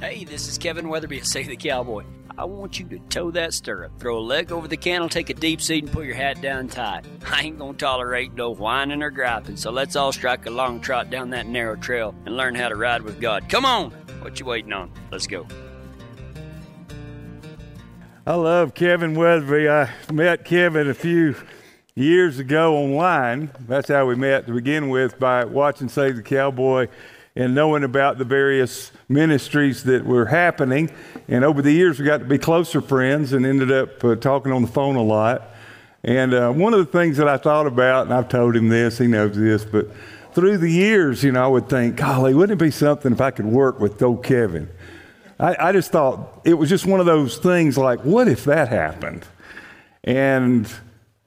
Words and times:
Hey, 0.00 0.24
this 0.24 0.48
is 0.48 0.56
Kevin 0.56 0.88
Weatherby 0.88 1.18
at 1.18 1.26
Save 1.26 1.48
the 1.48 1.56
Cowboy. 1.56 2.04
I 2.38 2.46
want 2.46 2.78
you 2.78 2.86
to 2.86 2.98
toe 3.10 3.30
that 3.32 3.52
stirrup, 3.52 4.00
throw 4.00 4.16
a 4.16 4.18
leg 4.18 4.50
over 4.50 4.66
the 4.66 4.78
cantle, 4.78 5.10
take 5.10 5.28
a 5.28 5.34
deep 5.34 5.60
seat, 5.60 5.84
and 5.84 5.92
pull 5.92 6.02
your 6.02 6.14
hat 6.14 6.40
down 6.40 6.68
tight. 6.68 7.04
I 7.30 7.42
ain't 7.42 7.58
gonna 7.58 7.74
tolerate 7.74 8.32
no 8.32 8.50
whining 8.50 9.02
or 9.02 9.10
griping, 9.10 9.56
so 9.58 9.70
let's 9.70 9.96
all 9.96 10.10
strike 10.10 10.46
a 10.46 10.50
long 10.50 10.80
trot 10.80 11.10
down 11.10 11.28
that 11.30 11.46
narrow 11.46 11.76
trail 11.76 12.14
and 12.24 12.34
learn 12.34 12.54
how 12.54 12.70
to 12.70 12.76
ride 12.76 13.02
with 13.02 13.20
God. 13.20 13.50
Come 13.50 13.66
on! 13.66 13.90
What 14.22 14.40
you 14.40 14.46
waiting 14.46 14.72
on? 14.72 14.90
Let's 15.12 15.26
go. 15.26 15.46
I 18.26 18.36
love 18.36 18.72
Kevin 18.72 19.14
Weatherby. 19.14 19.68
I 19.68 19.90
met 20.10 20.46
Kevin 20.46 20.88
a 20.88 20.94
few 20.94 21.36
years 21.94 22.38
ago 22.38 22.74
online. 22.74 23.50
That's 23.68 23.88
how 23.88 24.06
we 24.06 24.14
met 24.14 24.46
to 24.46 24.54
begin 24.54 24.88
with 24.88 25.18
by 25.18 25.44
watching 25.44 25.90
Save 25.90 26.16
the 26.16 26.22
Cowboy 26.22 26.88
and 27.36 27.54
knowing 27.54 27.84
about 27.84 28.18
the 28.18 28.24
various 28.24 28.90
ministries 29.08 29.84
that 29.84 30.04
were 30.04 30.26
happening. 30.26 30.90
And 31.28 31.44
over 31.44 31.62
the 31.62 31.72
years, 31.72 31.98
we 31.98 32.04
got 32.04 32.18
to 32.18 32.24
be 32.24 32.38
closer 32.38 32.80
friends 32.80 33.32
and 33.32 33.46
ended 33.46 33.70
up 33.70 34.02
uh, 34.04 34.16
talking 34.16 34.52
on 34.52 34.62
the 34.62 34.68
phone 34.68 34.96
a 34.96 35.02
lot. 35.02 35.42
And 36.02 36.34
uh, 36.34 36.50
one 36.50 36.74
of 36.74 36.80
the 36.80 36.90
things 36.90 37.18
that 37.18 37.28
I 37.28 37.36
thought 37.36 37.66
about, 37.66 38.06
and 38.06 38.14
I've 38.14 38.28
told 38.28 38.56
him 38.56 38.68
this, 38.68 38.98
he 38.98 39.06
knows 39.06 39.36
this, 39.36 39.64
but 39.64 39.88
through 40.32 40.58
the 40.58 40.70
years, 40.70 41.22
you 41.22 41.32
know, 41.32 41.44
I 41.44 41.48
would 41.48 41.68
think, 41.68 41.96
golly, 41.96 42.34
wouldn't 42.34 42.60
it 42.60 42.64
be 42.64 42.70
something 42.70 43.12
if 43.12 43.20
I 43.20 43.30
could 43.30 43.46
work 43.46 43.80
with 43.80 44.00
old 44.02 44.24
Kevin? 44.24 44.68
I, 45.38 45.68
I 45.68 45.72
just 45.72 45.92
thought 45.92 46.40
it 46.44 46.54
was 46.54 46.68
just 46.68 46.86
one 46.86 47.00
of 47.00 47.06
those 47.06 47.38
things 47.38 47.76
like, 47.76 48.00
what 48.00 48.28
if 48.28 48.44
that 48.44 48.68
happened? 48.68 49.26
And 50.02 50.70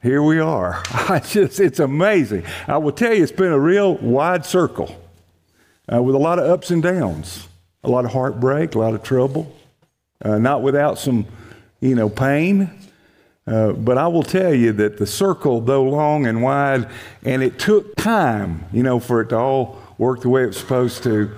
here 0.01 0.21
we 0.21 0.39
are. 0.39 0.81
I 0.91 1.19
just, 1.19 1.59
it's 1.59 1.79
amazing. 1.79 2.43
I 2.67 2.77
will 2.77 2.91
tell 2.91 3.13
you, 3.13 3.23
it's 3.23 3.31
been 3.31 3.51
a 3.51 3.59
real 3.59 3.95
wide 3.95 4.45
circle 4.45 5.02
uh, 5.91 6.01
with 6.01 6.15
a 6.15 6.19
lot 6.19 6.39
of 6.39 6.49
ups 6.49 6.71
and 6.71 6.81
downs, 6.81 7.47
a 7.83 7.89
lot 7.89 8.05
of 8.05 8.11
heartbreak, 8.11 8.75
a 8.75 8.79
lot 8.79 8.93
of 8.93 9.03
trouble, 9.03 9.53
uh, 10.23 10.37
not 10.37 10.61
without 10.61 10.97
some, 10.97 11.25
you 11.81 11.95
know, 11.95 12.09
pain. 12.09 12.69
Uh, 13.45 13.73
but 13.73 13.97
I 13.97 14.07
will 14.07 14.23
tell 14.23 14.53
you 14.53 14.71
that 14.73 14.97
the 14.97 15.05
circle, 15.05 15.59
though 15.59 15.83
long 15.83 16.25
and 16.25 16.41
wide, 16.41 16.87
and 17.23 17.43
it 17.43 17.59
took 17.59 17.95
time, 17.95 18.65
you 18.71 18.83
know, 18.83 18.99
for 18.99 19.19
it 19.21 19.29
to 19.29 19.37
all 19.37 19.81
work 19.97 20.21
the 20.21 20.29
way 20.29 20.43
it 20.43 20.47
was 20.47 20.57
supposed 20.57 21.03
to. 21.03 21.29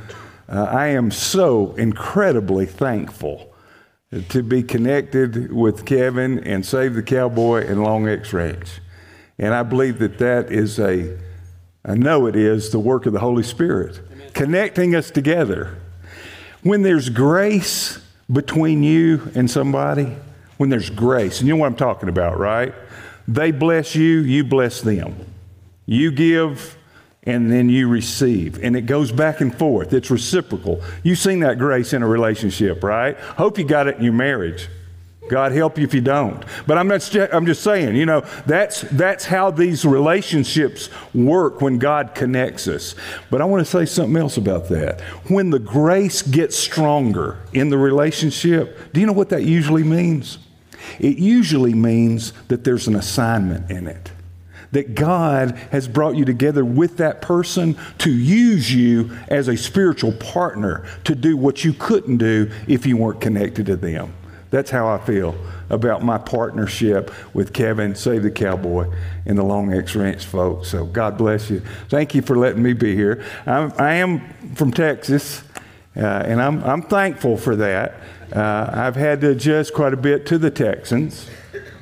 Uh, 0.48 0.66
I 0.66 0.88
am 0.88 1.10
so 1.10 1.74
incredibly 1.74 2.68
thankful 2.68 3.52
to 4.30 4.44
be 4.44 4.62
connected 4.62 5.52
with 5.52 5.86
Kevin 5.86 6.40
and 6.40 6.64
Save 6.64 6.94
the 6.94 7.02
Cowboy 7.02 7.66
and 7.68 7.84
Long 7.84 8.08
X 8.08 8.32
Ranch. 8.32 8.80
And 9.40 9.54
I 9.54 9.64
believe 9.64 9.98
that 10.00 10.20
that 10.20 10.52
is 10.52 10.80
a, 10.80 11.18
I 11.84 11.96
know 11.96 12.28
it 12.28 12.36
is, 12.36 12.70
the 12.70 12.80
work 12.80 13.08
of 13.08 13.14
the 13.14 13.20
Holy 13.20 13.44
Spirit 13.44 14.00
connecting 14.36 14.94
us 14.94 15.10
together. 15.10 15.76
When 16.62 16.84
there's 16.84 17.10
grace 17.10 18.00
between 18.32 18.84
you 18.84 19.32
and 19.34 19.50
somebody, 19.50 20.16
when 20.58 20.70
there's 20.70 20.92
grace, 20.92 21.40
and 21.40 21.48
you 21.48 21.56
know 21.56 21.62
what 21.62 21.68
I'm 21.68 21.76
talking 21.76 22.10
about, 22.10 22.38
right? 22.38 22.74
They 23.28 23.52
bless 23.52 23.96
you, 23.96 24.20
you 24.20 24.44
bless 24.44 24.82
them. 24.82 25.16
You 25.88 26.12
give, 26.12 26.78
and 27.24 27.52
then 27.52 27.70
you 27.70 27.88
receive. 27.88 28.64
And 28.64 28.76
it 28.76 28.82
goes 28.82 29.12
back 29.12 29.42
and 29.42 29.56
forth. 29.58 29.94
It's 29.94 30.12
reciprocal. 30.12 30.82
You've 31.04 31.20
seen 31.20 31.40
that 31.40 31.58
grace 31.58 31.94
in 31.94 32.04
a 32.04 32.08
relationship, 32.08 32.84
right? 32.84 33.18
Hope 33.18 33.58
you 33.58 33.66
got 33.66 33.88
it 33.88 33.98
in 33.98 34.04
your 34.04 34.14
marriage. 34.14 34.68
God 35.30 35.52
help 35.52 35.78
you 35.78 35.84
if 35.84 35.94
you 35.94 36.02
don't. 36.02 36.44
But 36.68 36.78
I'm, 36.78 36.88
not, 36.88 37.16
I'm 37.34 37.46
just 37.46 37.64
saying, 37.64 37.96
you 37.96 38.06
know, 38.06 38.22
that's, 38.46 38.82
that's 38.82 39.26
how 39.26 39.52
these 39.52 39.86
relationships 39.86 40.90
work 41.14 41.62
when 41.62 41.80
God 41.80 42.14
connects 42.14 42.68
us. 42.68 42.96
But 43.32 43.42
I 43.42 43.46
want 43.46 43.66
to 43.66 43.70
say 43.70 43.86
something 43.86 44.18
else 44.18 44.38
about 44.38 44.70
that. 44.70 45.02
When 45.28 45.50
the 45.50 45.60
grace 45.60 46.22
gets 46.22 46.56
stronger 46.56 47.40
in 47.54 47.70
the 47.70 47.78
relationship, 47.78 48.94
do 48.94 49.00
you 49.00 49.08
know 49.08 49.14
what 49.14 49.30
that 49.30 49.44
usually 49.44 49.84
means? 49.84 50.38
It 51.00 51.18
usually 51.18 51.74
means 51.74 52.34
that 52.48 52.64
there's 52.64 52.88
an 52.88 52.96
assignment 52.96 53.72
in 53.72 53.88
it. 53.88 54.12
That 54.72 54.94
God 54.94 55.58
has 55.72 55.88
brought 55.88 56.16
you 56.16 56.26
together 56.26 56.66
with 56.66 56.98
that 56.98 57.22
person 57.22 57.78
to 58.00 58.12
use 58.12 58.74
you 58.74 59.18
as 59.30 59.48
a 59.48 59.56
spiritual 59.56 60.12
partner 60.14 60.86
to 61.06 61.16
do 61.16 61.38
what 61.38 61.64
you 61.64 61.74
couldn't 61.74 62.18
do 62.18 62.52
if 62.68 62.86
you 62.86 62.98
weren't 62.98 63.22
connected 63.22 63.68
to 63.68 63.76
them. 63.78 64.14
That's 64.56 64.72
how 64.72 64.88
I 64.88 65.00
feel 65.00 65.36
about 65.70 66.02
my 66.02 66.18
partnership 66.18 67.12
with 67.34 67.52
Kevin, 67.52 67.94
Save 67.94 68.24
the 68.24 68.32
Cowboy, 68.32 68.90
and 69.26 69.38
the 69.38 69.44
Long 69.44 69.74
X 69.74 69.98
Ranch 69.98 70.24
folks. 70.24 70.70
So 70.70 70.86
God 70.86 71.18
bless 71.18 71.50
you. 71.50 71.62
Thank 71.90 72.16
you 72.16 72.22
for 72.22 72.38
letting 72.38 72.64
me 72.64 72.72
be 72.72 72.96
here. 72.96 73.22
I'm, 73.46 73.74
I 73.78 73.96
am 73.96 74.54
from 74.56 74.72
Texas, 74.72 75.44
uh, 75.98 76.00
and 76.00 76.42
I'm, 76.42 76.64
I'm 76.64 76.84
thankful 76.84 77.36
for 77.36 77.58
that. 77.58 77.96
Uh, 78.34 78.70
I've 78.72 78.96
had 78.96 79.20
to 79.22 79.32
adjust 79.32 79.74
quite 79.74 79.92
a 79.92 79.98
bit 79.98 80.26
to 80.28 80.38
the 80.38 80.50
Texans 80.50 81.30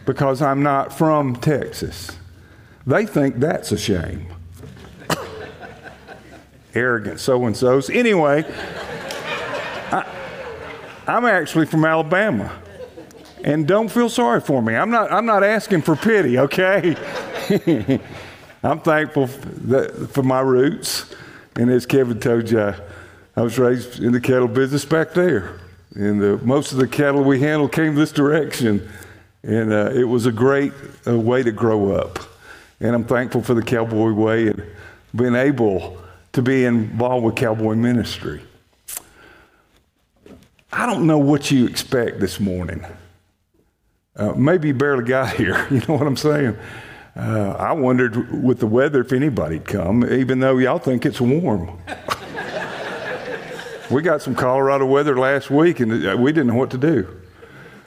because 0.08 0.42
I'm 0.42 0.64
not 0.64 0.92
from 0.92 1.36
Texas. 1.36 2.10
They 2.88 3.06
think 3.06 3.36
that's 3.36 3.72
a 3.72 3.78
shame. 3.78 4.34
Arrogant 6.74 7.20
so 7.20 7.46
and 7.46 7.56
so's. 7.56 7.92
Anyway, 7.92 8.44
I, 9.92 10.12
I'm 11.06 11.26
actually 11.26 11.68
from 11.68 11.86
Alabama. 11.86 12.62
And 13.44 13.68
don't 13.68 13.90
feel 13.90 14.10
sorry 14.10 14.40
for 14.40 14.62
me. 14.62 14.76
I'm 14.76 14.90
not, 14.90 15.12
I'm 15.12 15.26
not 15.26 15.44
asking 15.44 15.82
for 15.82 15.98
pity, 15.98 16.40
okay? 16.40 16.96
I'm 18.64 18.80
thankful 18.80 19.28
for 19.28 20.24
my 20.24 20.40
roots. 20.40 21.14
And 21.58 21.70
as 21.70 21.86
Kevin 21.86 22.20
told 22.22 22.50
you, 22.50 22.74
I 23.36 23.42
was 23.42 23.60
raised 23.60 24.02
in 24.02 24.14
the 24.14 24.22
cattle 24.22 24.48
business 24.48 24.86
back 24.86 25.14
there. 25.14 25.60
And 25.94 26.22
the, 26.22 26.38
most 26.38 26.72
of 26.72 26.78
the 26.78 26.88
cattle 26.88 27.24
we 27.24 27.42
handled 27.42 27.74
came 27.74 27.96
this 27.96 28.14
direction. 28.14 28.90
And 29.44 29.74
uh, 29.74 29.92
it 29.94 30.06
was 30.06 30.26
a 30.26 30.32
great 30.32 30.72
uh, 31.06 31.20
way 31.20 31.44
to 31.44 31.52
grow 31.52 31.92
up. 31.92 32.20
And 32.80 32.96
I'm 32.96 33.04
thankful 33.04 33.42
for 33.42 33.54
the 33.54 33.62
cowboy 33.62 34.14
way 34.14 34.48
and 34.48 34.64
being 35.14 35.36
able 35.36 36.02
to 36.32 36.42
be 36.42 36.64
involved 36.64 37.26
with 37.26 37.36
cowboy 37.36 37.76
ministry. 37.76 38.42
I 40.72 40.86
don't 40.86 41.06
know 41.06 41.20
what 41.20 41.52
you 41.52 41.68
expect 41.68 42.22
this 42.22 42.40
morning. 42.40 42.86
Uh, 44.16 44.34
maybe 44.34 44.72
barely 44.72 45.04
got 45.04 45.34
here. 45.36 45.68
You 45.70 45.82
know 45.88 45.96
what 45.96 46.08
I'm 46.08 46.18
saying? 46.18 46.58
Uh, 47.16 47.56
I 47.60 47.74
wondered 47.74 48.44
with 48.44 48.60
the 48.60 48.68
weather 48.68 49.02
if 49.02 49.14
anybody'd 49.14 49.66
come, 49.66 50.04
even 50.12 50.40
though 50.40 50.58
y'all 50.58 50.80
think 50.80 51.06
it's 51.06 51.22
warm. 51.22 51.80
we 53.92 54.02
got 54.02 54.22
some 54.22 54.34
Colorado 54.34 54.86
weather 54.86 55.18
last 55.18 55.52
week, 55.52 55.80
and 55.80 56.06
uh, 56.06 56.18
we 56.18 56.32
didn't 56.32 56.48
know 56.48 56.56
what 56.56 56.72
to 56.72 56.78
do. 56.78 57.08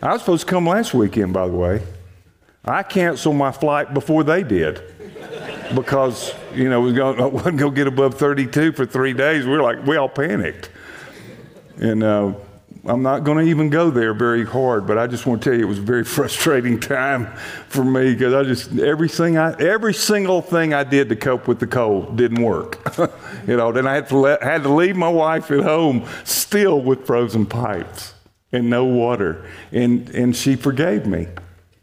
I 0.00 0.12
was 0.12 0.20
supposed 0.20 0.46
to 0.46 0.50
come 0.50 0.66
last 0.66 0.94
weekend, 0.94 1.32
by 1.32 1.48
the 1.48 1.54
way. 1.54 1.82
I 2.64 2.82
canceled 2.82 3.36
my 3.36 3.50
flight 3.50 3.94
before 3.94 4.22
they 4.22 4.42
did 4.42 4.82
because 5.74 6.32
you 6.54 6.68
know 6.68 6.80
we 6.80 6.92
wasn't 7.00 7.56
going 7.56 7.56
to 7.56 7.70
get 7.70 7.86
above 7.86 8.14
32 8.14 8.72
for 8.72 8.86
three 8.86 9.12
days. 9.12 9.44
We 9.44 9.52
were 9.52 9.62
like, 9.62 9.84
we 9.86 9.96
all 9.96 10.08
panicked, 10.08 10.70
and 11.78 12.02
uh, 12.02 12.34
I'm 12.88 13.02
not 13.02 13.24
going 13.24 13.44
to 13.44 13.50
even 13.50 13.70
go 13.70 13.90
there 13.90 14.14
very 14.14 14.44
hard, 14.44 14.86
but 14.86 14.98
I 14.98 15.06
just 15.06 15.26
want 15.26 15.42
to 15.42 15.50
tell 15.50 15.58
you 15.58 15.64
it 15.64 15.68
was 15.68 15.78
a 15.78 15.82
very 15.82 16.04
frustrating 16.16 16.78
time 16.78 17.26
for 17.68 17.84
me 17.84 18.12
because 18.12 18.34
I 18.34 18.42
just 18.42 18.78
everything 18.78 19.36
I 19.36 19.52
every 19.60 19.94
single 19.94 20.42
thing 20.42 20.74
I 20.74 20.84
did 20.84 21.08
to 21.08 21.16
cope 21.16 21.48
with 21.48 21.58
the 21.58 21.66
cold 21.66 22.16
didn't 22.16 22.42
work. 22.42 22.78
you 23.46 23.56
know, 23.56 23.72
then 23.72 23.86
I 23.86 23.94
had 23.94 24.08
to 24.08 24.16
let, 24.16 24.42
had 24.42 24.62
to 24.62 24.72
leave 24.72 24.96
my 24.96 25.08
wife 25.08 25.50
at 25.50 25.60
home 25.60 26.06
still 26.24 26.80
with 26.80 27.06
frozen 27.06 27.46
pipes 27.46 28.14
and 28.52 28.70
no 28.70 28.84
water, 28.84 29.44
and 29.72 30.08
and 30.10 30.36
she 30.36 30.56
forgave 30.56 31.06
me. 31.06 31.26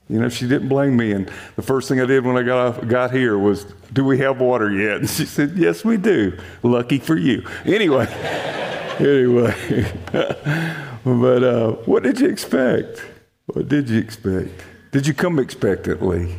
You 0.10 0.20
know, 0.20 0.30
she 0.30 0.48
didn't 0.48 0.68
blame 0.68 0.98
me. 0.98 1.12
And 1.14 1.32
the 1.56 1.62
first 1.62 1.88
thing 1.88 2.00
I 2.00 2.06
did 2.06 2.26
when 2.26 2.38
I 2.38 2.44
got 2.44 2.58
off, 2.58 2.88
got 2.88 3.12
here 3.12 3.38
was, 3.38 3.66
"Do 3.92 4.04
we 4.04 4.20
have 4.20 4.40
water 4.40 4.72
yet?" 4.72 4.98
And 4.98 5.10
she 5.10 5.26
said, 5.26 5.54
"Yes, 5.56 5.86
we 5.86 5.98
do." 5.98 6.38
Lucky 6.62 7.00
for 7.00 7.18
you. 7.18 7.48
Anyway, 7.66 8.08
anyway. 9.00 9.92
But 11.04 11.44
uh, 11.44 11.72
what 11.86 12.04
did 12.04 12.20
you 12.20 12.30
expect? 12.30 13.04
What 13.48 13.68
did 13.68 13.90
you 13.90 14.00
expect? 14.00 14.64
Did 14.92 15.06
you 15.06 15.14
come 15.14 15.38
expectantly? 15.38 16.36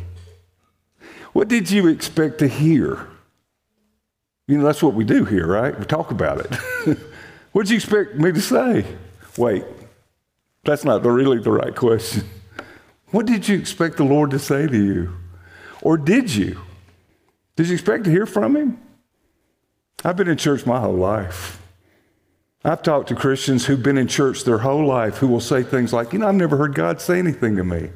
What 1.33 1.47
did 1.47 1.69
you 1.69 1.87
expect 1.87 2.39
to 2.39 2.47
hear? 2.47 3.07
You 4.47 4.57
know, 4.57 4.63
that's 4.63 4.81
what 4.81 4.93
we 4.93 5.03
do 5.03 5.25
here, 5.25 5.45
right? 5.45 5.77
We 5.77 5.85
talk 5.85 6.11
about 6.11 6.39
it. 6.39 6.97
what 7.51 7.63
did 7.63 7.71
you 7.71 7.75
expect 7.75 8.15
me 8.15 8.31
to 8.31 8.41
say? 8.41 8.85
Wait, 9.37 9.63
that's 10.63 10.83
not 10.83 11.05
really 11.05 11.39
the 11.39 11.51
right 11.51 11.75
question. 11.75 12.23
What 13.15 13.27
did 13.27 13.47
you 13.47 13.57
expect 13.57 13.95
the 13.95 14.03
Lord 14.03 14.31
to 14.31 14.39
say 14.39 14.67
to 14.67 14.77
you? 14.77 15.13
Or 15.81 15.97
did 15.97 16.35
you? 16.35 16.59
Did 17.55 17.69
you 17.69 17.75
expect 17.75 18.03
to 18.03 18.11
hear 18.11 18.25
from 18.25 18.57
Him? 18.57 18.77
I've 20.03 20.17
been 20.17 20.27
in 20.27 20.35
church 20.35 20.65
my 20.65 20.81
whole 20.81 20.97
life. 20.97 21.61
I've 22.65 22.83
talked 22.83 23.07
to 23.07 23.15
Christians 23.15 23.65
who've 23.65 23.81
been 23.81 23.97
in 23.97 24.09
church 24.09 24.43
their 24.43 24.57
whole 24.57 24.85
life 24.85 25.19
who 25.19 25.29
will 25.29 25.39
say 25.39 25.63
things 25.63 25.93
like, 25.93 26.11
You 26.11 26.19
know, 26.19 26.27
I've 26.27 26.35
never 26.35 26.57
heard 26.57 26.75
God 26.75 26.99
say 26.99 27.17
anything 27.17 27.55
to 27.55 27.63
me. 27.63 27.89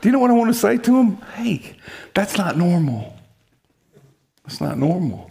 Do 0.00 0.08
you 0.08 0.10
know 0.10 0.18
what 0.18 0.32
I 0.32 0.34
want 0.34 0.52
to 0.52 0.58
say 0.58 0.78
to 0.78 0.90
them? 0.90 1.18
Hey, 1.36 1.76
that's 2.12 2.36
not 2.36 2.58
normal. 2.58 3.16
That's 4.42 4.60
not 4.60 4.78
normal. 4.78 5.30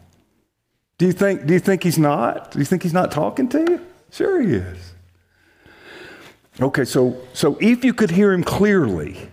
Do 0.98 1.08
you 1.08 1.12
think, 1.12 1.46
do 1.46 1.52
you 1.52 1.60
think 1.60 1.84
he's 1.84 2.00
not? 2.00 2.52
Do 2.52 2.60
you 2.60 2.66
think 2.66 2.84
he's 2.84 2.94
not 2.94 3.12
talking 3.12 3.50
to 3.50 3.60
you? 3.70 3.86
Sure 4.12 4.42
he 4.42 4.54
is. 4.54 4.93
Okay, 6.62 6.86
so, 6.86 7.18
so 7.34 7.58
if 7.60 7.84
you 7.84 7.94
could 7.94 8.12
hear 8.12 8.32
him 8.32 8.44
clearly 8.44 9.30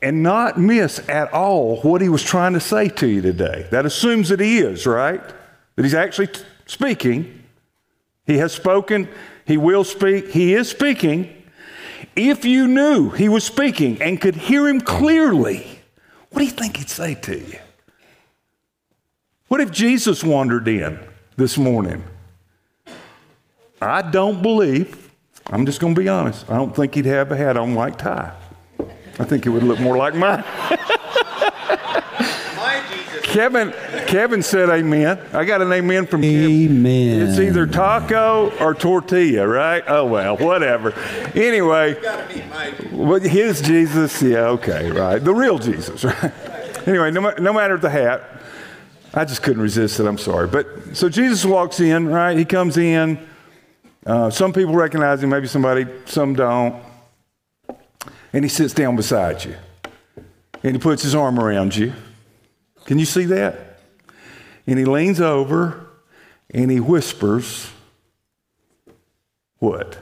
and 0.00 0.22
not 0.22 0.58
miss 0.58 1.00
at 1.08 1.32
all 1.32 1.80
what 1.80 2.00
he 2.00 2.08
was 2.08 2.22
trying 2.22 2.52
to 2.52 2.60
say 2.60 2.88
to 2.88 3.06
you 3.06 3.20
today, 3.20 3.66
that 3.70 3.84
assumes 3.84 4.28
that 4.28 4.40
he 4.40 4.58
is, 4.58 4.86
right? 4.86 5.20
That 5.76 5.82
he's 5.82 5.94
actually 5.94 6.28
t- 6.28 6.42
speaking. 6.66 7.42
He 8.26 8.38
has 8.38 8.52
spoken, 8.52 9.08
he 9.44 9.56
will 9.56 9.84
speak, 9.84 10.28
he 10.28 10.54
is 10.54 10.68
speaking. 10.68 11.34
If 12.14 12.44
you 12.44 12.68
knew 12.68 13.10
he 13.10 13.28
was 13.28 13.42
speaking 13.42 14.00
and 14.00 14.20
could 14.20 14.36
hear 14.36 14.68
him 14.68 14.80
clearly, 14.80 15.80
what 16.30 16.38
do 16.38 16.44
you 16.44 16.50
think 16.50 16.76
he'd 16.76 16.90
say 16.90 17.14
to 17.14 17.38
you? 17.38 17.58
What 19.48 19.60
if 19.60 19.70
Jesus 19.70 20.22
wandered 20.22 20.68
in 20.68 20.98
this 21.36 21.58
morning? 21.58 22.04
I 23.80 24.02
don't 24.02 24.42
believe, 24.42 25.01
I'm 25.46 25.66
just 25.66 25.80
going 25.80 25.94
to 25.94 26.00
be 26.00 26.08
honest, 26.08 26.48
I 26.50 26.56
don't 26.56 26.74
think 26.74 26.94
he'd 26.94 27.06
have 27.06 27.32
a 27.32 27.36
hat 27.36 27.56
on 27.56 27.74
like 27.74 27.98
Ty. 27.98 28.32
I 29.18 29.24
think 29.24 29.46
it 29.46 29.50
would 29.50 29.62
look 29.62 29.80
more 29.80 29.96
like 29.96 30.14
mine. 30.14 30.44
Kevin, 33.32 33.72
Kevin 34.06 34.42
said 34.42 34.68
amen. 34.68 35.18
I 35.32 35.46
got 35.46 35.62
an 35.62 35.72
amen 35.72 36.06
from 36.06 36.20
Kevin. 36.20 36.50
Amen. 36.50 37.28
It's 37.28 37.38
either 37.38 37.66
taco 37.66 38.50
or 38.58 38.74
tortilla, 38.74 39.48
right? 39.48 39.82
Oh 39.88 40.04
well, 40.04 40.36
whatever. 40.36 40.92
Anyway, 41.34 41.96
well, 42.92 43.20
his 43.20 43.62
Jesus, 43.62 44.20
yeah, 44.20 44.48
okay, 44.48 44.90
right. 44.90 45.18
The 45.18 45.32
real 45.32 45.58
Jesus, 45.58 46.04
right? 46.22 46.32
Anyway, 46.86 47.10
no, 47.10 47.30
no 47.38 47.54
matter 47.54 47.78
the 47.78 47.88
hat, 47.88 48.22
I 49.14 49.24
just 49.24 49.42
couldn't 49.42 49.62
resist 49.62 49.98
it. 49.98 50.06
I'm 50.06 50.18
sorry, 50.18 50.46
but 50.46 50.66
so 50.94 51.08
Jesus 51.08 51.42
walks 51.44 51.80
in, 51.80 52.08
right? 52.08 52.36
He 52.36 52.44
comes 52.44 52.76
in. 52.76 53.18
Uh, 54.04 54.30
some 54.30 54.52
people 54.52 54.74
recognize 54.74 55.22
him, 55.22 55.30
maybe 55.30 55.46
somebody, 55.46 55.86
some 56.06 56.34
don't. 56.34 56.82
And 58.32 58.44
he 58.44 58.48
sits 58.48 58.74
down 58.74 58.96
beside 58.96 59.44
you, 59.44 59.54
and 60.62 60.72
he 60.72 60.78
puts 60.78 61.02
his 61.02 61.14
arm 61.14 61.38
around 61.38 61.76
you. 61.76 61.92
Can 62.84 62.98
you 62.98 63.04
see 63.04 63.24
that? 63.26 63.78
And 64.66 64.78
he 64.78 64.84
leans 64.84 65.20
over 65.20 65.86
and 66.50 66.70
he 66.70 66.80
whispers, 66.80 67.70
What? 69.58 69.98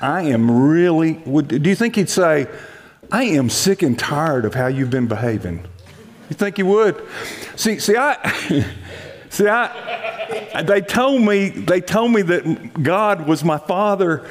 I 0.00 0.22
am 0.22 0.68
really, 0.68 1.14
do 1.14 1.68
you 1.68 1.74
think 1.74 1.96
he'd 1.96 2.08
say, 2.08 2.46
I 3.10 3.24
am 3.24 3.50
sick 3.50 3.82
and 3.82 3.98
tired 3.98 4.44
of 4.44 4.54
how 4.54 4.68
you've 4.68 4.90
been 4.90 5.08
behaving? 5.08 5.66
You 6.30 6.36
think 6.36 6.56
he 6.56 6.62
would? 6.62 7.02
See, 7.56 7.78
see, 7.80 7.96
I, 7.96 8.14
see, 9.30 9.48
I, 9.48 10.62
they 10.62 10.80
told 10.80 11.22
me, 11.22 11.48
they 11.48 11.80
told 11.80 12.12
me 12.12 12.22
that 12.22 12.82
God 12.82 13.26
was 13.26 13.44
my 13.44 13.58
father. 13.58 14.28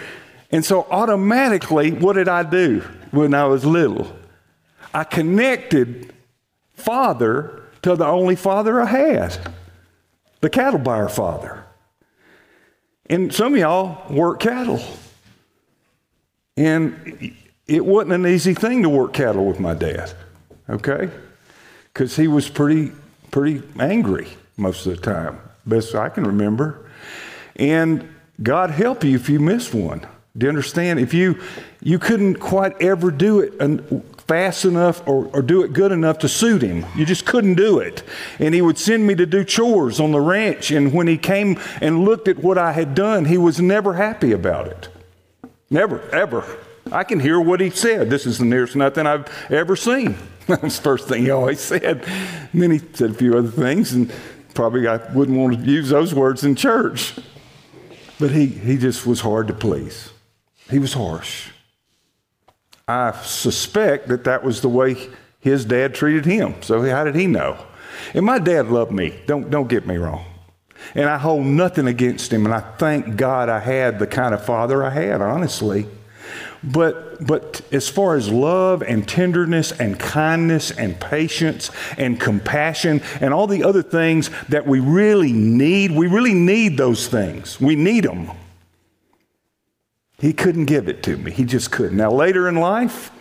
And 0.52 0.64
so 0.64 0.88
automatically, 0.90 1.92
what 1.92 2.14
did 2.14 2.28
I 2.28 2.44
do 2.44 2.82
when 3.12 3.34
I 3.34 3.46
was 3.46 3.66
little? 3.66 4.16
I 4.94 5.04
connected 5.04 6.14
father 6.74 7.64
to 7.82 7.96
the 7.96 8.06
only 8.06 8.36
father 8.36 8.82
I 8.82 8.86
had, 8.86 9.38
the 10.42 10.50
cattle 10.50 10.80
buyer 10.80 11.10
father. 11.10 11.64
And 13.10 13.34
some 13.34 13.54
of 13.54 13.60
y'all 13.60 14.14
work 14.14 14.40
cattle. 14.40 14.82
And 16.56 17.36
it 17.68 17.86
wasn't 17.86 18.14
an 18.14 18.28
easy 18.28 18.54
thing 18.54 18.84
to 18.84 18.90
work 18.90 19.14
cattle 19.14 19.46
with 19.46 19.60
my 19.60 19.74
dad, 19.74 20.12
okay? 20.70 21.10
Because 21.94 22.16
he 22.16 22.28
was 22.28 22.50
pretty, 22.50 22.92
pretty 23.32 23.62
angry 23.80 24.28
most 24.58 24.86
of 24.86 24.96
the 24.96 25.02
time, 25.02 25.40
best 25.66 25.96
I 25.96 26.10
can 26.10 26.26
remember. 26.26 26.90
And 27.56 28.14
God 28.42 28.72
help 28.72 29.04
you 29.04 29.16
if 29.16 29.30
you 29.30 29.40
miss 29.40 29.74
one. 29.74 30.06
Do 30.38 30.46
you 30.46 30.50
understand? 30.50 31.00
If 31.00 31.14
you 31.14 31.42
you 31.82 31.98
couldn't 31.98 32.36
quite 32.36 32.80
ever 32.82 33.10
do 33.12 33.40
it 33.40 33.54
fast 34.28 34.66
enough 34.66 35.08
or, 35.08 35.26
or 35.34 35.42
do 35.42 35.64
it 35.64 35.74
good 35.74 35.92
enough 35.92 36.20
to 36.20 36.28
suit 36.28 36.62
him. 36.62 36.86
You 36.96 37.06
just 37.06 37.26
couldn't 37.26 37.56
do 37.56 37.80
it. 37.80 38.04
And 38.40 38.54
he 38.54 38.62
would 38.62 38.78
send 38.78 39.08
me 39.08 39.16
to 39.16 39.26
do 39.26 39.44
chores 39.44 40.00
on 40.00 40.12
the 40.12 40.20
ranch. 40.20 40.70
And 40.70 40.94
when 40.94 41.08
he 41.08 41.18
came 41.18 41.58
and 41.82 42.04
looked 42.04 42.28
at 42.28 42.38
what 42.38 42.58
I 42.58 42.74
had 42.74 42.94
done, 42.94 43.26
he 43.26 43.38
was 43.38 43.62
never 43.62 43.94
happy 43.94 44.34
about 44.34 44.68
it. 44.68 44.90
Never, 45.70 46.02
ever. 46.12 46.44
I 46.92 47.04
can 47.04 47.20
hear 47.20 47.40
what 47.40 47.60
he 47.60 47.70
said. 47.70 48.10
This 48.10 48.26
is 48.26 48.38
the 48.38 48.46
nearest 48.46 48.76
nothing 48.76 49.08
I've 49.08 49.28
ever 49.50 49.76
seen. 49.76 50.18
That's 50.48 50.78
the 50.78 50.84
first 50.84 51.08
thing 51.08 51.24
he 51.24 51.30
always 51.30 51.60
said. 51.60 52.04
And 52.54 52.62
then 52.62 52.72
he 52.72 52.80
said 52.80 53.12
a 53.12 53.14
few 53.14 53.38
other 53.38 53.50
things, 53.50 53.92
and 53.94 54.12
probably 54.58 54.88
I 54.88 54.98
wouldn't 55.14 55.38
want 55.38 55.54
to 55.54 55.72
use 55.72 55.90
those 55.90 56.16
words 56.16 56.44
in 56.44 56.56
church. 56.56 57.14
But 58.20 58.32
he, 58.32 58.48
he 58.48 58.76
just 58.78 59.06
was 59.06 59.22
hard 59.22 59.48
to 59.50 59.54
please. 59.54 60.10
He 60.72 60.80
was 60.80 60.94
harsh. 60.94 61.52
I 62.88 63.12
suspect 63.24 64.08
that 64.08 64.24
that 64.24 64.44
was 64.44 64.62
the 64.62 64.70
way 64.70 65.10
his 65.40 65.64
dad 65.64 65.94
treated 65.94 66.26
him. 66.26 66.56
So 66.64 66.82
how 66.90 67.04
did 67.04 67.14
he 67.14 67.28
know? 67.28 67.64
And 68.16 68.26
my 68.26 68.40
dad 68.40 68.70
loved 68.70 68.92
me. 68.92 69.14
Don't, 69.28 69.52
don't 69.52 69.70
get 69.70 69.86
me 69.86 69.98
wrong. 69.98 70.26
And 70.96 71.08
I 71.08 71.20
hold 71.20 71.46
nothing 71.46 71.86
against 71.86 72.34
him. 72.34 72.46
And 72.46 72.54
I 72.54 72.62
thank 72.62 73.16
God 73.16 73.50
I 73.50 73.60
had 73.60 74.00
the 74.00 74.08
kind 74.08 74.34
of 74.34 74.44
father 74.44 74.84
I 74.84 74.90
had, 74.90 75.22
honestly. 75.22 75.86
But, 76.72 77.26
but 77.26 77.62
as 77.72 77.88
far 77.88 78.16
as 78.16 78.30
love 78.30 78.82
and 78.82 79.08
tenderness 79.08 79.72
and 79.72 79.98
kindness 79.98 80.72
and 80.72 81.00
patience 81.00 81.72
and 81.98 82.20
compassion 82.20 83.02
and 83.22 83.34
all 83.34 83.48
the 83.48 83.64
other 83.64 83.82
things 83.82 84.30
that 84.50 84.68
we 84.68 84.80
really 84.80 85.32
need, 85.32 85.92
we 85.92 86.08
really 86.08 86.34
need 86.34 86.78
those 86.78 87.08
things. 87.08 87.62
We 87.62 87.76
need 87.76 88.04
them. 88.04 88.32
He 90.20 90.34
couldn't 90.34 90.66
give 90.66 90.90
it 90.90 91.04
to 91.04 91.16
me. 91.16 91.32
He 91.32 91.46
just 91.46 91.72
couldn't. 91.72 91.96
Now, 91.96 92.12
later 92.12 92.50
in 92.50 92.56
life, 92.56 93.12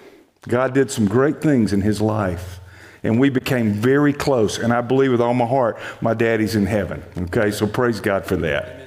God 0.49 0.75
did 0.75 0.91
some 0.91 1.07
great 1.07 1.41
things 1.41 1.73
in 1.73 1.83
his 1.83 2.01
life. 2.01 2.59
And 3.05 3.21
we 3.21 3.31
became 3.31 3.73
very 3.73 4.13
close. 4.13 4.59
And 4.59 4.73
I 4.73 4.81
believe 4.81 5.13
with 5.13 5.21
all 5.21 5.35
my 5.35 5.47
heart, 5.47 5.79
my 6.01 6.15
daddy's 6.15 6.57
in 6.57 6.67
heaven. 6.67 7.05
Okay, 7.17 7.53
so 7.53 7.67
praise 7.67 8.01
God 8.01 8.25
for 8.25 8.37
that. 8.37 8.81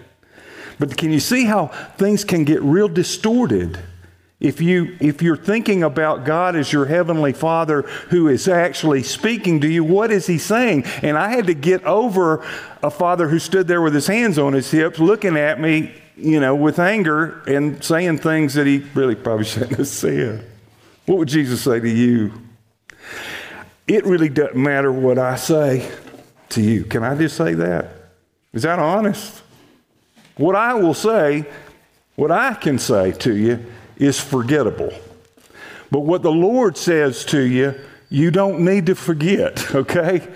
But 0.79 0.97
can 0.97 1.11
you 1.11 1.19
see 1.19 1.45
how 1.45 1.67
things 1.97 2.25
can 2.25 2.43
get 2.43 2.61
real 2.61 2.89
distorted 2.89 3.79
if, 4.39 4.61
you, 4.61 4.95
if 4.99 5.21
you're 5.21 5.37
thinking 5.37 5.83
about 5.83 6.25
God 6.25 6.55
as 6.55 6.71
your 6.71 6.85
heavenly 6.85 7.33
Father 7.33 7.81
who 8.09 8.27
is 8.27 8.47
actually 8.47 9.03
speaking 9.03 9.61
to 9.61 9.67
you? 9.67 9.83
What 9.83 10.11
is 10.11 10.27
He 10.27 10.37
saying? 10.37 10.85
And 11.01 11.17
I 11.17 11.29
had 11.29 11.47
to 11.47 11.53
get 11.53 11.83
over 11.83 12.45
a 12.81 12.89
father 12.89 13.27
who 13.27 13.39
stood 13.39 13.67
there 13.67 13.81
with 13.81 13.93
his 13.93 14.07
hands 14.07 14.37
on 14.37 14.53
his 14.53 14.71
hips 14.71 14.99
looking 14.99 15.35
at 15.35 15.59
me 15.59 15.93
you 16.21 16.39
know, 16.39 16.55
with 16.55 16.79
anger 16.79 17.41
and 17.47 17.83
saying 17.83 18.17
things 18.19 18.53
that 18.55 18.67
he 18.67 18.79
really 18.93 19.15
probably 19.15 19.45
shouldn't 19.45 19.77
have 19.77 19.87
said. 19.87 20.45
What 21.05 21.17
would 21.17 21.27
Jesus 21.27 21.63
say 21.63 21.79
to 21.79 21.89
you? 21.89 22.33
It 23.87 24.05
really 24.05 24.29
doesn't 24.29 24.55
matter 24.55 24.91
what 24.91 25.17
I 25.17 25.35
say 25.35 25.89
to 26.49 26.61
you. 26.61 26.83
Can 26.83 27.03
I 27.03 27.15
just 27.15 27.35
say 27.35 27.55
that? 27.55 27.87
Is 28.53 28.63
that 28.63 28.77
honest? 28.79 29.41
What 30.37 30.55
I 30.55 30.75
will 30.75 30.93
say, 30.93 31.45
what 32.15 32.31
I 32.31 32.53
can 32.53 32.77
say 32.77 33.11
to 33.13 33.35
you, 33.35 33.65
is 33.99 34.19
forgettable. 34.19 34.91
But 35.91 36.01
what 36.01 36.23
the 36.23 36.31
Lord 36.31 36.77
says 36.77 37.25
to 37.25 37.41
you, 37.41 37.75
you 38.09 38.31
don't 38.31 38.61
need 38.61 38.87
to 38.87 38.95
forget, 38.95 39.75
okay? 39.75 40.27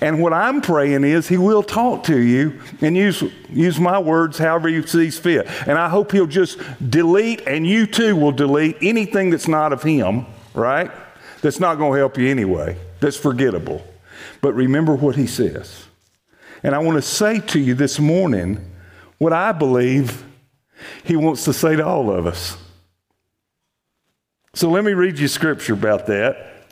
And 0.00 0.22
what 0.22 0.32
I'm 0.32 0.60
praying 0.60 1.04
is 1.04 1.28
He 1.28 1.38
will 1.38 1.62
talk 1.62 2.04
to 2.04 2.18
you 2.18 2.60
and 2.80 2.96
use, 2.96 3.22
use 3.48 3.80
my 3.80 3.98
words 3.98 4.38
however 4.38 4.68
He 4.68 4.82
sees 4.82 5.18
fit. 5.18 5.46
And 5.66 5.78
I 5.78 5.88
hope 5.88 6.12
He'll 6.12 6.26
just 6.26 6.58
delete, 6.90 7.40
and 7.46 7.66
you 7.66 7.86
too 7.86 8.14
will 8.16 8.32
delete 8.32 8.76
anything 8.82 9.30
that's 9.30 9.48
not 9.48 9.72
of 9.72 9.82
Him, 9.82 10.26
right? 10.54 10.90
That's 11.40 11.60
not 11.60 11.76
going 11.76 11.92
to 11.92 11.98
help 11.98 12.18
you 12.18 12.28
anyway, 12.28 12.76
that's 13.00 13.16
forgettable. 13.16 13.84
But 14.40 14.54
remember 14.54 14.94
what 14.94 15.16
He 15.16 15.26
says. 15.26 15.86
And 16.62 16.74
I 16.74 16.78
want 16.78 16.96
to 16.96 17.02
say 17.02 17.40
to 17.40 17.58
you 17.58 17.74
this 17.74 17.98
morning 17.98 18.72
what 19.18 19.32
I 19.32 19.52
believe 19.52 20.24
He 21.04 21.16
wants 21.16 21.44
to 21.44 21.52
say 21.52 21.76
to 21.76 21.86
all 21.86 22.10
of 22.10 22.26
us. 22.26 22.56
So 24.54 24.70
let 24.70 24.84
me 24.84 24.92
read 24.92 25.18
you 25.18 25.28
scripture 25.28 25.74
about 25.74 26.06
that. 26.06 26.66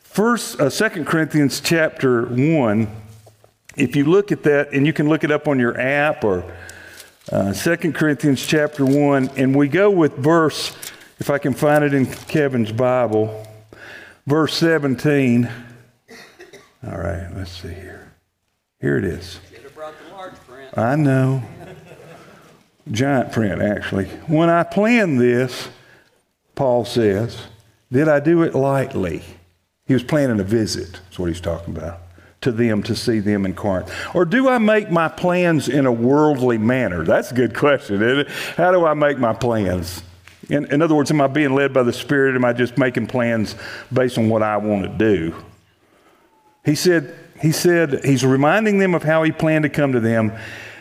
First, 0.00 0.60
uh, 0.60 0.68
Second 0.68 1.06
Corinthians 1.06 1.60
chapter 1.60 2.24
one. 2.24 2.88
If 3.76 3.94
you 3.94 4.04
look 4.04 4.32
at 4.32 4.42
that, 4.42 4.72
and 4.72 4.84
you 4.84 4.92
can 4.92 5.08
look 5.08 5.22
it 5.22 5.30
up 5.30 5.46
on 5.46 5.58
your 5.58 5.80
app 5.80 6.24
or 6.24 6.44
uh, 7.30 7.52
Second 7.52 7.94
Corinthians 7.94 8.44
chapter 8.44 8.84
one, 8.84 9.30
and 9.36 9.54
we 9.54 9.68
go 9.68 9.90
with 9.90 10.16
verse. 10.16 10.74
If 11.20 11.30
I 11.30 11.38
can 11.38 11.54
find 11.54 11.84
it 11.84 11.94
in 11.94 12.06
Kevin's 12.06 12.72
Bible, 12.72 13.46
verse 14.26 14.54
seventeen. 14.54 15.48
All 16.84 16.98
right, 16.98 17.28
let's 17.36 17.52
see 17.52 17.68
here. 17.68 18.12
Here 18.80 18.96
it 18.96 19.04
is. 19.04 19.38
I 20.74 20.96
know. 20.96 21.42
Giant 22.90 23.32
print, 23.32 23.62
actually. 23.62 24.06
When 24.26 24.48
I 24.48 24.62
planned 24.62 25.20
this, 25.20 25.68
Paul 26.60 26.84
says, 26.84 27.38
did 27.90 28.06
I 28.06 28.20
do 28.20 28.42
it 28.42 28.54
lightly? 28.54 29.22
He 29.86 29.94
was 29.94 30.02
planning 30.02 30.40
a 30.40 30.44
visit. 30.44 30.92
That's 30.92 31.18
what 31.18 31.30
he's 31.30 31.40
talking 31.40 31.74
about. 31.74 32.00
to 32.42 32.52
them 32.52 32.82
to 32.82 32.94
see 32.94 33.18
them 33.18 33.46
in 33.46 33.54
Corinth? 33.54 33.90
Or 34.14 34.26
do 34.26 34.46
I 34.46 34.58
make 34.58 34.90
my 34.90 35.08
plans 35.08 35.70
in 35.70 35.86
a 35.86 35.92
worldly 35.92 36.58
manner? 36.58 37.02
That's 37.02 37.32
a 37.32 37.34
good 37.34 37.56
question, 37.56 38.02
isn't 38.02 38.26
it? 38.26 38.28
How 38.58 38.72
do 38.72 38.84
I 38.84 38.92
make 38.92 39.16
my 39.16 39.32
plans? 39.32 40.02
In, 40.50 40.70
in 40.70 40.82
other 40.82 40.94
words, 40.94 41.10
am 41.10 41.22
I 41.22 41.28
being 41.28 41.54
led 41.54 41.72
by 41.72 41.82
the 41.82 41.94
Spirit? 41.94 42.34
Am 42.34 42.44
I 42.44 42.52
just 42.52 42.76
making 42.76 43.06
plans 43.06 43.54
based 43.90 44.18
on 44.18 44.28
what 44.28 44.42
I 44.42 44.58
want 44.58 44.82
to 44.82 44.98
do? 44.98 45.34
He 46.66 46.74
said, 46.74 47.16
he 47.40 47.52
said, 47.52 48.04
he's 48.04 48.22
reminding 48.22 48.80
them 48.80 48.94
of 48.94 49.02
how 49.02 49.22
he 49.22 49.32
planned 49.32 49.62
to 49.62 49.70
come 49.70 49.92
to 49.92 50.00
them. 50.00 50.30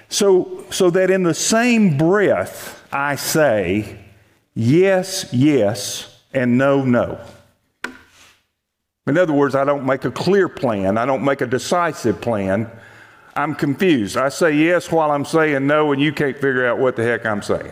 So, 0.09 0.65
so 0.71 0.89
that 0.89 1.09
in 1.09 1.23
the 1.23 1.33
same 1.33 1.97
breath, 1.97 2.85
I 2.91 3.15
say, 3.15 3.97
yes, 4.59 5.25
yes, 5.31 6.21
and 6.33 6.57
no, 6.57 6.83
no. 6.83 7.19
In 9.07 9.17
other 9.17 9.33
words, 9.33 9.55
I 9.55 9.63
don't 9.63 9.85
make 9.85 10.05
a 10.05 10.11
clear 10.11 10.47
plan, 10.47 10.97
I 10.97 11.05
don't 11.05 11.23
make 11.23 11.41
a 11.41 11.47
decisive 11.47 12.21
plan. 12.21 12.69
I'm 13.35 13.55
confused. 13.55 14.17
I 14.17 14.29
say 14.29 14.51
yes 14.51 14.91
while 14.91 15.11
I'm 15.11 15.23
saying 15.23 15.65
no, 15.65 15.93
and 15.93 16.01
you 16.01 16.11
can't 16.11 16.35
figure 16.35 16.67
out 16.67 16.77
what 16.77 16.97
the 16.97 17.03
heck 17.03 17.25
I'm 17.25 17.41
saying. 17.41 17.71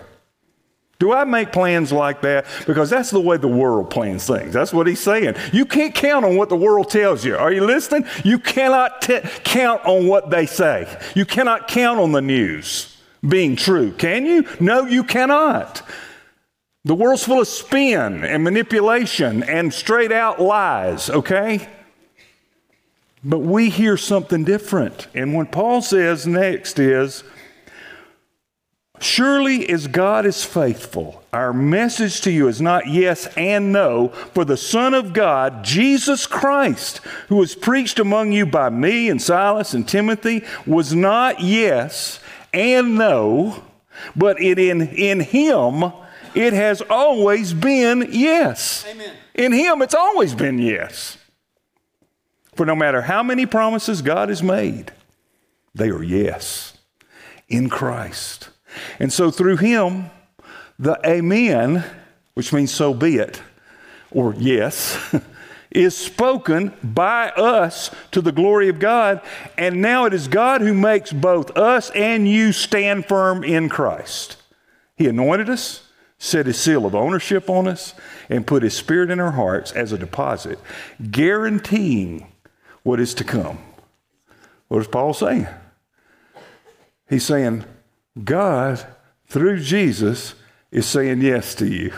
Do 0.99 1.13
I 1.13 1.25
make 1.25 1.51
plans 1.51 1.91
like 1.91 2.21
that? 2.21 2.45
Because 2.65 2.89
that's 2.89 3.11
the 3.11 3.19
way 3.19 3.37
the 3.37 3.47
world 3.47 3.89
plans 3.89 4.25
things. 4.25 4.53
That's 4.53 4.73
what 4.73 4.87
he's 4.87 4.99
saying. 4.99 5.35
You 5.53 5.65
can't 5.65 5.93
count 5.93 6.25
on 6.25 6.37
what 6.37 6.49
the 6.49 6.55
world 6.55 6.89
tells 6.89 7.23
you. 7.23 7.35
Are 7.35 7.51
you 7.51 7.65
listening? 7.65 8.05
You 8.23 8.39
cannot 8.39 9.01
t- 9.01 9.19
count 9.43 9.85
on 9.85 10.07
what 10.07 10.29
they 10.31 10.45
say. 10.45 10.87
You 11.15 11.25
cannot 11.25 11.67
count 11.67 11.99
on 11.99 12.13
the 12.13 12.21
news 12.21 12.97
being 13.27 13.55
true. 13.55 13.91
Can 13.91 14.25
you? 14.25 14.47
No, 14.59 14.85
you 14.85 15.03
cannot. 15.03 15.83
The 16.87 16.95
world's 16.95 17.25
full 17.25 17.41
of 17.41 17.49
spin 17.49 18.23
and 18.23 18.45
manipulation 18.45 19.43
and 19.43 19.73
straight 19.73 20.13
out 20.13 20.41
lies, 20.41 21.09
okay? 21.09 21.67
But 23.21 23.39
we 23.39 23.69
hear 23.69 23.97
something 23.97 24.45
different. 24.45 25.07
And 25.13 25.33
what 25.33 25.51
Paul 25.51 25.81
says 25.81 26.25
next 26.25 26.79
is, 26.79 27.25
Surely 29.01 29.67
as 29.67 29.87
God 29.87 30.25
is 30.25 30.45
faithful, 30.45 31.21
our 31.33 31.51
message 31.51 32.21
to 32.21 32.31
you 32.31 32.47
is 32.47 32.61
not 32.61 32.87
yes 32.87 33.27
and 33.35 33.73
no, 33.73 34.07
for 34.33 34.45
the 34.45 34.55
Son 34.55 34.93
of 34.93 35.11
God, 35.11 35.65
Jesus 35.65 36.25
Christ, 36.25 36.99
who 37.27 37.35
was 37.35 37.53
preached 37.53 37.99
among 37.99 38.31
you 38.31 38.45
by 38.45 38.69
me 38.69 39.09
and 39.09 39.21
Silas 39.21 39.73
and 39.73 39.85
Timothy, 39.85 40.41
was 40.65 40.95
not 40.95 41.41
yes 41.41 42.21
and 42.53 42.95
no, 42.95 43.61
but 44.15 44.41
it 44.41 44.57
in, 44.57 44.83
in 44.83 45.19
him 45.19 45.91
it 46.35 46.53
has 46.53 46.81
always 46.81 47.53
been 47.53 48.07
yes. 48.11 48.85
Amen. 48.89 49.13
In 49.33 49.51
him 49.51 49.81
it's 49.81 49.95
always 49.95 50.35
been 50.35 50.59
yes. 50.59 51.17
For 52.55 52.65
no 52.65 52.75
matter 52.75 53.03
how 53.03 53.21
many 53.21 53.45
promises 53.45 54.01
God 54.01 54.29
has 54.29 54.41
made, 54.41 54.91
they 55.75 55.89
are 55.89 56.03
yes 56.03 56.77
in 57.47 57.69
Christ. 57.69 58.49
And 58.99 59.13
so 59.13 59.31
through 59.31 59.57
him, 59.57 60.09
the 60.79 60.99
amen, 61.05 61.83
which 62.33 62.51
means 62.53 62.73
so 62.73 62.93
be 62.93 63.17
it, 63.17 63.41
or 64.11 64.33
yes, 64.35 64.97
is 65.71 65.95
spoken 65.95 66.73
by 66.83 67.29
us 67.29 67.91
to 68.11 68.21
the 68.21 68.31
glory 68.31 68.69
of 68.69 68.79
God. 68.79 69.21
And 69.57 69.81
now 69.81 70.05
it 70.05 70.13
is 70.13 70.27
God 70.27 70.61
who 70.61 70.73
makes 70.73 71.11
both 71.11 71.55
us 71.57 71.91
and 71.91 72.27
you 72.27 72.51
stand 72.51 73.05
firm 73.05 73.43
in 73.43 73.69
Christ. 73.69 74.37
He 74.95 75.07
anointed 75.07 75.49
us, 75.49 75.86
set 76.17 76.45
his 76.45 76.59
seal 76.59 76.85
of 76.85 76.95
ownership 76.95 77.49
on 77.49 77.67
us, 77.67 77.93
and 78.29 78.47
put 78.47 78.63
his 78.63 78.75
spirit 78.75 79.11
in 79.11 79.19
our 79.19 79.31
hearts 79.31 79.71
as 79.71 79.91
a 79.91 79.97
deposit, 79.97 80.59
guaranteeing 81.11 82.31
what 82.83 82.99
is 82.99 83.13
to 83.13 83.23
come. 83.23 83.59
What 84.67 84.81
is 84.81 84.87
Paul 84.87 85.13
saying? 85.13 85.47
He's 87.09 87.25
saying, 87.25 87.65
God, 88.23 88.85
through 89.27 89.61
Jesus, 89.61 90.35
is 90.71 90.85
saying 90.85 91.21
yes 91.21 91.55
to 91.55 91.67
you. 91.67 91.93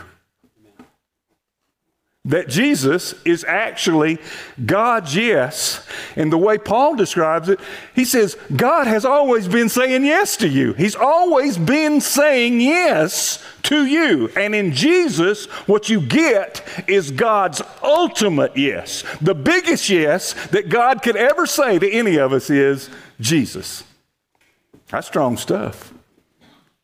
That 2.26 2.50
Jesus 2.50 3.16
is 3.24 3.46
actually 3.46 4.20
God's 4.66 5.16
yes. 5.16 5.88
And 6.18 6.32
the 6.32 6.38
way 6.38 6.58
Paul 6.58 6.96
describes 6.96 7.48
it, 7.48 7.60
he 7.96 8.04
says, 8.04 8.38
God 8.56 8.88
has 8.88 9.06
always 9.06 9.48
been 9.48 9.70
saying 9.70 10.06
yes 10.06 10.36
to 10.38 10.48
you. 10.48 10.74
He's 10.74 10.96
always 10.96 11.58
been 11.58 12.02
saying 12.02 12.60
yes 12.60 13.44
to 13.64 13.86
you. 13.86 14.30
And 14.36 14.54
in 14.54 14.74
Jesus, 14.74 15.46
what 15.66 15.90
you 15.90 16.02
get 16.02 16.62
is 16.88 17.10
God's 17.10 17.62
ultimate 17.82 18.56
yes. 18.58 19.04
The 19.22 19.36
biggest 19.36 19.90
yes 19.90 20.34
that 20.48 20.68
God 20.68 21.02
could 21.02 21.16
ever 21.16 21.46
say 21.46 21.80
to 21.80 21.90
any 21.90 22.18
of 22.18 22.34
us 22.34 22.50
is 22.50 22.90
Jesus. 23.22 23.86
That's 24.90 25.08
strong 25.08 25.38
stuff. 25.38 25.94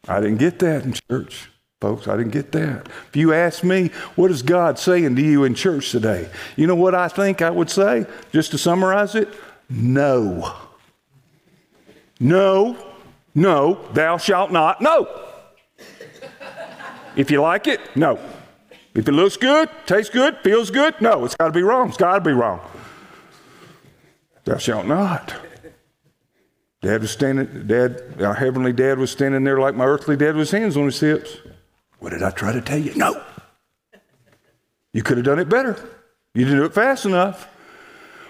I 0.08 0.22
didn't 0.22 0.38
get 0.38 0.60
that 0.60 0.86
in 0.86 0.94
church, 0.94 1.50
folks. 1.82 2.08
I 2.08 2.18
didn't 2.18 2.32
get 2.32 2.52
that. 2.54 2.88
If 3.10 3.16
you 3.16 3.34
ask 3.34 3.64
me, 3.64 3.90
what 4.16 4.32
is 4.32 4.42
God 4.42 4.80
saying 4.80 5.16
to 5.16 5.22
you 5.22 5.44
in 5.44 5.56
church 5.56 5.92
today? 5.92 6.30
You 6.56 6.68
know 6.68 6.76
what 6.76 6.96
I 6.96 7.08
think 7.08 7.42
I 7.42 7.50
would 7.50 7.70
say, 7.70 8.06
just 8.32 8.52
to 8.52 8.58
summarize 8.58 9.16
it? 9.16 9.30
No. 9.70 10.56
No, 12.20 12.78
no, 13.34 13.76
thou 13.94 14.18
shalt 14.18 14.52
not. 14.52 14.82
No. 14.82 15.24
If 17.16 17.30
you 17.32 17.42
like 17.42 17.68
it, 17.68 17.80
no. 17.96 18.20
If 18.94 19.08
it 19.10 19.12
looks 19.12 19.36
good, 19.36 19.70
tastes 19.86 20.14
good, 20.14 20.38
feels 20.44 20.72
good, 20.72 21.00
no, 21.02 21.26
it's 21.26 21.36
got 21.36 21.48
to 21.48 21.52
be 21.52 21.64
wrong. 21.64 21.90
It's 21.90 21.98
got 21.98 22.16
to 22.16 22.22
be 22.22 22.32
wrong. 22.32 22.62
Thou 24.46 24.58
shalt 24.58 24.86
not. 24.86 25.36
Dad 26.82 27.02
was 27.02 27.12
standing, 27.12 27.68
Dad, 27.68 28.22
our 28.22 28.36
heavenly 28.36 28.72
dad 28.72 29.00
was 29.00 29.12
standing 29.12 29.44
there 29.44 29.60
like 29.60 29.76
my 29.76 29.86
earthly 29.86 30.16
dad 30.16 30.36
with 30.36 30.50
his 30.50 30.52
hands 30.52 30.78
on 30.78 30.86
his 30.86 31.00
hips. 31.00 31.38
What 32.06 32.14
did 32.14 32.22
I 32.22 32.30
try 32.30 32.52
to 32.52 32.62
tell 32.62 32.78
you? 32.78 32.94
No. 32.94 33.20
You 34.94 35.02
could 35.02 35.18
have 35.18 35.26
done 35.26 35.40
it 35.40 35.50
better. 35.50 35.76
You 36.36 36.46
didn't 36.46 36.60
do 36.60 36.66
it 36.66 36.74
fast 36.76 37.04
enough. 37.04 37.48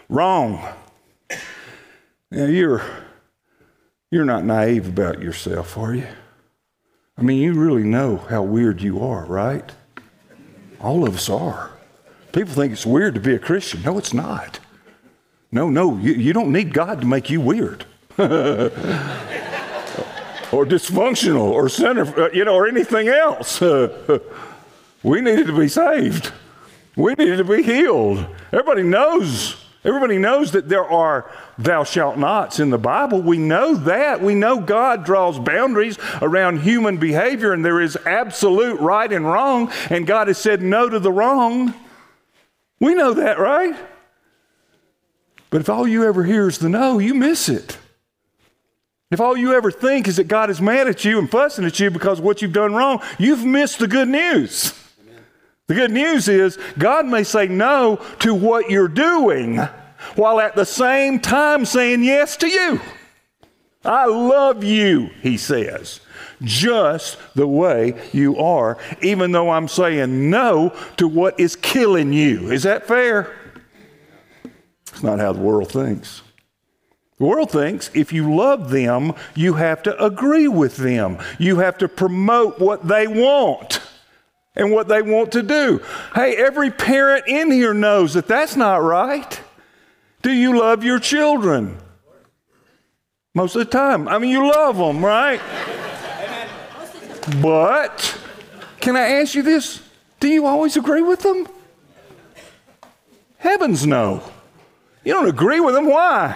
Wrong. 0.08 0.66
Now 2.32 2.46
you're 2.46 2.82
you're 4.12 4.24
not 4.24 4.46
naive 4.46 4.88
about 4.88 5.22
yourself, 5.22 5.78
are 5.78 5.94
you? 5.94 6.08
I 7.18 7.22
mean, 7.22 7.42
you 7.42 7.54
really 7.54 7.84
know 7.84 8.16
how 8.16 8.44
weird 8.44 8.82
you 8.82 9.04
are, 9.04 9.26
right? 9.26 9.70
All 10.80 11.06
of 11.06 11.14
us 11.14 11.28
are. 11.28 11.72
People 12.32 12.54
think 12.54 12.72
it's 12.72 12.86
weird 12.86 13.14
to 13.16 13.20
be 13.20 13.36
a 13.36 13.40
Christian. 13.40 13.82
No, 13.82 13.98
it's 13.98 14.14
not. 14.14 14.62
No, 15.52 15.70
no, 15.70 15.98
you, 15.98 16.14
you 16.14 16.32
don't 16.32 16.54
need 16.54 16.74
God 16.74 17.02
to 17.02 17.08
make 17.08 17.30
you 17.30 17.42
weird. 17.42 17.84
or 20.56 20.66
dysfunctional 20.66 21.52
or 21.52 21.68
center, 21.68 22.06
uh, 22.18 22.30
you 22.32 22.46
know, 22.46 22.56
or 22.56 22.66
anything 22.66 23.10
else. 23.10 23.60
we 25.04 25.20
needed 25.20 25.48
to 25.48 25.58
be 25.58 25.68
saved. 25.68 26.32
We 26.96 27.14
needed 27.16 27.38
to 27.38 27.44
be 27.44 27.62
healed. 27.62 28.26
Everybody 28.54 28.84
knows. 28.84 29.58
Everybody 29.84 30.18
knows 30.18 30.54
that 30.54 30.70
there 30.70 30.86
are 30.86 31.30
thou 31.58 31.84
shalt 31.84 32.18
nots 32.18 32.62
in 32.62 32.70
the 32.70 32.78
Bible. 32.78 33.22
We 33.22 33.38
know 33.38 33.76
that. 33.76 34.22
We 34.22 34.34
know 34.34 34.62
God 34.62 35.04
draws 35.04 35.38
boundaries 35.38 36.00
around 36.22 36.62
human 36.62 36.98
behavior 36.98 37.52
and 37.52 37.64
there 37.64 37.82
is 37.82 37.98
absolute 38.06 38.80
right 38.80 39.12
and 39.12 39.26
wrong, 39.26 39.72
and 39.90 40.08
God 40.08 40.28
has 40.28 40.38
said 40.38 40.62
no 40.62 40.88
to 40.88 41.00
the 41.00 41.12
wrong. 41.12 41.74
We 42.80 42.96
know 42.96 43.14
that, 43.14 43.40
right? 43.40 43.76
But 45.50 45.62
if 45.62 45.70
all 45.70 45.88
you 45.88 46.06
ever 46.06 46.24
hear 46.24 46.48
is 46.48 46.60
the 46.60 46.70
no, 46.70 46.98
you 46.98 47.14
miss 47.14 47.50
it. 47.50 47.78
If 49.12 49.22
all 49.22 49.38
you 49.38 49.54
ever 49.54 49.70
think 49.70 50.08
is 50.08 50.18
that 50.18 50.28
God 50.28 50.50
is 50.50 50.60
mad 50.60 50.88
at 50.88 51.06
you 51.06 51.20
and 51.20 51.30
fussing 51.30 51.66
at 51.66 51.80
you 51.80 51.92
because 51.92 52.20
of 52.20 52.26
what 52.26 52.42
you've 52.42 52.54
done 52.54 52.74
wrong, 52.74 53.02
you've 53.20 53.46
missed 53.46 53.80
the 53.80 53.88
good 53.88 54.08
news. 54.08 54.74
Amen. 55.00 55.24
The 55.68 55.76
good 55.76 55.92
news 55.92 56.28
is 56.28 56.58
God 56.78 57.06
may 57.06 57.24
say 57.24 57.48
no 57.48 57.98
to 58.20 58.34
what 58.34 58.72
you're 58.72 58.88
doing 58.88 59.58
while 60.16 60.40
at 60.40 60.56
the 60.56 60.66
same 60.66 61.20
time 61.20 61.66
saying 61.66 62.04
yes 62.04 62.36
to 62.38 62.48
you. 62.48 62.82
I 63.84 64.06
love 64.06 64.64
you, 64.64 65.12
he 65.22 65.38
says, 65.38 66.00
just 66.42 67.20
the 67.36 67.48
way 67.48 67.94
you 68.12 68.38
are, 68.38 68.80
even 69.04 69.32
though 69.32 69.52
I'm 69.52 69.68
saying 69.68 70.32
no 70.32 70.76
to 70.98 71.08
what 71.08 71.40
is 71.40 71.56
killing 71.56 72.12
you. 72.12 72.52
Is 72.52 72.64
that 72.64 72.88
fair? 72.88 73.36
It's 74.88 75.04
not 75.04 75.20
how 75.20 75.34
the 75.34 75.42
world 75.42 75.72
thinks. 75.72 76.24
The 77.18 77.26
world 77.26 77.52
thinks 77.52 77.90
if 77.94 78.12
you 78.12 78.36
love 78.36 78.70
them, 78.70 79.14
you 79.36 79.54
have 79.54 79.82
to 79.84 80.04
agree 80.04 80.48
with 80.48 80.76
them. 80.78 81.18
You 81.40 81.60
have 81.60 81.78
to 81.78 81.88
promote 81.88 82.60
what 82.60 82.88
they 82.88 83.08
want 83.08 83.82
and 84.56 84.72
what 84.72 84.88
they 84.88 85.02
want 85.02 85.32
to 85.34 85.42
do. 85.42 85.82
Hey, 86.14 86.36
every 86.36 86.72
parent 86.72 87.26
in 87.28 87.52
here 87.52 87.74
knows 87.74 88.14
that 88.16 88.28
that's 88.28 88.56
not 88.56 88.84
right. 88.84 89.40
Do 90.22 90.32
you 90.32 90.60
love 90.60 90.84
your 90.84 91.00
children? 91.00 91.78
Most 93.34 93.56
of 93.56 93.60
the 93.60 93.72
time. 93.72 94.08
I 94.08 94.18
mean, 94.18 94.32
you 94.32 94.50
love 94.50 94.78
them, 94.78 95.04
right? 95.04 95.42
But, 97.42 98.18
can 98.80 98.96
I 98.96 99.22
ask 99.22 99.36
you 99.36 99.42
this? 99.42 99.82
Do 100.20 100.28
you 100.28 100.46
always 100.46 100.78
agree 100.78 101.02
with 101.02 101.22
them? 101.22 101.48
Heavens 103.38 103.86
no. 103.86 104.24
You 105.04 105.14
don't 105.14 105.28
agree 105.28 105.60
with 105.60 105.76
them. 105.76 105.88
Why? 105.88 106.36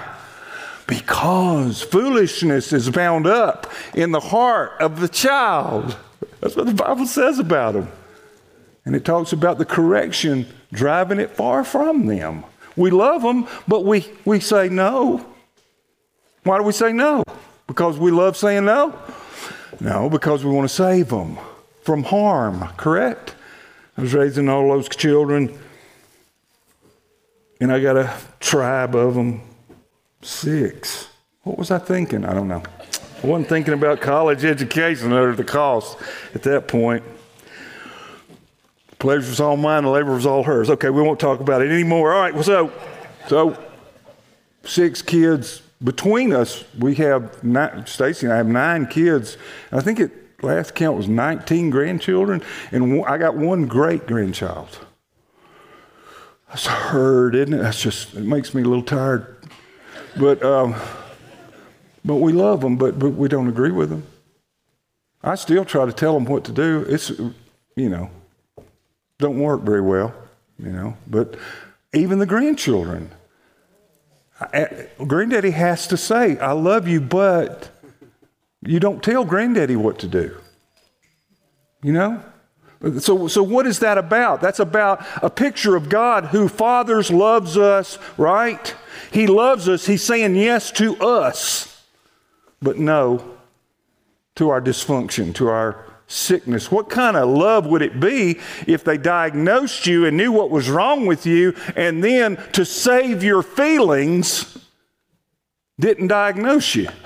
Because 0.89 1.83
foolishness 1.83 2.73
is 2.73 2.89
bound 2.89 3.27
up 3.27 3.71
in 3.93 4.11
the 4.11 4.19
heart 4.19 4.71
of 4.81 4.99
the 4.99 5.07
child. 5.07 5.95
That's 6.41 6.55
what 6.55 6.65
the 6.65 6.73
Bible 6.73 7.05
says 7.05 7.37
about 7.37 7.75
them. 7.75 7.91
And 8.85 8.95
it 8.95 9.05
talks 9.05 9.31
about 9.31 9.59
the 9.59 9.65
correction 9.65 10.47
driving 10.73 11.19
it 11.19 11.29
far 11.29 11.63
from 11.63 12.07
them. 12.07 12.43
We 12.75 12.89
love 12.89 13.21
them, 13.21 13.47
but 13.67 13.85
we, 13.85 14.07
we 14.25 14.39
say 14.39 14.67
no. 14.67 15.23
Why 16.43 16.57
do 16.57 16.63
we 16.63 16.71
say 16.71 16.91
no? 16.91 17.23
Because 17.67 17.99
we 17.99 18.09
love 18.09 18.35
saying 18.35 18.65
no? 18.65 18.97
No, 19.79 20.09
because 20.09 20.43
we 20.43 20.51
want 20.51 20.67
to 20.67 20.75
save 20.75 21.09
them 21.09 21.37
from 21.83 22.01
harm, 22.01 22.67
correct? 22.77 23.35
I 23.95 24.01
was 24.01 24.15
raising 24.15 24.49
all 24.49 24.69
those 24.69 24.89
children, 24.89 25.55
and 27.61 27.71
I 27.71 27.79
got 27.79 27.95
a 27.95 28.11
tribe 28.39 28.95
of 28.95 29.13
them, 29.13 29.41
six. 30.21 31.09
What 31.43 31.57
was 31.57 31.71
I 31.71 31.77
thinking? 31.77 32.25
I 32.25 32.33
don't 32.33 32.47
know. 32.47 32.63
I 33.23 33.27
wasn't 33.27 33.49
thinking 33.49 33.73
about 33.73 34.01
college 34.01 34.45
education 34.45 35.11
or 35.11 35.35
the 35.35 35.43
cost 35.43 35.97
at 36.33 36.43
that 36.43 36.67
point. 36.67 37.03
Pleasure 38.97 39.29
was 39.29 39.39
all 39.39 39.57
mine, 39.57 39.83
the 39.83 39.89
labor 39.89 40.13
was 40.13 40.25
all 40.25 40.43
hers. 40.43 40.69
Okay, 40.69 40.89
we 40.89 41.01
won't 41.01 41.19
talk 41.19 41.39
about 41.39 41.61
it 41.61 41.71
anymore. 41.71 42.13
All 42.13 42.21
right, 42.21 42.33
well, 42.33 42.43
so, 42.43 42.71
so 43.27 43.57
six 44.63 45.01
kids 45.01 45.61
between 45.83 46.33
us. 46.33 46.63
We 46.77 46.95
have 46.95 47.39
Stacy 47.85 48.25
and 48.25 48.33
I 48.33 48.37
have 48.37 48.47
nine 48.47 48.87
kids. 48.87 49.37
I 49.71 49.81
think 49.81 49.99
it 49.99 50.43
last 50.43 50.75
count 50.75 50.97
was 50.97 51.07
19 51.07 51.69
grandchildren, 51.69 52.41
and 52.71 53.05
I 53.05 53.17
got 53.17 53.35
one 53.35 53.67
great 53.67 54.07
grandchild. 54.07 54.85
That's 56.49 56.65
hard, 56.65 57.35
isn't 57.35 57.53
it? 57.53 57.57
That's 57.57 57.81
just 57.81 58.15
it 58.15 58.23
makes 58.23 58.53
me 58.53 58.61
a 58.61 58.65
little 58.65 58.83
tired. 58.83 59.38
But 60.19 60.43
um, 60.43 60.75
but 62.03 62.15
we 62.15 62.33
love 62.33 62.59
them, 62.59 62.75
but 62.75 62.99
but 62.99 63.11
we 63.11 63.29
don't 63.29 63.47
agree 63.47 63.71
with 63.71 63.89
them. 63.89 64.03
I 65.23 65.35
still 65.35 65.63
try 65.63 65.85
to 65.85 65.93
tell 65.93 66.13
them 66.13 66.25
what 66.25 66.43
to 66.45 66.51
do. 66.51 66.85
It's 66.89 67.09
you 67.09 67.89
know 67.89 68.11
don't 69.17 69.39
work 69.39 69.61
very 69.61 69.81
well, 69.81 70.13
you 70.57 70.71
know. 70.71 70.97
But 71.07 71.35
even 71.93 72.19
the 72.19 72.25
grandchildren, 72.25 73.11
I, 74.41 74.87
granddaddy 75.07 75.51
has 75.51 75.87
to 75.87 75.95
say, 75.95 76.37
"I 76.39 76.51
love 76.51 76.85
you," 76.85 76.99
but 76.99 77.69
you 78.61 78.81
don't 78.81 79.01
tell 79.01 79.23
granddaddy 79.23 79.77
what 79.77 79.99
to 79.99 80.07
do. 80.07 80.35
You 81.81 81.93
know? 81.93 82.23
So, 82.99 83.27
so 83.27 83.43
what 83.43 83.67
is 83.67 83.79
that 83.79 83.97
about? 83.97 84.39
That's 84.39 84.59
about 84.59 85.05
a 85.21 85.29
picture 85.29 85.75
of 85.75 85.89
God 85.89 86.25
who 86.25 86.47
fathers 86.47 87.11
loves 87.11 87.57
us, 87.57 87.97
right? 88.17 88.73
He 89.11 89.27
loves 89.27 89.67
us. 89.67 89.85
He's 89.85 90.03
saying 90.03 90.35
yes 90.35 90.71
to 90.73 90.97
us, 90.97 91.83
but 92.61 92.77
no 92.77 93.37
to 94.35 94.49
our 94.49 94.61
dysfunction, 94.61 95.35
to 95.35 95.49
our 95.49 95.85
sickness. 96.07 96.71
What 96.71 96.89
kind 96.89 97.15
of 97.15 97.29
love 97.29 97.65
would 97.67 97.81
it 97.81 97.99
be 97.99 98.39
if 98.67 98.83
they 98.83 98.97
diagnosed 98.97 99.85
you 99.85 100.05
and 100.05 100.17
knew 100.17 100.31
what 100.31 100.49
was 100.49 100.69
wrong 100.69 101.05
with 101.05 101.25
you, 101.25 101.53
and 101.75 102.03
then 102.03 102.37
to 102.53 102.65
save 102.65 103.23
your 103.23 103.43
feelings, 103.43 104.57
didn't 105.79 106.07
diagnose 106.07 106.75
you? 106.75 106.89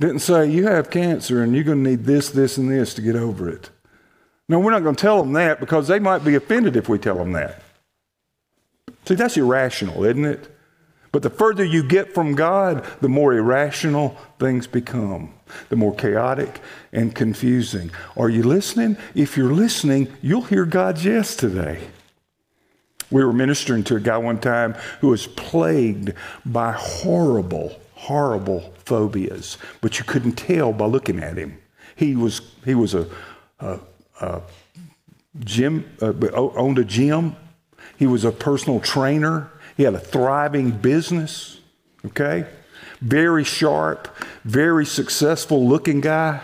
Didn't 0.00 0.20
say, 0.20 0.48
you 0.48 0.68
have 0.68 0.90
cancer 0.90 1.42
and 1.42 1.56
you're 1.56 1.64
going 1.64 1.82
to 1.82 1.90
need 1.90 2.04
this, 2.04 2.30
this, 2.30 2.56
and 2.56 2.70
this 2.70 2.94
to 2.94 3.02
get 3.02 3.16
over 3.16 3.48
it. 3.48 3.70
No, 4.48 4.60
we're 4.60 4.70
not 4.70 4.84
going 4.84 4.94
to 4.94 5.00
tell 5.00 5.20
them 5.20 5.32
that 5.32 5.58
because 5.58 5.88
they 5.88 5.98
might 5.98 6.24
be 6.24 6.36
offended 6.36 6.76
if 6.76 6.88
we 6.88 6.98
tell 6.98 7.16
them 7.16 7.32
that. 7.32 7.60
See, 9.06 9.16
that's 9.16 9.36
irrational, 9.36 10.04
isn't 10.04 10.24
it? 10.24 10.56
But 11.10 11.22
the 11.22 11.30
further 11.30 11.64
you 11.64 11.82
get 11.82 12.14
from 12.14 12.34
God, 12.34 12.84
the 13.00 13.08
more 13.08 13.32
irrational 13.32 14.16
things 14.38 14.66
become, 14.66 15.32
the 15.68 15.76
more 15.76 15.94
chaotic 15.94 16.60
and 16.92 17.14
confusing. 17.14 17.90
Are 18.16 18.28
you 18.28 18.42
listening? 18.42 18.96
If 19.14 19.36
you're 19.36 19.52
listening, 19.52 20.08
you'll 20.20 20.42
hear 20.42 20.64
God's 20.64 21.04
yes 21.04 21.34
today. 21.34 21.88
We 23.10 23.24
were 23.24 23.32
ministering 23.32 23.84
to 23.84 23.96
a 23.96 24.00
guy 24.00 24.18
one 24.18 24.38
time 24.38 24.74
who 25.00 25.08
was 25.08 25.26
plagued 25.26 26.12
by 26.44 26.72
horrible, 26.72 27.72
horrible 27.94 28.74
phobias, 28.84 29.56
but 29.80 29.98
you 29.98 30.04
couldn't 30.04 30.32
tell 30.32 30.72
by 30.72 30.84
looking 30.84 31.18
at 31.20 31.38
him. 31.38 31.58
He 31.96 32.16
was, 32.16 32.42
he 32.64 32.74
was 32.74 32.94
a, 32.94 33.08
a, 33.60 33.78
a 34.20 34.42
gym, 35.40 35.90
uh, 36.02 36.12
owned 36.34 36.78
a 36.78 36.84
gym. 36.84 37.34
He 37.98 38.06
was 38.06 38.24
a 38.24 38.30
personal 38.30 38.78
trainer. 38.78 39.50
He 39.78 39.84
had 39.84 39.94
a 39.94 40.00
thriving 40.00 40.72
business, 40.72 41.60
okay? 42.04 42.46
Very 43.00 43.44
sharp, 43.44 44.08
very 44.44 44.84
successful 44.84 45.66
looking 45.68 46.00
guy. 46.00 46.40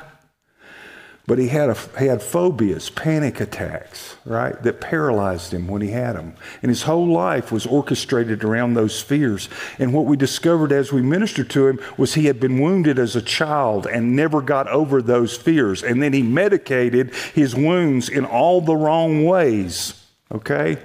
But 1.27 1.39
he 1.39 1.49
had, 1.49 1.71
a, 1.71 1.77
he 1.99 2.07
had 2.07 2.23
phobias, 2.23 2.91
panic 2.91 3.41
attacks, 3.41 4.17
right, 4.25 4.63
that 4.63 4.81
paralyzed 4.81 5.53
him 5.53 5.67
when 5.67 5.83
he 5.83 5.91
had 5.91 6.15
them. 6.15 6.37
And 6.63 6.69
his 6.69 6.83
whole 6.83 7.09
life 7.09 7.51
was 7.51 7.67
orchestrated 7.67 8.45
around 8.45 8.75
those 8.75 9.03
fears. 9.03 9.49
And 9.81 9.93
what 9.93 10.05
we 10.05 10.17
discovered 10.17 10.71
as 10.71 10.93
we 10.93 11.03
ministered 11.03 11.51
to 11.51 11.67
him 11.67 11.81
was 11.97 12.15
he 12.15 12.27
had 12.27 12.39
been 12.39 12.61
wounded 12.61 13.01
as 13.01 13.17
a 13.17 13.23
child 13.23 13.87
and 13.87 14.15
never 14.15 14.43
got 14.43 14.69
over 14.69 15.03
those 15.03 15.37
fears. 15.37 15.83
And 15.83 16.01
then 16.01 16.13
he 16.13 16.23
medicated 16.23 17.13
his 17.35 17.57
wounds 17.57 18.09
in 18.09 18.25
all 18.25 18.61
the 18.61 18.77
wrong 18.77 19.25
ways, 19.25 20.05
okay? 20.31 20.79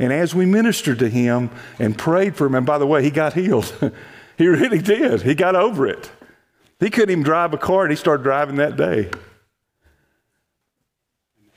And 0.00 0.14
as 0.14 0.34
we 0.34 0.46
ministered 0.46 0.98
to 1.00 1.10
him 1.10 1.50
and 1.78 1.96
prayed 1.96 2.34
for 2.34 2.46
him, 2.46 2.54
and 2.54 2.64
by 2.64 2.78
the 2.78 2.86
way, 2.86 3.02
he 3.04 3.10
got 3.10 3.34
healed. 3.34 3.70
he 4.38 4.46
really 4.46 4.80
did. 4.80 5.20
He 5.20 5.34
got 5.34 5.54
over 5.54 5.86
it. 5.86 6.10
He 6.80 6.88
couldn't 6.88 7.10
even 7.10 7.22
drive 7.22 7.52
a 7.52 7.58
car, 7.58 7.82
and 7.82 7.92
he 7.92 7.96
started 7.96 8.22
driving 8.22 8.56
that 8.56 8.78
day. 8.78 9.10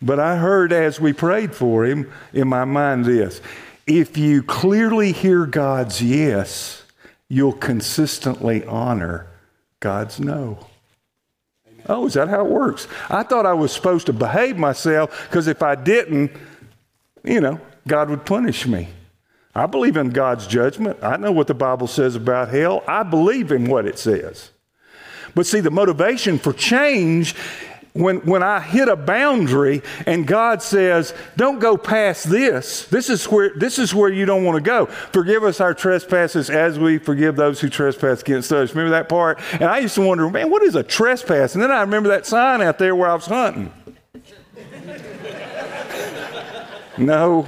But 0.02 0.20
I 0.20 0.36
heard 0.36 0.74
as 0.74 1.00
we 1.00 1.14
prayed 1.14 1.56
for 1.56 1.86
him 1.86 2.12
in 2.34 2.50
my 2.50 2.66
mind 2.66 3.06
this 3.06 3.40
if 3.88 4.18
you 4.18 4.44
clearly 4.44 5.14
hear 5.14 5.46
God's 5.46 6.02
yes, 6.02 6.84
you'll 7.30 7.54
consistently 7.54 8.66
honor 8.66 9.28
God's 9.80 10.20
no. 10.20 10.68
Oh, 11.88 12.08
is 12.08 12.16
that 12.16 12.28
how 12.28 12.46
it 12.46 12.52
works? 12.52 12.90
I 13.10 13.24
thought 13.24 13.46
I 13.46 13.54
was 13.54 13.72
supposed 13.72 14.08
to 14.08 14.14
behave 14.14 14.58
myself 14.58 15.28
because 15.30 15.48
if 15.48 15.64
I 15.64 15.76
didn't, 15.76 16.32
you 17.24 17.40
know, 17.40 17.62
God 17.88 18.10
would 18.10 18.26
punish 18.26 18.66
me. 18.66 18.90
I 19.56 19.68
believe 19.68 19.98
in 19.98 20.10
God's 20.10 20.48
judgment. 20.48 20.98
I 21.04 21.18
know 21.18 21.32
what 21.32 21.48
the 21.48 21.54
Bible 21.54 21.88
says 21.88 22.16
about 22.16 22.50
hell. 22.50 22.84
I 22.88 23.04
believe 23.04 23.52
in 23.52 23.70
what 23.70 23.86
it 23.86 24.00
says. 24.00 24.50
But 25.36 25.46
see, 25.46 25.60
the 25.60 25.72
motivation 25.72 26.40
for 26.40 26.54
change 26.54 27.36
when, 27.94 28.18
when 28.22 28.42
I 28.42 28.60
hit 28.60 28.88
a 28.88 28.96
boundary 28.96 29.84
and 30.08 30.26
God 30.26 30.64
says, 30.64 31.14
don't 31.38 31.60
go 31.60 31.78
past 31.78 32.28
this, 32.28 32.86
this 32.86 33.08
is 33.10 33.26
where, 33.26 33.52
this 33.56 33.78
is 33.78 33.94
where 33.94 34.10
you 34.10 34.26
don't 34.26 34.44
want 34.44 34.56
to 34.56 34.64
go. 34.64 34.88
Forgive 34.88 35.44
us 35.44 35.62
our 35.62 35.76
trespasses 35.76 36.50
as 36.50 36.80
we 36.80 36.98
forgive 36.98 37.36
those 37.36 37.62
who 37.62 37.70
trespass 37.70 38.22
against 38.22 38.52
us. 38.52 38.72
Remember 38.72 38.90
that 38.92 39.10
part? 39.10 39.40
And 39.54 39.66
I 39.66 39.78
used 39.78 39.94
to 39.96 40.02
wonder, 40.02 40.28
man, 40.30 40.50
what 40.50 40.64
is 40.64 40.74
a 40.76 40.82
trespass? 40.82 41.54
And 41.54 41.64
then 41.64 41.72
I 41.72 41.82
remember 41.82 42.10
that 42.10 42.26
sign 42.26 42.62
out 42.62 42.80
there 42.80 42.96
where 42.96 43.10
I 43.10 43.14
was 43.14 43.28
hunting. 43.28 43.72
no, 46.98 47.48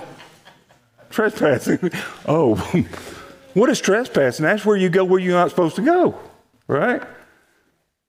trespassing. 1.16 1.92
oh, 2.28 2.56
what 3.54 3.70
is 3.70 3.82
trespassing? 3.82 4.44
That's 4.44 4.66
where 4.66 4.78
you 4.78 4.90
go 4.90 5.04
where 5.04 5.20
you're 5.20 5.34
not 5.34 5.50
supposed 5.50 5.78
to 5.78 5.82
go, 5.82 6.20
right? 6.68 7.02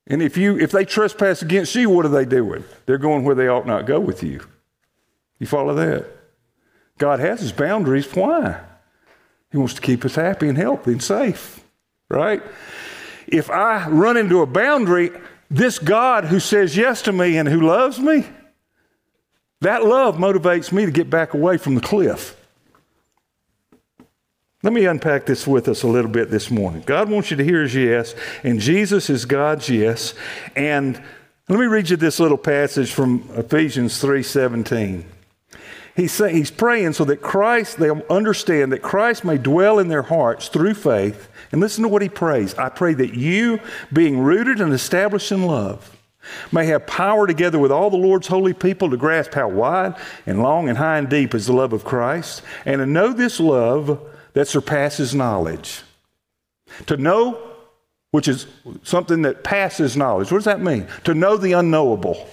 And 0.08 0.22
if 0.22 0.36
you 0.36 0.58
if 0.58 0.70
they 0.70 0.84
trespass 0.84 1.42
against 1.42 1.74
you, 1.74 1.88
what 1.88 2.04
are 2.04 2.10
they 2.10 2.24
doing? 2.24 2.64
They're 2.84 2.98
going 2.98 3.24
where 3.24 3.34
they 3.34 3.48
ought 3.48 3.66
not 3.66 3.86
go 3.86 3.98
with 3.98 4.22
you. 4.22 4.40
You 5.38 5.46
follow 5.46 5.74
that? 5.74 6.06
God 6.98 7.20
has 7.20 7.40
his 7.40 7.52
boundaries. 7.52 8.06
Why? 8.14 8.60
He 9.50 9.58
wants 9.58 9.74
to 9.74 9.80
keep 9.80 10.04
us 10.04 10.14
happy 10.14 10.48
and 10.48 10.58
healthy 10.58 10.92
and 10.92 11.02
safe, 11.02 11.60
right? 12.08 12.42
If 13.26 13.50
I 13.50 13.88
run 13.88 14.16
into 14.16 14.40
a 14.40 14.46
boundary, 14.46 15.10
this 15.50 15.78
God 15.78 16.24
who 16.24 16.40
says 16.40 16.76
yes 16.76 17.02
to 17.02 17.12
me 17.12 17.36
and 17.36 17.48
who 17.48 17.60
loves 17.60 17.98
me, 17.98 18.26
that 19.60 19.84
love 19.84 20.16
motivates 20.16 20.72
me 20.72 20.86
to 20.86 20.92
get 20.92 21.10
back 21.10 21.34
away 21.34 21.58
from 21.58 21.74
the 21.74 21.80
cliff. 21.80 22.35
Let 24.66 24.72
me 24.72 24.86
unpack 24.86 25.26
this 25.26 25.46
with 25.46 25.68
us 25.68 25.84
a 25.84 25.86
little 25.86 26.10
bit 26.10 26.28
this 26.28 26.50
morning. 26.50 26.82
God 26.84 27.08
wants 27.08 27.30
you 27.30 27.36
to 27.36 27.44
hear 27.44 27.62
his 27.62 27.76
yes, 27.76 28.16
and 28.42 28.58
Jesus 28.58 29.08
is 29.08 29.24
God's 29.24 29.68
yes. 29.68 30.12
And 30.56 31.00
let 31.48 31.60
me 31.60 31.66
read 31.66 31.88
you 31.88 31.96
this 31.96 32.18
little 32.18 32.36
passage 32.36 32.90
from 32.90 33.30
Ephesians 33.36 34.02
3:17. 34.02 35.04
He's, 35.94 36.18
he's 36.18 36.50
praying 36.50 36.94
so 36.94 37.04
that 37.04 37.22
Christ, 37.22 37.78
they'll 37.78 38.02
understand 38.10 38.72
that 38.72 38.82
Christ 38.82 39.24
may 39.24 39.38
dwell 39.38 39.78
in 39.78 39.86
their 39.86 40.02
hearts 40.02 40.48
through 40.48 40.74
faith. 40.74 41.28
And 41.52 41.60
listen 41.60 41.84
to 41.84 41.88
what 41.88 42.02
he 42.02 42.08
prays. 42.08 42.52
I 42.56 42.68
pray 42.68 42.92
that 42.94 43.14
you, 43.14 43.60
being 43.92 44.18
rooted 44.18 44.60
and 44.60 44.72
established 44.72 45.30
in 45.30 45.44
love, 45.44 45.96
may 46.50 46.66
have 46.66 46.88
power 46.88 47.28
together 47.28 47.60
with 47.60 47.70
all 47.70 47.88
the 47.88 47.96
Lord's 47.96 48.26
holy 48.26 48.52
people 48.52 48.90
to 48.90 48.96
grasp 48.96 49.34
how 49.34 49.48
wide 49.48 49.94
and 50.26 50.42
long 50.42 50.68
and 50.68 50.76
high 50.76 50.98
and 50.98 51.08
deep 51.08 51.36
is 51.36 51.46
the 51.46 51.52
love 51.52 51.72
of 51.72 51.84
Christ, 51.84 52.42
and 52.64 52.80
to 52.80 52.86
know 52.86 53.12
this 53.12 53.38
love 53.38 54.00
that 54.36 54.46
surpasses 54.46 55.14
knowledge, 55.14 55.82
To 56.88 56.98
know, 56.98 57.38
which 58.10 58.28
is 58.28 58.46
something 58.82 59.22
that 59.22 59.42
passes 59.42 59.96
knowledge. 59.96 60.30
What 60.30 60.36
does 60.36 60.44
that 60.44 60.60
mean? 60.60 60.86
To 61.04 61.14
know 61.14 61.38
the 61.38 61.54
unknowable. 61.54 62.28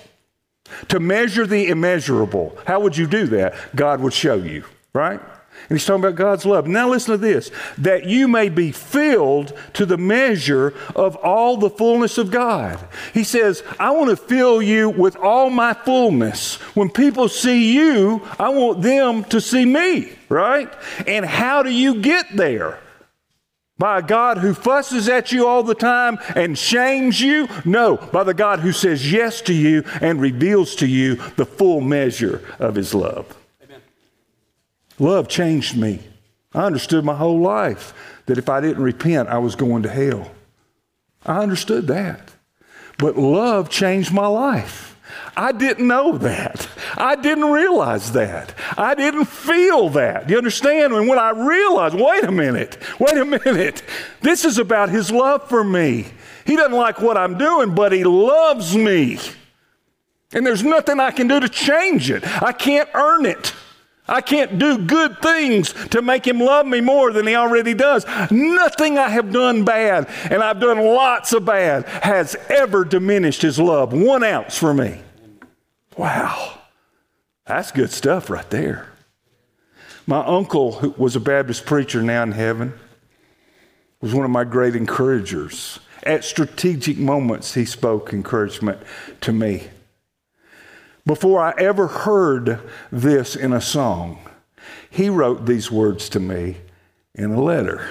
To 0.90 1.00
measure 1.00 1.48
the 1.48 1.70
immeasurable. 1.70 2.58
How 2.68 2.82
would 2.82 2.98
you 2.98 3.08
do 3.08 3.28
that? 3.28 3.56
God 3.74 4.02
would 4.02 4.12
show 4.12 4.36
you, 4.36 4.66
right? 4.94 5.22
And 5.70 5.78
he's 5.78 5.86
talking 5.86 6.04
about 6.04 6.16
God's 6.16 6.46
love. 6.46 6.68
Now 6.68 6.90
listen 6.90 7.12
to 7.12 7.18
this 7.18 7.52
that 7.78 8.06
you 8.06 8.28
may 8.28 8.50
be 8.50 8.72
filled 8.72 9.54
to 9.74 9.86
the 9.86 9.98
measure 9.98 10.74
of 10.96 11.16
all 11.18 11.58
the 11.58 11.70
fullness 11.70 12.18
of 12.18 12.32
God. 12.32 12.80
He 13.14 13.24
says, 13.24 13.64
I 13.80 13.92
want 13.92 14.10
to 14.10 14.18
fill 14.18 14.62
you 14.62 14.90
with 14.90 15.16
all 15.16 15.50
my 15.50 15.74
fullness. 15.74 16.56
When 16.76 16.90
people 16.90 17.30
see 17.30 17.74
you, 17.74 18.22
I 18.38 18.50
want 18.50 18.82
them 18.82 19.24
to 19.26 19.40
see 19.40 19.66
me, 19.66 20.14
right? 20.30 20.72
And 21.08 21.26
how 21.26 21.64
do 21.64 21.70
you 21.70 22.02
get 22.02 22.36
there? 22.36 22.80
By 23.78 24.00
a 24.00 24.04
God 24.04 24.38
who 24.38 24.54
fusses 24.54 25.10
at 25.10 25.32
you 25.32 25.48
all 25.48 25.64
the 25.64 25.76
time 25.76 26.20
and 26.36 26.58
shames 26.58 27.20
you? 27.20 27.48
No, 27.66 27.98
by 27.98 28.24
the 28.24 28.34
God 28.34 28.60
who 28.60 28.72
says 28.72 29.12
yes 29.12 29.42
to 29.42 29.54
you 29.54 29.84
and 30.00 30.22
reveals 30.22 30.76
to 30.76 30.88
you 30.88 31.16
the 31.36 31.46
full 31.46 31.82
measure 31.82 32.42
of 32.60 32.76
his 32.76 32.94
love. 32.94 33.36
Love 35.00 35.28
changed 35.28 35.78
me. 35.78 36.00
I 36.54 36.66
understood 36.66 37.04
my 37.04 37.16
whole 37.16 37.40
life 37.40 37.94
that 38.26 38.38
if 38.38 38.50
I 38.50 38.62
didn't 38.62 38.84
repent, 38.84 39.30
I 39.30 39.40
was 39.40 39.56
going 39.56 39.84
to 39.84 39.90
hell. 39.90 40.32
I 41.26 41.40
understood 41.40 41.88
that. 41.88 42.34
But 42.98 43.18
love 43.18 43.70
changed 43.70 44.14
my 44.14 44.28
life. 44.28 45.00
I 45.36 45.52
didn't 45.52 45.88
know 45.88 46.18
that. 46.20 46.68
I 46.96 47.16
didn't 47.16 47.52
realize 47.52 48.12
that. 48.12 48.54
I 48.78 48.94
didn't 48.94 49.26
feel 49.26 49.90
that. 49.90 50.30
You 50.30 50.38
understand? 50.38 50.94
And 50.94 51.08
when 51.08 51.20
I 51.20 51.32
realized, 51.32 51.96
wait 51.96 52.24
a 52.24 52.32
minute, 52.32 52.78
wait 53.00 53.18
a 53.18 53.26
minute, 53.26 53.84
this 54.22 54.46
is 54.46 54.58
about 54.58 54.90
His 54.90 55.12
love 55.12 55.50
for 55.50 55.64
me. 55.64 56.06
He 56.46 56.56
doesn't 56.56 56.74
like 56.78 57.02
what 57.02 57.18
I'm 57.18 57.38
doing, 57.38 57.74
but 57.74 57.92
He 57.92 58.04
loves 58.04 58.76
me. 58.76 59.18
And 60.34 60.46
there's 60.46 60.64
nothing 60.64 61.00
I 61.00 61.12
can 61.12 61.28
do 61.28 61.40
to 61.40 61.50
change 61.50 62.10
it. 62.10 62.26
I 62.42 62.52
can't 62.52 62.90
earn 62.94 63.26
it. 63.26 63.54
I 64.08 64.20
can't 64.22 64.60
do 64.60 64.80
good 64.80 65.22
things 65.22 65.72
to 65.90 66.02
make 66.02 66.28
him 66.28 66.40
love 66.40 66.66
me 66.66 66.82
more 66.82 67.14
than 67.14 67.26
he 67.26 67.36
already 67.36 67.74
does. 67.74 68.06
Nothing 68.30 68.98
I 68.98 69.10
have 69.10 69.32
done 69.32 69.64
bad, 69.64 70.10
and 70.30 70.44
I've 70.44 70.60
done 70.60 70.78
lots 70.78 71.32
of 71.32 71.46
bad, 71.46 71.86
has 71.86 72.36
ever 72.50 72.84
diminished 72.84 73.42
his 73.42 73.58
love 73.58 73.94
one 73.94 74.24
ounce 74.24 74.58
for 74.58 74.74
me. 74.74 75.00
Wow. 75.96 76.60
That's 77.46 77.72
good 77.72 77.92
stuff 77.92 78.30
right 78.30 78.50
there. 78.50 78.88
My 80.06 80.26
uncle, 80.26 80.74
who 80.74 80.94
was 80.98 81.16
a 81.16 81.22
Baptist 81.22 81.66
preacher 81.66 82.02
now 82.02 82.24
in 82.24 82.34
heaven, 82.34 82.74
was 84.02 84.14
one 84.14 84.26
of 84.26 84.32
my 84.32 84.44
great 84.44 84.76
encouragers. 84.76 85.80
At 86.04 86.26
strategic 86.26 86.98
moments, 86.98 87.54
he 87.54 87.64
spoke 87.64 88.12
encouragement 88.12 88.80
to 89.22 89.32
me. 89.32 89.70
Before 91.06 91.42
I 91.42 91.54
ever 91.58 91.88
heard 91.88 92.62
this 92.90 93.36
in 93.36 93.52
a 93.52 93.60
song, 93.60 94.20
he 94.90 95.10
wrote 95.10 95.46
these 95.46 95.70
words 95.70 96.08
to 96.10 96.20
me 96.20 96.58
in 97.14 97.32
a 97.32 97.42
letter. 97.42 97.90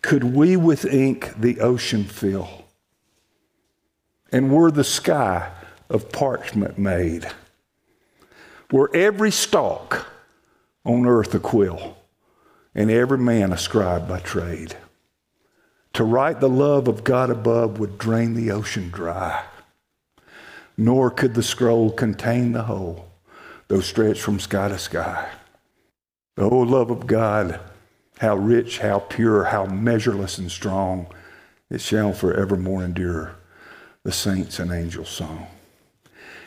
Could 0.00 0.22
we 0.22 0.56
with 0.56 0.84
ink 0.84 1.34
the 1.36 1.60
ocean 1.60 2.04
fill? 2.04 2.66
And 4.30 4.52
were 4.52 4.70
the 4.70 4.84
sky 4.84 5.50
of 5.90 6.12
parchment 6.12 6.78
made? 6.78 7.26
Were 8.70 8.94
every 8.94 9.32
stalk 9.32 10.06
on 10.84 11.04
earth 11.04 11.34
a 11.34 11.40
quill, 11.40 11.96
and 12.74 12.90
every 12.90 13.18
man 13.18 13.52
a 13.52 13.58
scribe 13.58 14.08
by 14.08 14.20
trade? 14.20 14.76
To 15.94 16.04
write 16.04 16.38
the 16.38 16.48
love 16.48 16.86
of 16.86 17.02
God 17.02 17.28
above 17.28 17.80
would 17.80 17.98
drain 17.98 18.34
the 18.34 18.52
ocean 18.52 18.90
dry 18.90 19.44
nor 20.78 21.10
could 21.10 21.34
the 21.34 21.42
scroll 21.42 21.90
contain 21.90 22.52
the 22.52 22.62
whole, 22.62 23.08
though 23.66 23.80
stretched 23.80 24.22
from 24.22 24.38
sky 24.38 24.68
to 24.68 24.78
sky. 24.78 25.28
The 26.36 26.44
oh, 26.44 26.60
love 26.60 26.92
of 26.92 27.08
God, 27.08 27.58
how 28.20 28.36
rich, 28.36 28.78
how 28.78 29.00
pure, 29.00 29.44
how 29.44 29.66
measureless 29.66 30.38
and 30.38 30.50
strong, 30.50 31.08
it 31.68 31.80
shall 31.80 32.12
forevermore 32.12 32.84
endure, 32.84 33.34
the 34.04 34.12
saints 34.12 34.60
and 34.60 34.70
angels' 34.70 35.08
song. 35.08 35.48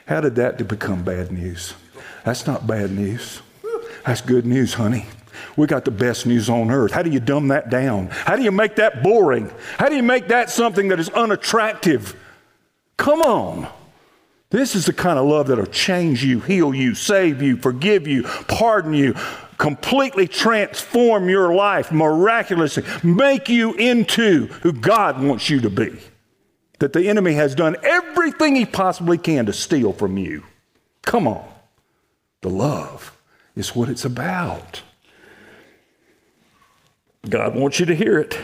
How 0.08 0.22
did 0.22 0.36
that 0.36 0.66
become 0.66 1.04
bad 1.04 1.32
news? 1.32 1.74
That's 2.24 2.48
not 2.48 2.66
bad 2.66 2.92
news. 2.92 3.42
That's 4.06 4.22
good 4.22 4.46
news, 4.46 4.74
honey. 4.74 5.08
We 5.58 5.68
got 5.68 5.84
the 5.84 5.92
best 5.92 6.26
news 6.26 6.50
on 6.50 6.72
earth. 6.72 6.94
How 6.94 7.04
do 7.04 7.10
you 7.10 7.20
dumb 7.20 7.50
that 7.50 7.70
down? 7.70 8.08
How 8.08 8.38
do 8.38 8.44
you 8.44 8.52
make 8.52 8.78
that 8.78 9.04
boring? 9.04 9.52
How 9.78 9.90
do 9.90 9.96
you 9.96 10.04
make 10.04 10.30
that 10.30 10.50
something 10.50 10.88
that 10.88 11.00
is 11.00 11.10
unattractive? 11.10 12.16
Come 12.96 13.22
on. 13.22 13.68
This 14.52 14.76
is 14.76 14.86
the 14.86 14.94
kind 14.94 15.18
of 15.18 15.26
love 15.26 15.48
that'll 15.48 15.66
change 15.66 16.24
you, 16.24 16.42
heal 16.42 16.76
you, 16.76 16.94
save 16.94 17.42
you, 17.42 17.56
forgive 17.56 18.06
you, 18.06 18.24
pardon 18.24 18.94
you, 18.94 19.16
completely 19.58 20.28
transform 20.28 21.30
your 21.30 21.56
life 21.56 21.92
miraculously, 21.92 22.84
make 23.02 23.48
you 23.48 23.74
into 23.74 24.48
who 24.48 24.74
God 24.74 25.24
wants 25.24 25.50
you 25.50 25.62
to 25.62 25.70
be. 25.70 25.98
That 26.80 26.92
the 26.92 27.08
enemy 27.08 27.34
has 27.34 27.56
done 27.56 27.78
everything 27.82 28.56
he 28.56 28.66
possibly 28.66 29.18
can 29.18 29.46
to 29.46 29.54
steal 29.54 29.94
from 29.94 30.18
you. 30.18 30.44
Come 31.04 31.28
on. 31.28 31.48
The 32.42 32.50
love 32.50 33.18
is 33.56 33.74
what 33.76 33.88
it's 33.88 34.04
about. 34.04 34.82
God 37.30 37.56
wants 37.56 37.80
you 37.80 37.86
to 37.86 37.96
hear 37.96 38.20
it. 38.20 38.38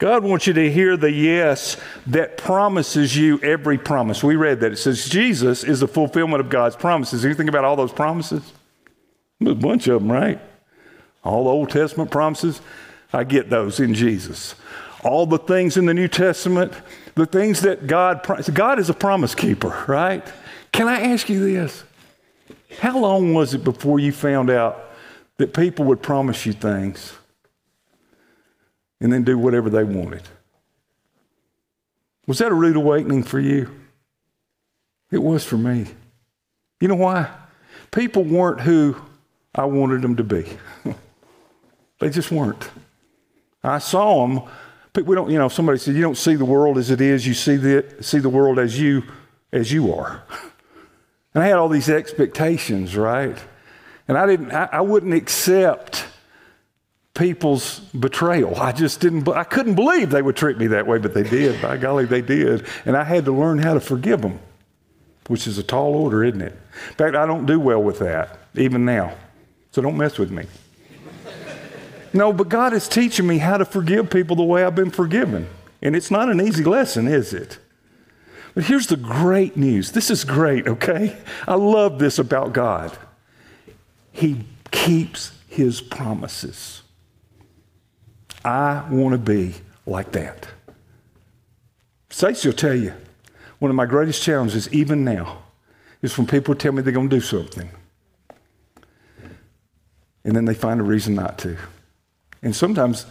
God 0.00 0.24
wants 0.24 0.46
you 0.46 0.54
to 0.54 0.72
hear 0.72 0.96
the 0.96 1.12
yes 1.12 1.76
that 2.06 2.38
promises 2.38 3.14
you 3.14 3.38
every 3.42 3.76
promise. 3.76 4.24
We 4.24 4.34
read 4.34 4.60
that. 4.60 4.72
It 4.72 4.78
says 4.78 5.06
Jesus 5.10 5.62
is 5.62 5.80
the 5.80 5.88
fulfillment 5.88 6.40
of 6.40 6.48
God's 6.48 6.74
promises. 6.74 7.22
You 7.22 7.34
think 7.34 7.50
about 7.50 7.64
all 7.64 7.76
those 7.76 7.92
promises? 7.92 8.42
A 9.46 9.54
bunch 9.54 9.88
of 9.88 10.00
them, 10.00 10.10
right? 10.10 10.40
All 11.22 11.44
the 11.44 11.50
Old 11.50 11.68
Testament 11.68 12.10
promises, 12.10 12.62
I 13.12 13.24
get 13.24 13.50
those 13.50 13.78
in 13.78 13.92
Jesus. 13.92 14.54
All 15.04 15.26
the 15.26 15.38
things 15.38 15.76
in 15.76 15.84
the 15.84 15.92
New 15.92 16.08
Testament, 16.08 16.72
the 17.14 17.26
things 17.26 17.60
that 17.60 17.86
God 17.86 18.26
God 18.54 18.78
is 18.78 18.88
a 18.88 18.94
promise 18.94 19.34
keeper, 19.34 19.84
right? 19.86 20.26
Can 20.72 20.88
I 20.88 21.12
ask 21.12 21.28
you 21.28 21.40
this? 21.40 21.84
How 22.78 22.98
long 22.98 23.34
was 23.34 23.52
it 23.52 23.64
before 23.64 23.98
you 23.98 24.12
found 24.12 24.48
out 24.48 24.82
that 25.36 25.52
people 25.52 25.84
would 25.86 26.00
promise 26.00 26.46
you 26.46 26.54
things 26.54 27.12
and 29.00 29.12
then 29.12 29.24
do 29.24 29.38
whatever 29.38 29.70
they 29.70 29.84
wanted. 29.84 30.22
Was 32.26 32.38
that 32.38 32.52
a 32.52 32.54
rude 32.54 32.76
awakening 32.76 33.24
for 33.24 33.40
you? 33.40 33.70
It 35.10 35.22
was 35.22 35.44
for 35.44 35.56
me. 35.56 35.86
You 36.80 36.88
know 36.88 36.94
why? 36.94 37.28
People 37.90 38.24
weren't 38.24 38.60
who 38.60 38.96
I 39.54 39.64
wanted 39.64 40.02
them 40.02 40.16
to 40.16 40.24
be. 40.24 40.46
they 41.98 42.10
just 42.10 42.30
weren't. 42.30 42.70
I 43.62 43.78
saw 43.78 44.26
them. 44.26 44.48
But 44.92 45.04
We 45.04 45.14
don't, 45.14 45.30
you 45.30 45.38
know, 45.38 45.48
somebody 45.48 45.78
said, 45.78 45.94
you 45.94 46.02
don't 46.02 46.16
see 46.16 46.34
the 46.34 46.44
world 46.44 46.78
as 46.78 46.90
it 46.90 47.00
is, 47.00 47.26
you 47.26 47.34
see 47.34 47.56
the, 47.56 47.84
see 48.00 48.18
the 48.18 48.28
world 48.28 48.58
as 48.58 48.78
you, 48.78 49.04
as 49.52 49.72
you 49.72 49.94
are. 49.94 50.22
And 51.32 51.44
I 51.44 51.46
had 51.46 51.58
all 51.58 51.68
these 51.68 51.88
expectations, 51.88 52.96
right? 52.96 53.38
And 54.08 54.18
I 54.18 54.26
didn't, 54.26 54.50
I, 54.50 54.68
I 54.72 54.80
wouldn't 54.80 55.14
accept 55.14 56.04
people's 57.20 57.80
betrayal. 57.80 58.56
I 58.56 58.72
just 58.72 58.98
didn't, 59.00 59.28
I 59.28 59.44
couldn't 59.44 59.74
believe 59.74 60.08
they 60.08 60.22
would 60.22 60.36
treat 60.36 60.56
me 60.56 60.68
that 60.68 60.86
way, 60.86 60.96
but 60.96 61.12
they 61.12 61.22
did. 61.22 61.60
By 61.60 61.76
golly, 61.76 62.06
they 62.06 62.22
did. 62.22 62.66
And 62.86 62.96
I 62.96 63.04
had 63.04 63.26
to 63.26 63.32
learn 63.32 63.58
how 63.58 63.74
to 63.74 63.80
forgive 63.80 64.22
them, 64.22 64.40
which 65.26 65.46
is 65.46 65.58
a 65.58 65.62
tall 65.62 65.94
order, 65.94 66.24
isn't 66.24 66.40
it? 66.40 66.52
In 66.88 66.94
fact, 66.94 67.14
I 67.14 67.26
don't 67.26 67.44
do 67.44 67.60
well 67.60 67.82
with 67.82 67.98
that, 67.98 68.38
even 68.54 68.86
now. 68.86 69.12
So 69.70 69.82
don't 69.82 69.98
mess 69.98 70.18
with 70.18 70.30
me. 70.30 70.46
no, 72.14 72.32
but 72.32 72.48
God 72.48 72.72
is 72.72 72.88
teaching 72.88 73.26
me 73.26 73.36
how 73.36 73.58
to 73.58 73.66
forgive 73.66 74.08
people 74.08 74.34
the 74.34 74.42
way 74.42 74.64
I've 74.64 74.74
been 74.74 74.90
forgiven. 74.90 75.46
And 75.82 75.94
it's 75.94 76.10
not 76.10 76.30
an 76.30 76.40
easy 76.40 76.64
lesson, 76.64 77.06
is 77.06 77.34
it? 77.34 77.58
But 78.54 78.64
here's 78.64 78.86
the 78.86 78.96
great 78.96 79.58
news. 79.58 79.92
This 79.92 80.10
is 80.10 80.24
great, 80.24 80.66
okay? 80.66 81.18
I 81.46 81.56
love 81.56 81.98
this 81.98 82.18
about 82.18 82.54
God. 82.54 82.96
He 84.10 84.46
keeps 84.70 85.32
his 85.48 85.82
promises. 85.82 86.80
I 88.44 88.86
want 88.90 89.12
to 89.12 89.18
be 89.18 89.54
like 89.86 90.12
that. 90.12 90.48
Stacy 92.08 92.48
will 92.48 92.56
tell 92.56 92.74
you, 92.74 92.92
one 93.58 93.70
of 93.70 93.74
my 93.74 93.86
greatest 93.86 94.22
challenges, 94.22 94.72
even 94.72 95.04
now, 95.04 95.42
is 96.02 96.16
when 96.16 96.26
people 96.26 96.54
tell 96.54 96.72
me 96.72 96.82
they're 96.82 96.92
going 96.92 97.10
to 97.10 97.16
do 97.16 97.20
something. 97.20 97.68
And 100.24 100.34
then 100.34 100.44
they 100.44 100.54
find 100.54 100.80
a 100.80 100.82
reason 100.82 101.14
not 101.14 101.38
to. 101.38 101.56
And 102.42 102.54
sometimes 102.56 103.06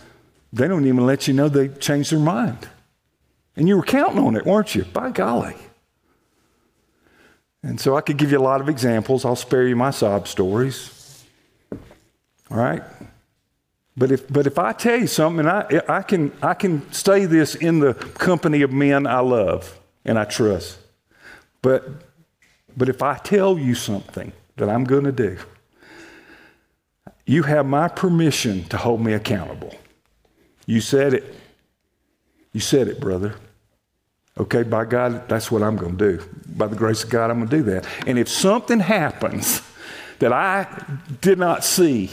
they 0.52 0.68
don't 0.68 0.86
even 0.86 1.06
let 1.06 1.28
you 1.28 1.34
know 1.34 1.50
they 1.50 1.68
changed 1.68 2.12
their 2.12 2.20
mind. 2.20 2.68
And 3.56 3.68
you 3.68 3.78
were 3.78 3.84
counting 3.84 4.20
on 4.20 4.36
it, 4.36 4.46
weren't 4.46 4.74
you? 4.74 4.86
By 4.86 5.12
golly. 5.12 5.56
And 7.62 7.80
so 7.80 7.96
I 7.96 8.02
could 8.02 8.18
give 8.18 8.32
you 8.32 8.40
a 8.40 8.42
lot 8.42 8.62
of 8.62 8.70
examples. 8.70 9.26
I'll 9.26 9.36
spare 9.36 9.68
you 9.68 9.76
my 9.76 9.92
sob 9.92 10.28
stories. 10.28 11.24
All 12.50 12.58
right? 12.58 12.82
But 14.00 14.14
if, 14.14 14.32
but 14.32 14.48
if 14.48 14.58
I 14.58 14.72
tell 14.72 14.98
you 14.98 15.08
something, 15.08 15.42
and 15.46 15.50
I, 15.50 15.82
I, 15.90 16.02
can, 16.04 16.32
I 16.42 16.54
can 16.54 16.90
say 16.94 17.26
this 17.26 17.54
in 17.54 17.80
the 17.80 17.94
company 17.94 18.62
of 18.62 18.72
men 18.72 19.06
I 19.06 19.20
love 19.20 19.78
and 20.06 20.18
I 20.18 20.24
trust. 20.24 20.80
But, 21.62 21.84
but 22.78 22.88
if 22.88 23.04
I 23.04 23.18
tell 23.18 23.60
you 23.60 23.76
something 23.76 24.32
that 24.56 24.70
I'm 24.70 24.86
going 24.86 25.04
to 25.04 25.12
do, 25.12 25.38
you 27.26 27.44
have 27.44 27.66
my 27.66 27.90
permission 27.90 28.64
to 28.70 28.78
hold 28.78 29.02
me 29.02 29.12
accountable. 29.12 29.76
You 30.66 30.80
said 30.80 31.14
it. 31.14 31.36
You 32.54 32.62
said 32.62 32.88
it, 32.88 33.02
brother. 33.02 33.36
Okay, 34.38 34.64
by 34.64 34.86
God, 34.86 35.28
that's 35.28 35.52
what 35.52 35.62
I'm 35.62 35.76
going 35.76 35.98
to 35.98 36.18
do. 36.18 36.24
By 36.48 36.68
the 36.68 36.76
grace 36.78 37.04
of 37.04 37.10
God, 37.10 37.32
I'm 37.32 37.40
going 37.40 37.50
to 37.50 37.58
do 37.58 37.64
that. 37.64 37.86
And 38.08 38.18
if 38.18 38.30
something 38.30 38.80
happens 38.80 39.62
that 40.20 40.32
I 40.32 40.68
did 41.20 41.38
not 41.38 41.66
see, 41.66 42.12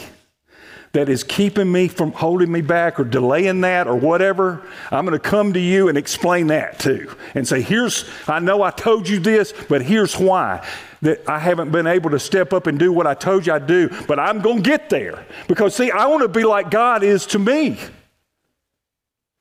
that 0.93 1.09
is 1.09 1.25
keeping 1.25 1.71
me 1.71 1.89
from 1.89 2.13
holding 2.13 2.51
me 2.51 2.61
back 2.61 2.99
or 2.99 3.05
delaying 3.05 3.61
that 3.61 3.87
or 3.87 3.97
whatever, 3.97 4.67
I'm 4.91 5.05
going 5.05 5.19
to 5.19 5.29
come 5.29 5.53
to 5.53 5.61
you 5.61 5.89
and 5.89 5.99
explain 5.99 6.47
that 6.49 6.79
too. 6.79 7.15
And 7.35 7.47
say, 7.47 7.61
here's, 7.61 8.05
I 8.27 8.39
know 8.39 8.63
I 8.63 8.71
told 8.71 9.09
you 9.09 9.19
this, 9.19 9.53
but 9.69 9.83
here's 9.83 10.19
why. 10.19 10.67
That 11.03 11.29
I 11.29 11.39
haven't 11.39 11.71
been 11.71 11.87
able 11.87 12.11
to 12.11 12.19
step 12.19 12.53
up 12.53 12.67
and 12.67 12.79
do 12.79 12.93
what 12.93 13.07
I 13.07 13.15
told 13.15 13.47
you 13.47 13.53
I'd 13.53 13.67
do, 13.67 13.91
but 14.07 14.19
I'm 14.19 14.41
going 14.41 14.63
to 14.63 14.69
get 14.69 14.89
there. 14.89 15.27
Because, 15.49 15.75
see, 15.75 15.91
I 15.91 16.07
want 16.07 16.23
to 16.23 16.29
be 16.29 16.45
like 16.45 16.71
God 16.71 17.03
is 17.03 17.27
to 17.27 17.39
me. 17.39 17.79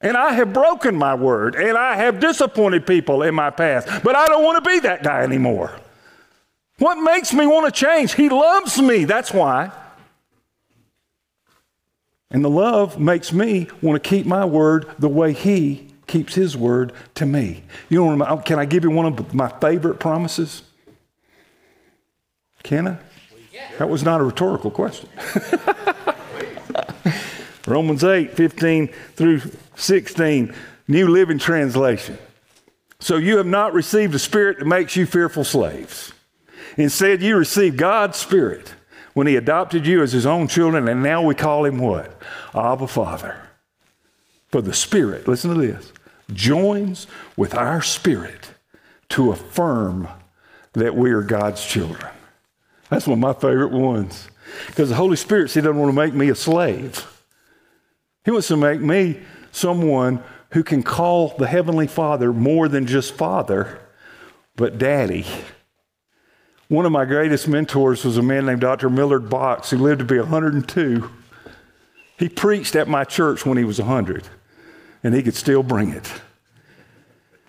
And 0.02 0.18
I 0.18 0.34
have 0.34 0.52
broken 0.54 0.96
my 0.96 1.16
word, 1.16 1.56
and 1.56 1.78
I 1.78 1.96
have 1.96 2.20
disappointed 2.20 2.86
people 2.86 3.24
in 3.24 3.34
my 3.34 3.50
past, 3.50 3.88
but 4.04 4.16
I 4.16 4.28
don't 4.28 4.44
want 4.44 4.64
to 4.64 4.70
be 4.70 4.80
that 4.82 5.04
guy 5.04 5.24
anymore. 5.24 5.80
What 6.78 6.96
makes 6.96 7.34
me 7.34 7.48
want 7.48 7.66
to 7.66 7.72
change? 7.72 8.14
He 8.14 8.28
loves 8.28 8.80
me, 8.80 9.06
that's 9.06 9.34
why. 9.34 9.72
And 12.36 12.44
the 12.44 12.50
love 12.50 13.00
makes 13.00 13.32
me 13.32 13.70
want 13.82 14.04
to 14.04 14.10
keep 14.10 14.26
my 14.26 14.44
word 14.44 14.94
the 15.00 15.08
way 15.08 15.32
He 15.32 15.88
keeps 16.06 16.36
His 16.36 16.58
word 16.58 16.92
to 17.14 17.26
me. 17.26 17.64
You 17.88 18.14
know, 18.14 18.38
can 18.40 18.60
I 18.60 18.66
give 18.66 18.84
you 18.84 18.92
one 18.92 19.06
of 19.06 19.34
my 19.34 19.48
favorite 19.48 20.02
promises? 20.02 20.64
Can 22.62 22.90
I? 22.90 22.98
That 23.78 23.88
was 23.88 24.04
not 24.04 24.20
a 24.20 24.26
rhetorical 24.26 24.70
question. 24.70 25.08
Romans 27.68 28.04
8, 28.04 28.36
15 28.36 28.88
through 29.16 29.42
16, 29.78 30.54
New 30.90 31.08
Living 31.08 31.40
Translation. 31.40 32.18
So 33.00 33.16
you 33.16 33.38
have 33.38 33.48
not 33.48 33.72
received 33.72 34.14
a 34.14 34.20
spirit 34.20 34.60
that 34.60 34.66
makes 34.66 34.98
you 34.98 35.06
fearful 35.06 35.46
slaves. 35.46 36.12
Instead, 36.76 37.24
you 37.24 37.38
received 37.38 37.78
God's 37.78 38.18
spirit 38.18 38.74
when 39.16 39.28
he 39.28 39.38
adopted 39.38 39.88
you 39.88 40.04
as 40.04 40.12
his 40.12 40.26
own 40.26 40.48
children, 40.48 40.90
and 40.90 41.02
now 41.02 41.22
we 41.22 41.34
call 41.34 41.66
him 41.66 41.80
what? 41.80 42.22
Abba 42.54 42.86
Father. 42.86 43.42
For 44.50 44.62
the 44.62 44.74
Spirit, 44.74 45.26
listen 45.26 45.54
to 45.54 45.60
this, 45.60 45.92
joins 46.34 47.08
with 47.38 47.56
our 47.56 47.82
spirit 47.82 48.52
to 49.10 49.32
affirm 49.32 50.10
that 50.74 50.96
we 50.96 51.12
are 51.12 51.22
God's 51.22 51.66
children. 51.66 52.12
That's 52.90 53.08
one 53.08 53.18
of 53.18 53.20
my 53.20 53.34
favorite 53.34 53.72
ones. 53.72 54.28
Because 54.68 54.90
the 54.90 54.96
Holy 54.96 55.16
Spirit, 55.16 55.50
see, 55.50 55.62
doesn't 55.62 55.80
want 55.80 55.90
to 55.90 55.96
make 55.96 56.14
me 56.14 56.30
a 56.30 56.36
slave. 56.36 57.08
He 58.26 58.32
wants 58.32 58.50
to 58.50 58.58
make 58.58 58.82
me 58.82 59.22
someone 59.54 60.22
who 60.52 60.62
can 60.62 60.84
call 60.84 61.30
the 61.38 61.48
Heavenly 61.48 61.88
Father 61.88 62.34
more 62.34 62.68
than 62.68 62.86
just 62.86 63.14
Father, 63.14 63.80
but 64.58 64.78
Daddy. 64.78 65.26
One 66.68 66.86
of 66.86 66.92
my 66.92 67.06
greatest 67.06 67.48
mentors 67.48 68.04
was 68.04 68.18
a 68.18 68.24
man 68.24 68.48
named 68.48 68.62
Dr. 68.62 68.90
Millard 68.90 69.30
Box, 69.30 69.70
who 69.70 69.78
lived 69.78 70.00
to 70.00 70.06
be 70.06 70.18
102. 70.18 71.10
He 72.18 72.28
preached 72.28 72.76
at 72.76 72.88
my 72.88 73.04
church 73.04 73.46
when 73.46 73.58
he 73.58 73.64
was 73.64 73.78
100, 73.78 74.28
and 75.04 75.14
he 75.14 75.22
could 75.22 75.36
still 75.36 75.62
bring 75.62 75.90
it. 75.92 76.12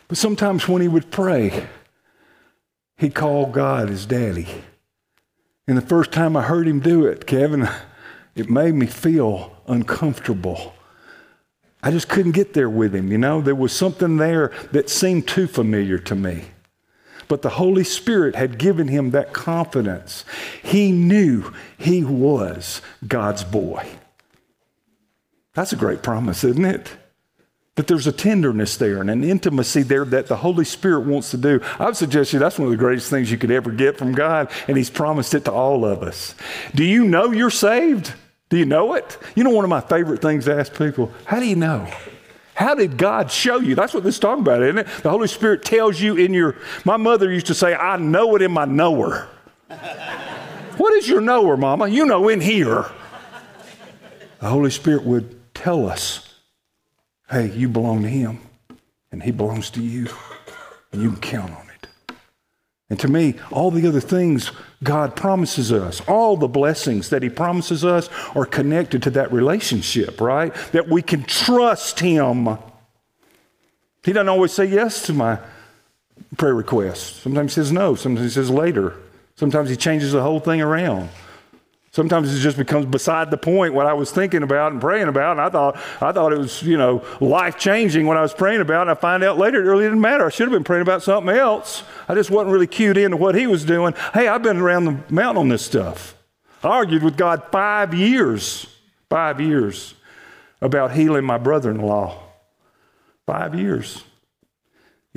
But 0.08 0.18
sometimes 0.18 0.68
when 0.68 0.82
he 0.82 0.88
would 0.88 1.10
pray, 1.10 1.66
he'd 2.98 3.14
call 3.14 3.46
God 3.46 3.88
his 3.88 4.04
daddy. 4.04 4.48
And 5.66 5.78
the 5.78 5.82
first 5.82 6.12
time 6.12 6.36
I 6.36 6.42
heard 6.42 6.68
him 6.68 6.80
do 6.80 7.06
it, 7.06 7.26
Kevin, 7.26 7.68
it 8.34 8.50
made 8.50 8.74
me 8.74 8.86
feel 8.86 9.56
uncomfortable. 9.66 10.74
I 11.82 11.90
just 11.90 12.08
couldn't 12.08 12.32
get 12.32 12.52
there 12.52 12.68
with 12.68 12.94
him, 12.94 13.10
you 13.10 13.18
know? 13.18 13.40
There 13.40 13.54
was 13.54 13.72
something 13.72 14.18
there 14.18 14.52
that 14.72 14.90
seemed 14.90 15.26
too 15.26 15.46
familiar 15.46 15.98
to 16.00 16.14
me. 16.14 16.44
But 17.28 17.42
the 17.42 17.50
Holy 17.50 17.84
Spirit 17.84 18.34
had 18.34 18.58
given 18.58 18.88
him 18.88 19.10
that 19.10 19.32
confidence. 19.32 20.24
He 20.62 20.92
knew 20.92 21.52
he 21.76 22.04
was 22.04 22.80
God's 23.06 23.44
boy. 23.44 23.88
That's 25.54 25.72
a 25.72 25.76
great 25.76 26.02
promise, 26.02 26.44
isn't 26.44 26.64
it? 26.64 26.90
That 27.76 27.88
there's 27.88 28.06
a 28.06 28.12
tenderness 28.12 28.76
there 28.76 29.00
and 29.00 29.10
an 29.10 29.24
intimacy 29.24 29.82
there 29.82 30.04
that 30.04 30.28
the 30.28 30.36
Holy 30.36 30.64
Spirit 30.64 31.06
wants 31.06 31.30
to 31.32 31.36
do. 31.36 31.60
I 31.78 31.86
would 31.86 31.96
suggest 31.96 32.32
you 32.32 32.38
that's 32.38 32.58
one 32.58 32.66
of 32.66 32.70
the 32.70 32.78
greatest 32.78 33.10
things 33.10 33.30
you 33.30 33.38
could 33.38 33.50
ever 33.50 33.70
get 33.70 33.98
from 33.98 34.12
God, 34.12 34.50
and 34.68 34.76
He's 34.76 34.90
promised 34.90 35.34
it 35.34 35.44
to 35.46 35.52
all 35.52 35.84
of 35.84 36.02
us. 36.02 36.34
Do 36.74 36.84
you 36.84 37.04
know 37.04 37.32
you're 37.32 37.50
saved? 37.50 38.14
Do 38.48 38.56
you 38.56 38.64
know 38.64 38.94
it? 38.94 39.18
You 39.34 39.44
know, 39.44 39.50
one 39.50 39.64
of 39.64 39.68
my 39.68 39.80
favorite 39.80 40.22
things 40.22 40.44
to 40.44 40.56
ask 40.58 40.76
people 40.76 41.12
how 41.24 41.40
do 41.40 41.46
you 41.46 41.56
know? 41.56 41.86
How 42.56 42.74
did 42.74 42.96
God 42.96 43.30
show 43.30 43.60
you? 43.60 43.74
That's 43.74 43.92
what 43.92 44.02
this 44.02 44.14
is 44.14 44.18
talking 44.18 44.40
about, 44.40 44.62
isn't 44.62 44.78
it? 44.78 44.86
The 45.02 45.10
Holy 45.10 45.28
Spirit 45.28 45.62
tells 45.62 46.00
you 46.00 46.16
in 46.16 46.32
your. 46.32 46.56
My 46.86 46.96
mother 46.96 47.30
used 47.30 47.46
to 47.48 47.54
say, 47.54 47.74
I 47.74 47.98
know 47.98 48.34
it 48.34 48.40
in 48.40 48.50
my 48.50 48.64
knower. 48.64 49.28
what 50.78 50.94
is 50.94 51.06
your 51.06 51.20
knower, 51.20 51.58
Mama? 51.58 51.86
You 51.86 52.06
know 52.06 52.30
in 52.30 52.40
here. 52.40 52.86
The 54.40 54.48
Holy 54.48 54.70
Spirit 54.70 55.04
would 55.04 55.54
tell 55.54 55.86
us, 55.86 56.34
hey, 57.28 57.50
you 57.50 57.68
belong 57.68 58.02
to 58.02 58.08
Him, 58.08 58.40
and 59.12 59.22
He 59.22 59.32
belongs 59.32 59.68
to 59.70 59.82
you, 59.82 60.08
and 60.92 61.02
you 61.02 61.10
can 61.10 61.20
count 61.20 61.52
on. 61.52 61.65
And 62.88 63.00
to 63.00 63.08
me, 63.08 63.34
all 63.50 63.70
the 63.70 63.86
other 63.88 64.00
things 64.00 64.52
God 64.82 65.16
promises 65.16 65.72
us, 65.72 66.00
all 66.02 66.36
the 66.36 66.46
blessings 66.46 67.10
that 67.10 67.22
He 67.22 67.28
promises 67.28 67.84
us 67.84 68.08
are 68.36 68.46
connected 68.46 69.02
to 69.04 69.10
that 69.10 69.32
relationship, 69.32 70.20
right? 70.20 70.54
That 70.72 70.88
we 70.88 71.02
can 71.02 71.24
trust 71.24 71.98
Him. 71.98 72.58
He 74.04 74.12
doesn't 74.12 74.28
always 74.28 74.52
say 74.52 74.66
yes 74.66 75.02
to 75.06 75.12
my 75.12 75.40
prayer 76.36 76.54
requests. 76.54 77.22
Sometimes 77.22 77.52
He 77.52 77.54
says 77.56 77.72
no, 77.72 77.96
sometimes 77.96 78.26
He 78.26 78.34
says 78.34 78.50
later. 78.50 78.94
Sometimes 79.34 79.68
He 79.68 79.76
changes 79.76 80.12
the 80.12 80.22
whole 80.22 80.40
thing 80.40 80.60
around. 80.60 81.08
Sometimes 81.96 82.34
it 82.34 82.40
just 82.40 82.58
becomes 82.58 82.84
beside 82.84 83.30
the 83.30 83.38
point 83.38 83.72
what 83.72 83.86
I 83.86 83.94
was 83.94 84.10
thinking 84.10 84.42
about 84.42 84.70
and 84.70 84.78
praying 84.78 85.08
about. 85.08 85.30
And 85.32 85.40
I 85.40 85.48
thought, 85.48 85.76
I 86.02 86.12
thought 86.12 86.30
it 86.30 86.36
was, 86.36 86.62
you 86.62 86.76
know, 86.76 87.02
life 87.22 87.56
changing 87.56 88.04
what 88.04 88.18
I 88.18 88.20
was 88.20 88.34
praying 88.34 88.60
about. 88.60 88.82
And 88.82 88.90
I 88.90 88.94
find 88.94 89.24
out 89.24 89.38
later 89.38 89.64
it 89.64 89.66
really 89.66 89.84
didn't 89.84 90.02
matter. 90.02 90.26
I 90.26 90.28
should 90.28 90.46
have 90.46 90.52
been 90.52 90.62
praying 90.62 90.82
about 90.82 91.02
something 91.02 91.34
else. 91.34 91.84
I 92.06 92.14
just 92.14 92.30
wasn't 92.30 92.52
really 92.52 92.66
cued 92.66 92.98
into 92.98 93.16
what 93.16 93.34
he 93.34 93.46
was 93.46 93.64
doing. 93.64 93.94
Hey, 94.12 94.28
I've 94.28 94.42
been 94.42 94.58
around 94.58 94.84
the 94.84 95.02
mountain 95.10 95.40
on 95.40 95.48
this 95.48 95.64
stuff. 95.64 96.14
I 96.62 96.68
argued 96.68 97.02
with 97.02 97.16
God 97.16 97.44
five 97.50 97.94
years, 97.94 98.66
five 99.08 99.40
years 99.40 99.94
about 100.60 100.92
healing 100.92 101.24
my 101.24 101.38
brother 101.38 101.70
in 101.70 101.80
law. 101.80 102.20
Five 103.24 103.54
years. 103.54 104.04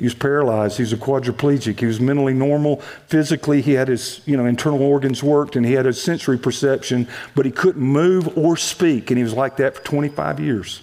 He 0.00 0.06
was 0.06 0.14
paralyzed. 0.14 0.78
He 0.78 0.82
was 0.82 0.94
a 0.94 0.96
quadriplegic. 0.96 1.78
He 1.78 1.84
was 1.84 2.00
mentally 2.00 2.32
normal. 2.32 2.76
Physically, 3.06 3.60
he 3.60 3.74
had 3.74 3.88
his 3.88 4.22
you 4.24 4.34
know, 4.34 4.46
internal 4.46 4.82
organs 4.82 5.22
worked 5.22 5.56
and 5.56 5.66
he 5.66 5.74
had 5.74 5.84
his 5.84 6.02
sensory 6.02 6.38
perception, 6.38 7.06
but 7.34 7.44
he 7.44 7.52
couldn't 7.52 7.82
move 7.82 8.26
or 8.38 8.56
speak. 8.56 9.10
And 9.10 9.18
he 9.18 9.22
was 9.22 9.34
like 9.34 9.58
that 9.58 9.76
for 9.76 9.84
25 9.84 10.40
years. 10.40 10.80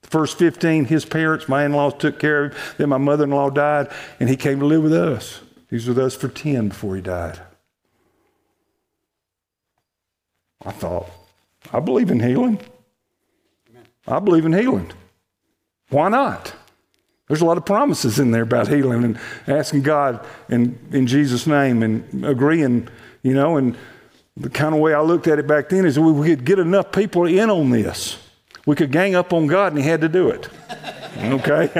The 0.00 0.08
first 0.08 0.38
15, 0.38 0.86
his 0.86 1.04
parents, 1.04 1.50
my 1.50 1.66
in 1.66 1.74
laws, 1.74 1.92
took 1.98 2.18
care 2.18 2.46
of 2.46 2.52
him. 2.54 2.60
Then 2.78 2.88
my 2.88 2.96
mother 2.96 3.24
in 3.24 3.30
law 3.30 3.50
died, 3.50 3.90
and 4.18 4.30
he 4.30 4.36
came 4.36 4.58
to 4.60 4.64
live 4.64 4.84
with 4.84 4.94
us. 4.94 5.42
He 5.68 5.76
was 5.76 5.86
with 5.86 5.98
us 5.98 6.16
for 6.16 6.28
10 6.28 6.70
before 6.70 6.96
he 6.96 7.02
died. 7.02 7.38
I 10.64 10.70
thought, 10.70 11.10
I 11.74 11.80
believe 11.80 12.10
in 12.10 12.20
healing. 12.20 12.58
I 14.08 14.18
believe 14.18 14.46
in 14.46 14.54
healing. 14.54 14.92
Why 15.90 16.08
not? 16.08 16.54
There's 17.30 17.42
a 17.42 17.46
lot 17.46 17.58
of 17.58 17.64
promises 17.64 18.18
in 18.18 18.32
there 18.32 18.42
about 18.42 18.66
healing 18.66 19.04
and 19.04 19.20
asking 19.46 19.82
God 19.82 20.26
in, 20.48 20.76
in 20.90 21.06
Jesus' 21.06 21.46
name 21.46 21.84
and 21.84 22.24
agreeing, 22.24 22.88
you 23.22 23.34
know, 23.34 23.56
and 23.56 23.76
the 24.36 24.50
kind 24.50 24.74
of 24.74 24.80
way 24.80 24.94
I 24.94 25.00
looked 25.00 25.28
at 25.28 25.38
it 25.38 25.46
back 25.46 25.68
then 25.68 25.84
is 25.84 25.96
we 25.96 26.28
could 26.28 26.44
get 26.44 26.58
enough 26.58 26.90
people 26.90 27.26
in 27.26 27.48
on 27.48 27.70
this. 27.70 28.18
We 28.66 28.74
could 28.74 28.90
gang 28.90 29.14
up 29.14 29.32
on 29.32 29.46
God 29.46 29.72
and 29.72 29.80
he 29.80 29.88
had 29.88 30.00
to 30.00 30.08
do 30.08 30.28
it. 30.28 30.48
Okay? 31.40 31.70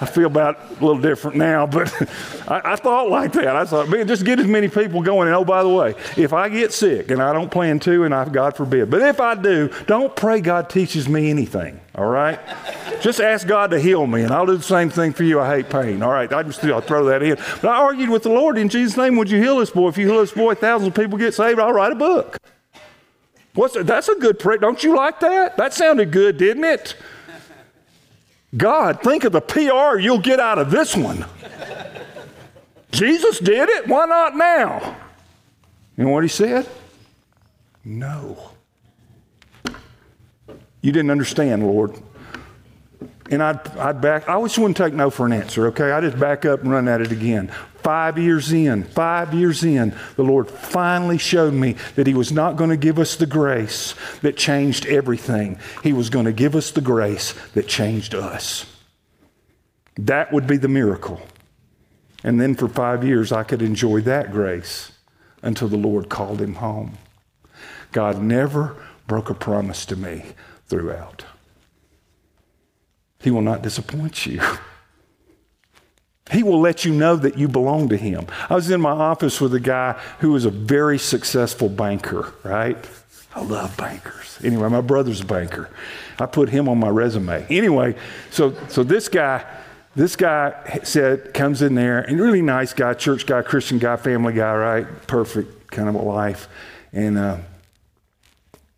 I 0.00 0.06
feel 0.06 0.26
about 0.26 0.58
a 0.58 0.72
little 0.74 0.98
different 0.98 1.36
now, 1.36 1.66
but 1.66 1.92
I, 2.48 2.72
I, 2.72 2.76
thought 2.76 3.08
like 3.08 3.32
that. 3.32 3.54
I 3.56 3.64
thought, 3.64 3.88
man, 3.88 4.06
just 4.06 4.24
get 4.24 4.38
as 4.38 4.46
many 4.46 4.68
people 4.68 5.02
going. 5.02 5.28
And 5.28 5.36
oh, 5.36 5.44
by 5.44 5.62
the 5.62 5.68
way, 5.68 5.94
if 6.16 6.32
I 6.32 6.48
get 6.48 6.72
sick, 6.72 7.10
and 7.10 7.22
I 7.22 7.32
don't 7.32 7.50
plan 7.50 7.78
to, 7.80 8.04
and 8.04 8.14
I, 8.14 8.28
God 8.28 8.56
forbid, 8.56 8.90
but 8.90 9.02
if 9.02 9.20
I 9.20 9.34
do, 9.34 9.70
don't 9.86 10.14
pray 10.14 10.40
God 10.40 10.70
teaches 10.70 11.08
me 11.08 11.30
anything, 11.30 11.80
all 11.94 12.06
right? 12.06 12.38
just 13.00 13.20
ask 13.20 13.46
God 13.46 13.70
to 13.70 13.80
heal 13.80 14.06
me, 14.06 14.22
and 14.22 14.32
I'll 14.32 14.46
do 14.46 14.56
the 14.56 14.62
same 14.62 14.90
thing 14.90 15.12
for 15.12 15.24
you. 15.24 15.40
I 15.40 15.56
hate 15.56 15.70
pain, 15.70 16.02
all 16.02 16.12
right? 16.12 16.32
I 16.32 16.42
just 16.42 16.64
I'll 16.64 16.80
throw 16.80 17.04
that 17.06 17.22
in. 17.22 17.36
But 17.62 17.66
I 17.66 17.76
argued 17.76 18.10
with 18.10 18.22
the 18.22 18.30
Lord 18.30 18.58
in 18.58 18.68
Jesus' 18.68 18.96
name, 18.96 19.16
would 19.16 19.30
you 19.30 19.40
heal 19.40 19.58
this 19.58 19.70
boy? 19.70 19.88
If 19.88 19.98
you 19.98 20.06
heal 20.08 20.20
this 20.20 20.32
boy, 20.32 20.54
thousands 20.54 20.88
of 20.88 20.94
people 20.94 21.18
get 21.18 21.34
saved, 21.34 21.58
I'll 21.58 21.72
write 21.72 21.92
a 21.92 21.96
book. 21.96 22.38
What's 23.54 23.74
that? 23.74 23.86
That's 23.86 24.08
a 24.08 24.14
good 24.14 24.38
prayer. 24.38 24.58
Don't 24.58 24.82
you 24.82 24.94
like 24.94 25.20
that? 25.20 25.56
That 25.56 25.72
sounded 25.72 26.12
good, 26.12 26.36
didn't 26.36 26.64
it? 26.64 26.94
God, 28.56 29.02
think 29.02 29.24
of 29.24 29.32
the 29.32 29.40
PR 29.40 29.98
you'll 29.98 30.18
get 30.18 30.40
out 30.40 30.58
of 30.58 30.70
this 30.70 30.96
one. 30.96 31.24
Jesus 32.92 33.38
did 33.38 33.68
it. 33.68 33.86
Why 33.88 34.06
not 34.06 34.36
now? 34.36 34.96
You 35.96 36.04
know 36.04 36.10
what 36.10 36.22
he 36.22 36.28
said? 36.28 36.68
No. 37.84 38.50
You 40.80 40.92
didn't 40.92 41.10
understand, 41.10 41.66
Lord. 41.66 42.00
And 43.30 43.42
I'd, 43.42 43.66
I'd 43.76 44.00
back, 44.00 44.28
I 44.28 44.34
always 44.34 44.56
wouldn't 44.56 44.76
take 44.76 44.94
no 44.94 45.10
for 45.10 45.26
an 45.26 45.32
answer, 45.32 45.66
okay? 45.68 45.90
I 45.90 46.00
just 46.00 46.18
back 46.18 46.44
up 46.44 46.60
and 46.60 46.70
run 46.70 46.86
at 46.86 47.00
it 47.00 47.10
again. 47.10 47.48
Five 47.82 48.18
years 48.18 48.52
in, 48.52 48.84
five 48.84 49.34
years 49.34 49.64
in, 49.64 49.94
the 50.16 50.22
Lord 50.22 50.50
finally 50.50 51.18
showed 51.18 51.54
me 51.54 51.76
that 51.96 52.06
He 52.06 52.14
was 52.14 52.30
not 52.30 52.56
going 52.56 52.70
to 52.70 52.76
give 52.76 52.98
us 52.98 53.16
the 53.16 53.26
grace 53.26 53.94
that 54.22 54.36
changed 54.36 54.86
everything. 54.86 55.58
He 55.82 55.92
was 55.92 56.10
going 56.10 56.26
to 56.26 56.32
give 56.32 56.54
us 56.54 56.70
the 56.70 56.80
grace 56.80 57.32
that 57.54 57.66
changed 57.66 58.14
us. 58.14 58.66
That 59.96 60.32
would 60.32 60.46
be 60.46 60.56
the 60.56 60.68
miracle. 60.68 61.20
And 62.22 62.40
then 62.40 62.54
for 62.54 62.68
five 62.68 63.04
years, 63.04 63.32
I 63.32 63.44
could 63.44 63.62
enjoy 63.62 64.00
that 64.02 64.32
grace 64.32 64.92
until 65.42 65.68
the 65.68 65.76
Lord 65.76 66.08
called 66.08 66.40
him 66.40 66.54
home. 66.54 66.98
God 67.92 68.20
never 68.20 68.76
broke 69.06 69.30
a 69.30 69.34
promise 69.34 69.86
to 69.86 69.96
me 69.96 70.24
throughout. 70.66 71.24
He 73.26 73.32
will 73.32 73.42
not 73.42 73.60
disappoint 73.60 74.24
you. 74.24 74.40
He 76.30 76.44
will 76.44 76.60
let 76.60 76.84
you 76.84 76.94
know 76.94 77.16
that 77.16 77.36
you 77.36 77.48
belong 77.48 77.88
to 77.88 77.96
Him. 77.96 78.28
I 78.48 78.54
was 78.54 78.70
in 78.70 78.80
my 78.80 78.92
office 78.92 79.40
with 79.40 79.52
a 79.52 79.58
guy 79.58 80.00
who 80.20 80.30
was 80.30 80.44
a 80.44 80.50
very 80.50 80.96
successful 80.96 81.68
banker, 81.68 82.32
right? 82.44 82.76
I 83.34 83.42
love 83.42 83.76
bankers. 83.76 84.38
Anyway, 84.44 84.68
my 84.68 84.80
brother's 84.80 85.22
a 85.22 85.24
banker. 85.24 85.68
I 86.20 86.26
put 86.26 86.50
him 86.50 86.68
on 86.68 86.78
my 86.78 86.88
resume. 86.88 87.44
Anyway, 87.50 87.96
so, 88.30 88.54
so 88.68 88.84
this 88.84 89.08
guy, 89.08 89.44
this 89.96 90.14
guy 90.14 90.78
said, 90.84 91.34
comes 91.34 91.62
in 91.62 91.74
there, 91.74 92.02
and 92.02 92.20
really 92.20 92.42
nice 92.42 92.72
guy, 92.74 92.94
church 92.94 93.26
guy, 93.26 93.42
Christian 93.42 93.80
guy, 93.80 93.96
family 93.96 94.34
guy, 94.34 94.54
right? 94.54 94.86
Perfect 95.08 95.72
kind 95.72 95.88
of 95.88 95.96
a 95.96 95.98
life. 95.98 96.48
And, 96.92 97.18
uh, 97.18 97.38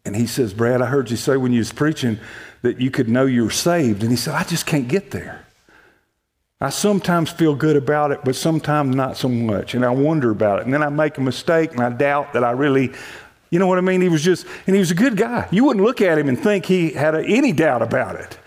and 0.06 0.16
he 0.16 0.26
says, 0.26 0.54
Brad, 0.54 0.80
I 0.80 0.86
heard 0.86 1.10
you 1.10 1.18
say 1.18 1.36
when 1.36 1.52
you 1.52 1.58
was 1.58 1.70
preaching 1.70 2.18
that 2.68 2.80
you 2.80 2.90
could 2.90 3.08
know 3.08 3.24
you 3.24 3.44
were 3.44 3.50
saved. 3.50 4.02
And 4.02 4.10
he 4.10 4.16
said, 4.16 4.34
I 4.34 4.44
just 4.44 4.66
can't 4.66 4.88
get 4.88 5.10
there. 5.10 5.46
I 6.60 6.70
sometimes 6.70 7.30
feel 7.30 7.54
good 7.54 7.76
about 7.76 8.10
it, 8.10 8.20
but 8.24 8.34
sometimes 8.34 8.94
not 8.94 9.16
so 9.16 9.28
much. 9.28 9.74
And 9.74 9.84
I 9.84 9.90
wonder 9.90 10.30
about 10.30 10.58
it. 10.58 10.64
And 10.66 10.74
then 10.74 10.82
I 10.82 10.88
make 10.88 11.16
a 11.16 11.20
mistake 11.20 11.72
and 11.72 11.80
I 11.80 11.90
doubt 11.90 12.32
that 12.32 12.44
I 12.44 12.50
really, 12.50 12.92
you 13.50 13.58
know 13.58 13.66
what 13.66 13.78
I 13.78 13.80
mean? 13.80 14.00
He 14.00 14.08
was 14.08 14.22
just, 14.22 14.44
and 14.66 14.74
he 14.74 14.80
was 14.80 14.90
a 14.90 14.96
good 14.96 15.16
guy. 15.16 15.48
You 15.50 15.64
wouldn't 15.64 15.84
look 15.84 16.00
at 16.00 16.18
him 16.18 16.28
and 16.28 16.38
think 16.38 16.66
he 16.66 16.90
had 16.90 17.14
a, 17.14 17.24
any 17.24 17.52
doubt 17.52 17.80
about 17.80 18.16
it. 18.16 18.38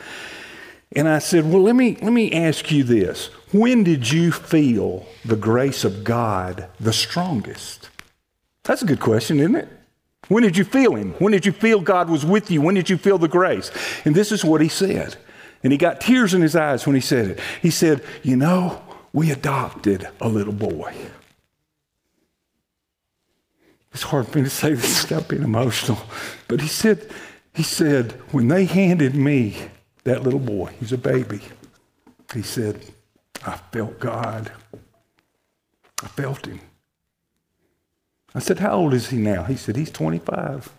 And 0.94 1.08
I 1.08 1.20
said, 1.20 1.50
Well, 1.50 1.64
let 1.64 1.76
me, 1.76 1.98
let 2.02 2.12
me 2.12 2.34
ask 2.34 2.70
you 2.70 2.84
this. 2.84 3.28
When 3.54 3.84
did 3.84 4.12
you 4.12 4.32
feel 4.32 5.06
the 5.24 5.38
grace 5.38 5.86
of 5.86 6.04
God 6.04 6.68
the 6.82 6.94
strongest? 6.94 7.90
That's 8.64 8.82
a 8.82 8.86
good 8.86 9.00
question, 9.00 9.40
isn't 9.40 9.56
it? 9.56 9.70
When 10.28 10.44
did 10.44 10.56
you 10.56 10.64
feel 10.64 10.96
Him? 10.96 11.14
When 11.14 11.32
did 11.32 11.46
you 11.46 11.52
feel 11.52 11.82
God 11.82 12.10
was 12.10 12.26
with 12.26 12.52
you? 12.52 12.62
When 12.62 12.76
did 12.76 12.90
you 12.90 12.98
feel 12.98 13.18
the 13.18 13.28
grace? 13.28 13.72
And 14.06 14.16
this 14.16 14.32
is 14.32 14.46
what 14.46 14.62
He 14.62 14.70
said. 14.70 15.18
And 15.64 15.72
he 15.72 15.78
got 15.78 16.02
tears 16.02 16.34
in 16.34 16.42
his 16.42 16.56
eyes 16.56 16.86
when 16.86 16.96
he 16.96 17.02
said 17.02 17.28
it. 17.28 17.40
He 17.62 17.70
said, 17.70 18.04
You 18.24 18.36
know, 18.36 18.82
we 19.14 19.32
adopted 19.32 20.08
a 20.20 20.28
little 20.28 20.54
boy. 20.54 20.96
It's 23.94 24.04
hard 24.04 24.28
for 24.28 24.38
me 24.38 24.46
to 24.46 24.50
say 24.50 24.74
this 24.74 25.04
without 25.04 25.28
being 25.28 25.44
emotional. 25.44 26.00
But 26.48 26.62
he 26.62 26.68
said, 26.68 27.10
he 27.54 27.64
said, 27.64 28.14
when 28.32 28.48
they 28.48 28.64
handed 28.64 29.16
me 29.16 29.58
that 30.06 30.24
little 30.24 30.40
boy, 30.40 30.74
he's 30.80 30.94
a 30.94 30.98
baby, 30.98 31.42
he 32.34 32.42
said, 32.42 32.80
I 33.46 33.58
felt 33.72 34.00
God. 34.00 34.52
I 36.02 36.08
felt 36.08 36.46
him. 36.46 36.62
I 38.34 38.40
said, 38.40 38.60
How 38.60 38.74
old 38.74 38.94
is 38.94 39.10
he 39.10 39.18
now? 39.18 39.44
He 39.44 39.56
said, 39.56 39.76
He's 39.76 39.92
25. 39.92 40.72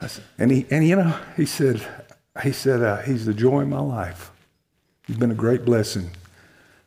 I 0.00 0.06
said, 0.06 0.24
and 0.38 0.50
he 0.50 0.66
and 0.70 0.86
you 0.86 0.96
know, 0.96 1.16
he 1.36 1.44
said, 1.44 1.82
he 2.42 2.52
said, 2.52 2.82
uh, 2.82 2.98
He's 2.98 3.26
the 3.26 3.34
joy 3.34 3.62
of 3.62 3.68
my 3.68 3.80
life. 3.80 4.30
He's 5.06 5.16
been 5.16 5.30
a 5.30 5.34
great 5.34 5.64
blessing 5.64 6.10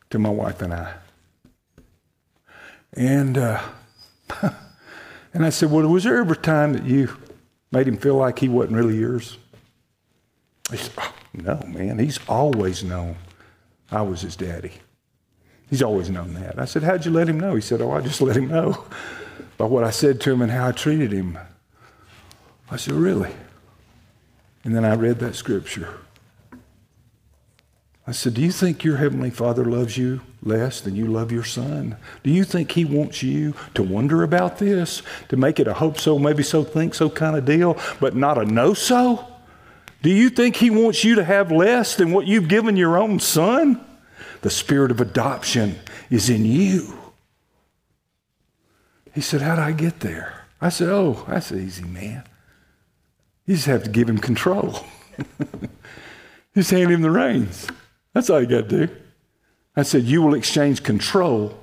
to 0.10 0.19
my 0.19 0.29
wife 0.29 0.62
and 0.62 0.73
I. 0.73 0.93
And, 2.93 3.38
uh, 3.38 3.62
and 5.34 5.45
I 5.45 5.49
said, 5.49 5.71
Well, 5.71 5.88
was 5.88 6.03
there 6.03 6.17
ever 6.17 6.34
a 6.34 6.38
time 6.38 6.73
that 6.73 6.84
you 6.84 7.17
made 7.71 7.88
him 7.88 7.97
feel 7.97 8.15
like 8.15 8.39
he 8.39 8.49
wasn't 8.49 8.75
really 8.75 8.97
yours? 8.97 9.38
He 10.69 10.77
said, 10.77 10.93
oh, 10.97 11.13
No, 11.34 11.60
man. 11.67 11.99
He's 11.99 12.19
always 12.27 12.84
known 12.84 13.17
I 13.91 14.01
was 14.01 14.21
his 14.21 14.36
daddy. 14.36 14.73
He's 15.71 15.81
always 15.81 16.10
known 16.10 16.34
that. 16.34 16.60
I 16.60 16.65
said, 16.65 16.84
How'd 16.84 17.05
you 17.05 17.12
let 17.12 17.29
him 17.29 17.39
know? 17.39 17.55
He 17.55 17.62
said, 17.62 17.81
Oh, 17.81 17.91
I 17.91 18.01
just 18.01 18.21
let 18.21 18.36
him 18.36 18.49
know 18.49 18.84
by 19.57 19.65
what 19.65 19.86
I 19.86 19.89
said 19.89 20.19
to 20.21 20.31
him 20.31 20.41
and 20.41 20.51
how 20.51 20.67
I 20.67 20.71
treated 20.73 21.13
him. 21.13 21.39
I 22.69 22.75
said, 22.75 22.93
Really? 22.93 23.31
And 24.65 24.75
then 24.75 24.84
I 24.84 24.93
read 24.93 25.19
that 25.19 25.34
scripture. 25.34 25.97
I 28.05 28.12
said, 28.12 28.34
Do 28.34 28.41
you 28.41 28.51
think 28.51 28.84
your 28.84 28.97
Heavenly 28.97 29.29
Father 29.29 29.63
loves 29.63 29.97
you 29.97 30.19
less 30.43 30.81
than 30.81 30.97
you 30.97 31.07
love 31.07 31.31
your 31.31 31.45
son? 31.45 31.95
Do 32.21 32.31
you 32.31 32.43
think 32.43 32.73
He 32.73 32.84
wants 32.84 33.23
you 33.23 33.53
to 33.73 33.81
wonder 33.81 34.23
about 34.23 34.57
this, 34.57 35.01
to 35.29 35.38
make 35.38 35.57
it 35.57 35.69
a 35.69 35.73
hope 35.73 35.97
so, 35.97 36.19
maybe 36.19 36.43
so, 36.43 36.65
think 36.65 36.95
so 36.95 37.10
kind 37.10 37.38
of 37.38 37.45
deal, 37.45 37.79
but 38.01 38.13
not 38.13 38.38
a 38.38 38.43
know 38.43 38.73
so? 38.73 39.25
Do 40.01 40.10
you 40.10 40.29
think 40.29 40.57
He 40.57 40.69
wants 40.69 41.05
you 41.05 41.15
to 41.15 41.23
have 41.23 41.49
less 41.49 41.95
than 41.95 42.12
what 42.12 42.27
you've 42.27 42.49
given 42.49 42.75
your 42.75 42.97
own 42.97 43.21
son? 43.21 43.86
The 44.41 44.49
spirit 44.49 44.91
of 44.91 44.99
adoption 44.99 45.80
is 46.10 46.30
in 46.30 46.45
you. 46.45 46.97
He 49.13 49.21
said, 49.21 49.41
How'd 49.41 49.60
I 49.60 49.71
get 49.71 49.99
there? 49.99 50.45
I 50.60 50.69
said, 50.69 50.89
Oh, 50.89 51.25
that's 51.27 51.51
easy, 51.51 51.84
man. 51.84 52.23
You 53.45 53.56
just 53.56 53.67
have 53.67 53.84
to 53.84 53.89
give 53.89 54.10
him 54.10 54.17
control. 54.17 54.86
just 56.56 56.71
hand 56.71 56.91
him 56.91 57.01
the 57.01 57.12
reins. 57.12 57.67
That's 58.13 58.30
all 58.30 58.41
you 58.41 58.47
got 58.47 58.69
to 58.69 58.88
do. 58.88 58.95
I 59.75 59.84
said, 59.84 60.04
You 60.04 60.21
will 60.21 60.34
exchange 60.34 60.84
control 60.84 61.58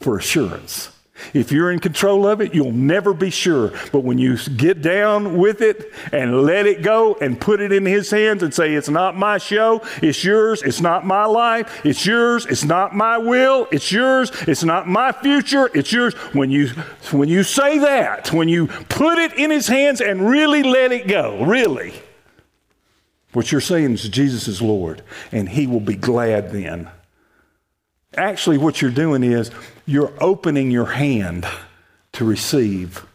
for 0.00 0.18
assurance. 0.18 0.90
If 1.32 1.50
you're 1.50 1.70
in 1.70 1.78
control 1.78 2.26
of 2.26 2.40
it, 2.40 2.54
you'll 2.54 2.72
never 2.72 3.14
be 3.14 3.30
sure. 3.30 3.72
But 3.92 4.00
when 4.00 4.18
you 4.18 4.36
get 4.36 4.82
down 4.82 5.36
with 5.36 5.60
it 5.60 5.92
and 6.12 6.42
let 6.42 6.66
it 6.66 6.82
go 6.82 7.14
and 7.20 7.40
put 7.40 7.60
it 7.60 7.72
in 7.72 7.86
His 7.86 8.10
hands 8.10 8.42
and 8.42 8.52
say, 8.52 8.74
It's 8.74 8.88
not 8.88 9.16
my 9.16 9.38
show, 9.38 9.82
it's 10.02 10.22
yours, 10.24 10.62
it's 10.62 10.80
not 10.80 11.06
my 11.06 11.24
life, 11.24 11.84
it's 11.84 12.04
yours, 12.04 12.46
it's 12.46 12.64
not 12.64 12.94
my 12.94 13.18
will, 13.18 13.66
it's 13.72 13.90
yours, 13.90 14.30
it's 14.46 14.64
not 14.64 14.88
my 14.88 15.12
future, 15.12 15.70
it's 15.74 15.92
yours. 15.92 16.14
When 16.34 16.50
you, 16.50 16.68
when 17.12 17.28
you 17.28 17.42
say 17.42 17.78
that, 17.78 18.32
when 18.32 18.48
you 18.48 18.66
put 18.66 19.18
it 19.18 19.34
in 19.34 19.50
His 19.50 19.66
hands 19.66 20.00
and 20.00 20.28
really 20.28 20.62
let 20.62 20.92
it 20.92 21.08
go, 21.08 21.44
really, 21.44 21.94
what 23.32 23.52
you're 23.52 23.60
saying 23.60 23.92
is 23.92 24.08
Jesus 24.08 24.48
is 24.48 24.62
Lord, 24.62 25.02
and 25.32 25.48
He 25.48 25.66
will 25.66 25.80
be 25.80 25.96
glad 25.96 26.52
then. 26.52 26.88
Actually, 28.16 28.56
what 28.56 28.80
you're 28.80 28.90
doing 28.90 29.22
is 29.22 29.50
you're 29.86 30.12
opening 30.20 30.70
your 30.70 30.86
hand 30.86 31.46
to 32.12 32.24
receive 32.24 33.06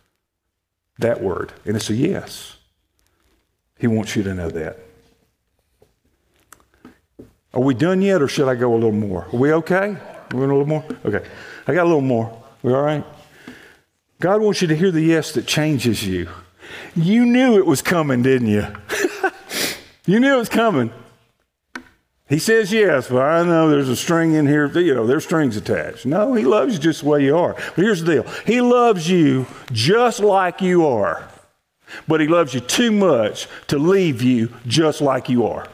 that 0.98 1.22
word. 1.22 1.52
And 1.66 1.76
it's 1.76 1.90
a 1.90 1.96
yes. 1.96 2.58
He 3.78 3.88
wants 3.88 4.16
you 4.16 4.24
to 4.24 4.34
know 4.34 4.50
that. 4.50 4.80
Are 7.54 7.62
we 7.62 7.74
done 7.74 8.02
yet, 8.02 8.22
or 8.22 8.28
should 8.28 8.48
I 8.48 8.56
go 8.56 8.74
a 8.74 8.76
little 8.76 8.92
more? 8.94 9.26
Are 9.26 9.38
we 9.38 9.52
okay? 9.54 9.98
We 10.32 10.40
want 10.40 10.52
a 10.52 10.56
little 10.56 10.66
more? 10.66 10.86
Okay. 11.04 11.28
I 11.68 11.74
got 11.74 11.84
a 11.84 11.90
little 11.90 12.00
more. 12.00 12.42
We 12.64 12.74
all 12.74 12.82
right? 12.82 13.04
God 14.20 14.42
wants 14.42 14.62
you 14.62 14.68
to 14.70 14.76
hear 14.76 14.92
the 14.92 15.02
yes 15.02 15.34
that 15.34 15.48
changes 15.48 16.06
you. 16.06 16.30
You 16.96 17.26
knew 17.26 17.58
it 17.58 17.66
was 17.66 17.82
coming, 17.82 18.22
didn't 18.22 18.48
you? 18.48 18.68
you 20.06 20.20
knew 20.20 20.36
it 20.36 20.38
was 20.38 20.48
coming. 20.48 20.94
He 22.32 22.40
says 22.40 22.72
yes, 22.72 23.10
but 23.10 23.22
I 23.22 23.44
know 23.44 23.70
there's 23.70 23.90
a 23.90 23.96
string 23.96 24.36
in 24.36 24.48
here, 24.48 24.66
you 24.80 24.96
know, 24.96 25.06
there's 25.06 25.26
strings 25.26 25.58
attached. 25.58 26.06
No, 26.06 26.34
he 26.34 26.46
loves 26.46 26.76
you 26.76 26.80
just 26.80 27.02
the 27.02 27.10
way 27.10 27.26
you 27.26 27.38
are. 27.38 27.56
But 27.56 27.84
here's 27.84 28.02
the 28.02 28.14
deal 28.14 28.34
He 28.46 28.62
loves 28.62 29.10
you 29.10 29.48
just 29.74 30.22
like 30.22 30.62
you 30.62 30.88
are, 30.88 31.28
but 32.08 32.22
he 32.22 32.28
loves 32.28 32.54
you 32.54 32.62
too 32.62 32.90
much 32.90 33.50
to 33.68 33.78
leave 33.78 34.22
you 34.22 34.48
just 34.66 35.02
like 35.02 35.28
you 35.28 35.46
are. 35.46 35.68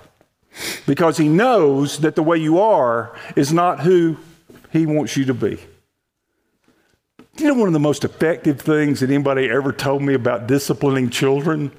Because 0.88 1.18
he 1.18 1.28
knows 1.28 2.00
that 2.00 2.16
the 2.16 2.24
way 2.24 2.40
you 2.40 2.60
are 2.60 3.16
is 3.36 3.54
not 3.54 3.82
who 3.82 4.18
he 4.72 4.88
wants 4.88 5.16
you 5.16 5.26
to 5.26 5.36
be. 5.36 5.60
You 7.38 7.50
know, 7.50 7.54
one 7.54 7.68
of 7.68 7.74
the 7.74 7.80
most 7.80 8.04
effective 8.04 8.60
things 8.60 9.02
that 9.02 9.12
anybody 9.12 9.48
ever 9.48 9.72
told 9.72 10.02
me 10.02 10.16
about 10.16 10.48
disciplining 10.48 11.12
children 11.12 11.72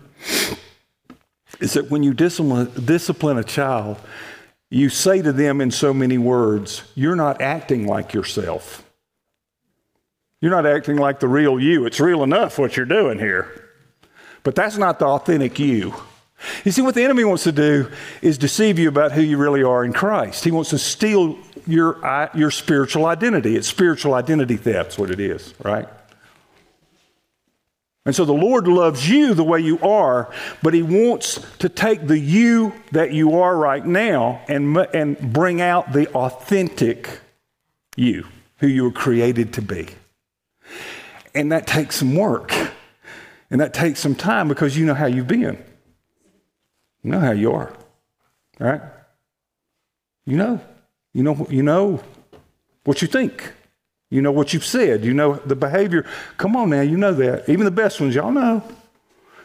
is 1.58 1.72
that 1.72 1.90
when 1.90 2.04
you 2.04 2.14
discipline, 2.14 2.70
discipline 2.84 3.38
a 3.38 3.42
child, 3.42 3.98
you 4.70 4.88
say 4.88 5.22
to 5.22 5.32
them 5.32 5.60
in 5.60 5.70
so 5.70 5.94
many 5.94 6.18
words, 6.18 6.82
You're 6.94 7.16
not 7.16 7.40
acting 7.40 7.86
like 7.86 8.12
yourself. 8.12 8.84
You're 10.40 10.52
not 10.52 10.66
acting 10.66 10.96
like 10.96 11.20
the 11.20 11.28
real 11.28 11.58
you. 11.58 11.84
It's 11.84 11.98
real 11.98 12.22
enough 12.22 12.58
what 12.58 12.76
you're 12.76 12.86
doing 12.86 13.18
here. 13.18 13.64
But 14.44 14.54
that's 14.54 14.76
not 14.76 14.98
the 14.98 15.06
authentic 15.06 15.58
you. 15.58 15.94
You 16.64 16.70
see, 16.70 16.82
what 16.82 16.94
the 16.94 17.02
enemy 17.02 17.24
wants 17.24 17.42
to 17.44 17.52
do 17.52 17.90
is 18.22 18.38
deceive 18.38 18.78
you 18.78 18.88
about 18.88 19.10
who 19.10 19.20
you 19.20 19.36
really 19.36 19.64
are 19.64 19.84
in 19.84 19.92
Christ. 19.92 20.44
He 20.44 20.52
wants 20.52 20.70
to 20.70 20.78
steal 20.78 21.36
your, 21.66 22.30
your 22.34 22.52
spiritual 22.52 23.06
identity. 23.06 23.56
It's 23.56 23.66
spiritual 23.66 24.14
identity 24.14 24.56
theft, 24.56 24.90
that's 24.90 24.98
what 24.98 25.10
it 25.10 25.18
is, 25.18 25.52
right? 25.64 25.88
And 28.08 28.16
so 28.16 28.24
the 28.24 28.32
Lord 28.32 28.66
loves 28.66 29.06
you 29.06 29.34
the 29.34 29.44
way 29.44 29.60
you 29.60 29.78
are, 29.80 30.32
but 30.62 30.72
He 30.72 30.82
wants 30.82 31.44
to 31.58 31.68
take 31.68 32.06
the 32.06 32.18
you 32.18 32.72
that 32.92 33.12
you 33.12 33.38
are 33.38 33.54
right 33.54 33.84
now 33.84 34.40
and, 34.48 34.74
and 34.94 35.18
bring 35.30 35.60
out 35.60 35.92
the 35.92 36.10
authentic 36.14 37.20
you, 37.96 38.26
who 38.60 38.66
you 38.66 38.84
were 38.84 38.92
created 38.92 39.52
to 39.52 39.60
be. 39.60 39.88
And 41.34 41.52
that 41.52 41.66
takes 41.66 41.96
some 41.96 42.14
work. 42.14 42.50
And 43.50 43.60
that 43.60 43.74
takes 43.74 44.00
some 44.00 44.14
time 44.14 44.48
because 44.48 44.74
you 44.74 44.86
know 44.86 44.94
how 44.94 45.04
you've 45.04 45.28
been. 45.28 45.62
You 47.02 47.10
know 47.10 47.20
how 47.20 47.32
you 47.32 47.52
are, 47.52 47.76
right? 48.58 48.80
You 50.24 50.38
know. 50.38 50.62
You 51.12 51.24
know, 51.24 51.46
you 51.50 51.62
know 51.62 52.02
what 52.84 53.02
you 53.02 53.08
think. 53.08 53.52
You 54.10 54.22
know 54.22 54.32
what 54.32 54.52
you've 54.52 54.64
said. 54.64 55.04
You 55.04 55.12
know 55.12 55.34
the 55.34 55.56
behavior. 55.56 56.06
Come 56.36 56.56
on 56.56 56.70
now, 56.70 56.80
you 56.80 56.96
know 56.96 57.12
that. 57.14 57.48
Even 57.48 57.64
the 57.64 57.70
best 57.70 58.00
ones, 58.00 58.14
y'all 58.14 58.32
know. 58.32 58.62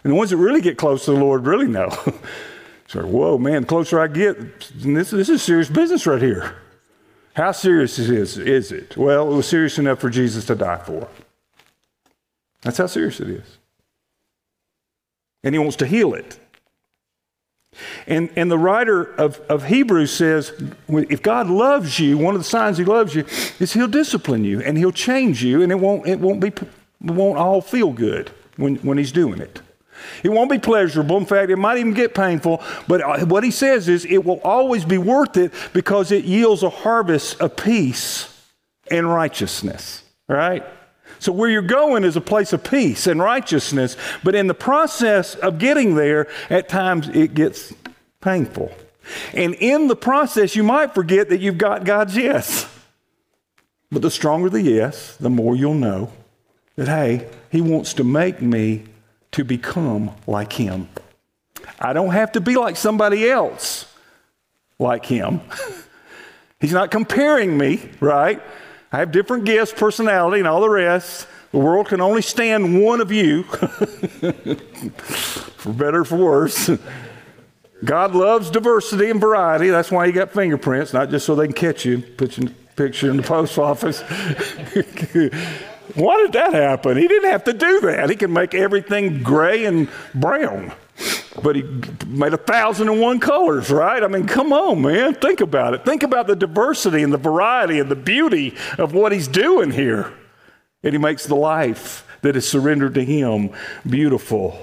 And 0.04 0.12
the 0.12 0.16
ones 0.16 0.30
that 0.30 0.38
really 0.38 0.62
get 0.62 0.78
close 0.78 1.06
to 1.06 1.12
the 1.12 1.20
Lord 1.20 1.46
really 1.46 1.68
know. 1.68 1.90
so, 2.88 3.06
whoa, 3.06 3.38
man, 3.38 3.62
the 3.62 3.68
closer 3.68 4.00
I 4.00 4.08
get, 4.08 4.70
this, 4.76 5.12
this 5.12 5.30
is 5.30 5.42
serious 5.42 5.70
business 5.70 6.06
right 6.06 6.22
here. 6.22 6.56
How 7.36 7.52
serious 7.52 7.98
is, 7.98 8.38
is 8.38 8.72
it? 8.72 8.96
Well, 8.96 9.32
it 9.32 9.36
was 9.36 9.48
serious 9.48 9.80
enough 9.80 10.00
for 10.00 10.10
Jesus 10.10 10.46
to 10.46 10.56
die 10.56 10.78
for. 10.78 11.08
That's 12.62 12.78
how 12.78 12.88
serious 12.88 13.20
it 13.20 13.30
is. 13.30 13.58
And 15.44 15.56
he 15.56 15.60
wants 15.60 15.76
to 15.78 15.86
heal 15.86 16.14
it. 16.14 16.40
And, 18.08 18.30
and 18.36 18.50
the 18.50 18.58
writer 18.58 19.04
of, 19.16 19.40
of 19.50 19.66
Hebrews 19.66 20.12
says 20.12 20.52
if 20.88 21.22
God 21.22 21.48
loves 21.48 22.00
you, 22.00 22.18
one 22.18 22.36
of 22.36 22.42
the 22.42 22.46
signs 22.46 22.78
he 22.78 22.86
loves 22.86 23.16
you 23.16 23.26
is 23.60 23.74
he'll 23.74 23.88
discipline 23.88 24.44
you 24.44 24.62
and 24.62 24.78
he'll 24.78 24.92
change 24.92 25.44
you, 25.44 25.62
and 25.62 25.72
it 25.72 25.80
won't, 25.80 26.08
it 26.08 26.20
won't, 26.20 26.40
be, 26.40 26.52
won't 27.02 27.38
all 27.38 27.62
feel 27.62 27.92
good 27.92 28.32
when, 28.58 28.76
when 28.78 28.98
he's 28.98 29.12
doing 29.12 29.40
it. 29.40 29.62
It 30.24 30.30
won't 30.30 30.52
be 30.52 30.60
pleasurable. 30.60 31.18
In 31.18 31.26
fact, 31.26 31.50
it 31.50 31.58
might 31.58 31.78
even 31.78 31.94
get 31.94 32.14
painful. 32.14 32.62
But 32.88 33.02
uh, 33.02 33.26
what 33.26 33.44
he 33.44 33.52
says 33.52 33.88
is 33.88 34.06
it 34.06 34.26
will 34.26 34.42
always 34.44 34.86
be 34.86 34.98
worth 34.98 35.38
it 35.38 35.54
because 35.74 36.12
it 36.12 36.26
yields 36.26 36.64
a 36.64 36.70
harvest 36.70 37.40
of 37.40 37.56
peace 37.56 38.30
and 38.92 39.10
righteousness, 39.10 40.04
right? 40.28 40.64
So, 41.24 41.32
where 41.32 41.50
you're 41.50 41.62
going 41.62 42.04
is 42.04 42.18
a 42.18 42.22
place 42.22 42.52
of 42.52 42.66
peace 42.66 43.08
and 43.08 43.18
righteousness, 43.22 43.96
but 44.26 44.36
in 44.36 44.48
the 44.48 44.54
process 44.54 45.36
of 45.36 45.58
getting 45.58 45.96
there, 45.96 46.28
at 46.50 46.68
times 46.68 47.08
it 47.08 47.34
gets 47.34 47.74
painful. 48.20 48.74
And 49.34 49.54
in 49.56 49.88
the 49.88 49.96
process, 49.96 50.54
you 50.54 50.64
might 50.64 50.94
forget 50.94 51.30
that 51.30 51.40
you've 51.40 51.58
got 51.58 51.86
God's 51.86 52.18
yes. 52.18 52.70
But 53.90 54.02
the 54.02 54.12
stronger 54.12 54.50
the 54.50 54.64
yes, 54.64 55.16
the 55.16 55.30
more 55.30 55.56
you'll 55.56 55.76
know 55.76 56.12
that, 56.76 56.90
hey, 56.90 57.30
He 57.50 57.62
wants 57.62 57.94
to 57.94 58.04
make 58.04 58.42
me 58.42 58.84
to 59.32 59.46
become 59.46 60.12
like 60.28 60.52
Him. 60.52 60.90
I 61.80 61.94
don't 61.94 62.12
have 62.12 62.34
to 62.34 62.42
be 62.42 62.58
like 62.58 62.76
somebody 62.76 63.30
else 63.30 63.86
like 64.78 65.06
Him. 65.06 65.40
He's 66.60 66.74
not 66.74 66.92
comparing 66.92 67.58
me, 67.58 67.90
right? 68.02 68.42
I 68.94 69.00
have 69.00 69.12
different 69.12 69.46
gifts, 69.46 69.74
personality, 69.74 70.38
and 70.38 70.48
all 70.48 70.62
the 70.62 70.70
rest. 70.70 71.28
The 71.52 71.58
world 71.58 71.88
can 71.88 72.00
only 72.00 72.22
stand 72.22 72.80
one 72.80 73.02
of 73.02 73.12
you, 73.12 73.42
for 75.58 75.74
better 75.74 76.02
or 76.02 76.06
for 76.06 76.18
worse. 76.18 76.70
God 77.84 78.14
loves 78.14 78.52
diversity 78.52 79.10
and 79.10 79.20
variety. 79.20 79.70
That's 79.70 79.90
why 79.90 80.06
you 80.06 80.12
got 80.12 80.32
fingerprints, 80.32 80.94
not 80.94 81.10
just 81.10 81.26
so 81.26 81.34
they 81.34 81.48
can 81.48 81.56
catch 81.56 81.86
you, 81.86 82.04
put 82.04 82.38
your 82.38 82.52
picture 82.76 83.10
in 83.10 83.18
the 83.18 83.24
post 83.24 83.58
office. 83.58 84.02
why 85.96 86.18
did 86.18 86.34
that 86.34 86.54
happen? 86.54 86.96
He 86.96 87.08
didn't 87.08 87.32
have 87.32 87.46
to 87.46 87.54
do 87.54 87.82
that. 87.82 88.12
He 88.12 88.16
can 88.16 88.32
make 88.32 88.54
everything 88.54 89.24
gray 89.24 89.66
and 89.66 89.90
brown 90.14 90.72
but 91.42 91.56
he 91.56 91.64
made 92.08 92.34
a 92.34 92.38
thousand 92.38 92.90
and 92.90 93.02
one 93.02 93.20
colors, 93.20 93.70
right? 93.70 94.04
I 94.04 94.08
mean, 94.08 94.28
come 94.28 94.54
on, 94.54 94.82
man. 94.82 95.16
Think 95.16 95.42
about 95.42 95.74
it. 95.74 95.86
Think 95.86 96.04
about 96.04 96.28
the 96.28 96.36
diversity 96.36 97.04
and 97.04 97.14
the 97.14 97.18
variety 97.18 97.80
and 97.80 97.90
the 97.90 97.96
beauty 97.96 98.56
of 98.78 98.94
what 98.94 99.12
he's 99.12 99.28
doing 99.28 99.72
here. 99.72 100.14
And 100.84 100.94
he 100.94 100.98
makes 100.98 101.26
the 101.26 101.36
life 101.36 102.06
that 102.22 102.36
is 102.36 102.48
surrendered 102.48 102.94
to 102.96 103.04
him 103.04 103.52
beautiful. 103.88 104.58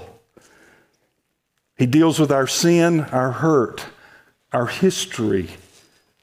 He 1.77 1.85
deals 1.85 2.19
with 2.19 2.31
our 2.31 2.47
sin, 2.47 3.01
our 3.01 3.31
hurt, 3.31 3.85
our 4.53 4.67
history, 4.67 5.49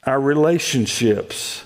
our 0.05 0.21
relationships. 0.21 1.65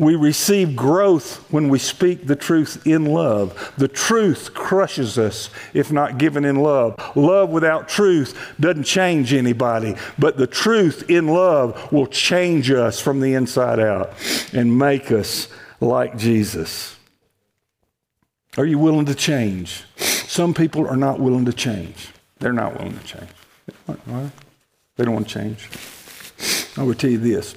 We 0.00 0.14
receive 0.14 0.76
growth 0.76 1.44
when 1.50 1.68
we 1.68 1.80
speak 1.80 2.28
the 2.28 2.36
truth 2.36 2.86
in 2.86 3.06
love. 3.06 3.72
The 3.78 3.88
truth 3.88 4.54
crushes 4.54 5.18
us 5.18 5.50
if 5.74 5.90
not 5.90 6.18
given 6.18 6.44
in 6.44 6.54
love. 6.54 6.94
Love 7.16 7.50
without 7.50 7.88
truth 7.88 8.54
doesn't 8.60 8.84
change 8.84 9.32
anybody, 9.32 9.96
but 10.16 10.36
the 10.36 10.46
truth 10.46 11.10
in 11.10 11.26
love 11.26 11.90
will 11.90 12.06
change 12.06 12.70
us 12.70 13.00
from 13.00 13.18
the 13.18 13.34
inside 13.34 13.80
out 13.80 14.12
and 14.52 14.78
make 14.78 15.10
us 15.10 15.48
like 15.80 16.16
Jesus. 16.16 16.94
Are 18.56 18.66
you 18.66 18.78
willing 18.78 19.06
to 19.06 19.16
change? 19.16 19.82
Some 19.96 20.54
people 20.54 20.86
are 20.86 20.96
not 20.96 21.18
willing 21.18 21.44
to 21.46 21.52
change. 21.52 22.10
They're 22.38 22.52
not 22.52 22.78
willing 22.78 22.96
to 22.96 23.04
change. 23.04 23.30
They 23.88 25.04
don't 25.04 25.14
want 25.14 25.28
to 25.28 25.34
change. 25.34 25.68
I 26.76 26.84
will 26.84 26.94
tell 26.94 27.10
you 27.10 27.18
this 27.18 27.56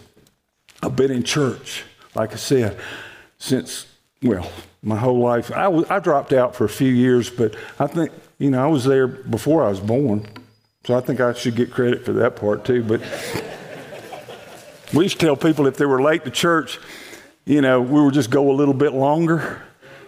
I've 0.82 0.96
been 0.96 1.12
in 1.12 1.22
church 1.22 1.84
like 2.16 2.34
I 2.34 2.38
said, 2.38 2.78
since, 3.38 3.86
well, 4.22 4.50
my 4.84 4.96
whole 4.96 5.20
life. 5.20 5.52
I, 5.52 5.68
I 5.90 6.00
dropped 6.00 6.34
out 6.34 6.56
for 6.56 6.66
a 6.66 6.70
few 6.70 6.92
years, 6.92 7.30
but 7.30 7.56
I 7.80 7.88
think, 7.88 8.12
you 8.40 8.50
know, 8.50 8.64
I 8.64 8.68
was 8.68 8.86
there 8.86 9.08
before 9.08 9.64
I 9.64 9.70
was 9.70 9.80
born. 9.80 10.28
So 10.86 10.96
I 10.96 11.02
think 11.02 11.20
I 11.20 11.34
should 11.34 11.56
get 11.56 11.72
credit 11.72 12.04
for 12.04 12.14
that 12.14 12.36
part 12.36 12.66
too. 12.66 12.84
But 12.84 13.02
we 14.94 15.04
used 15.04 15.20
to 15.20 15.26
tell 15.26 15.36
people 15.36 15.68
if 15.68 15.78
they 15.78 15.86
were 15.86 16.02
late 16.02 16.26
to 16.26 16.32
church, 16.32 16.80
you 17.46 17.62
know, 17.62 17.82
we 17.82 18.02
would 18.02 18.14
just 18.14 18.32
go 18.32 18.50
a 18.52 18.54
little 18.54 18.74
bit 18.74 18.94
longer 18.94 19.62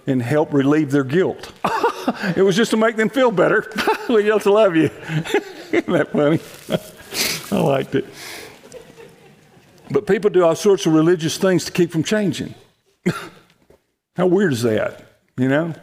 and 0.08 0.22
help 0.22 0.52
relieve 0.54 0.92
their 0.92 1.04
guilt. 1.04 1.52
it 2.36 2.44
was 2.44 2.56
just 2.56 2.72
to 2.72 2.78
make 2.78 2.96
them 2.96 3.10
feel 3.10 3.32
better. 3.32 3.72
we 4.10 4.24
just 4.24 4.46
love 4.46 4.76
you. 4.76 4.90
Isn't 5.72 5.88
that 5.88 6.12
funny? 6.12 6.40
I 7.52 7.62
liked 7.62 7.96
it. 7.96 8.06
But 9.94 10.08
people 10.08 10.32
do 10.32 10.44
all 10.44 10.56
sorts 10.56 10.88
of 10.88 10.94
religious 10.94 11.38
things 11.38 11.66
to 11.66 11.72
keep 11.72 11.92
from 11.92 12.04
changing. 12.04 12.56
How 14.16 14.26
weird 14.26 14.52
is 14.54 14.64
that? 14.64 15.06
You 15.38 15.48
know? 15.48 15.74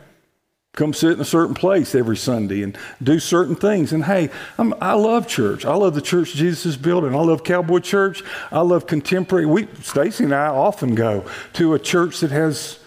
Come 0.73 0.93
sit 0.93 1.13
in 1.13 1.21
a 1.21 1.25
certain 1.25 1.55
place 1.55 1.95
every 1.95 2.17
Sunday 2.17 2.63
and 2.63 2.77
do 3.01 3.21
certain 3.21 3.55
things. 3.55 3.93
And 3.93 4.05
hey, 4.05 4.31
I'm, 4.59 4.75
i 4.81 4.95
love 4.95 5.29
church. 5.29 5.65
I 5.65 5.75
love 5.75 5.95
the 5.95 6.03
church 6.03 6.35
Jesus 6.35 6.67
is 6.67 6.77
building. 6.77 7.15
I 7.15 7.19
love 7.19 7.45
Cowboy 7.45 7.79
Church. 7.79 8.25
I 8.51 8.63
love 8.63 8.89
contemporary. 8.89 9.47
We, 9.47 9.69
Stacy 9.81 10.25
and 10.25 10.35
I 10.35 10.49
often 10.49 10.97
go 10.97 11.25
to 11.55 11.75
a 11.75 11.79
church 11.79 12.19
that 12.21 12.33
has, 12.33 12.81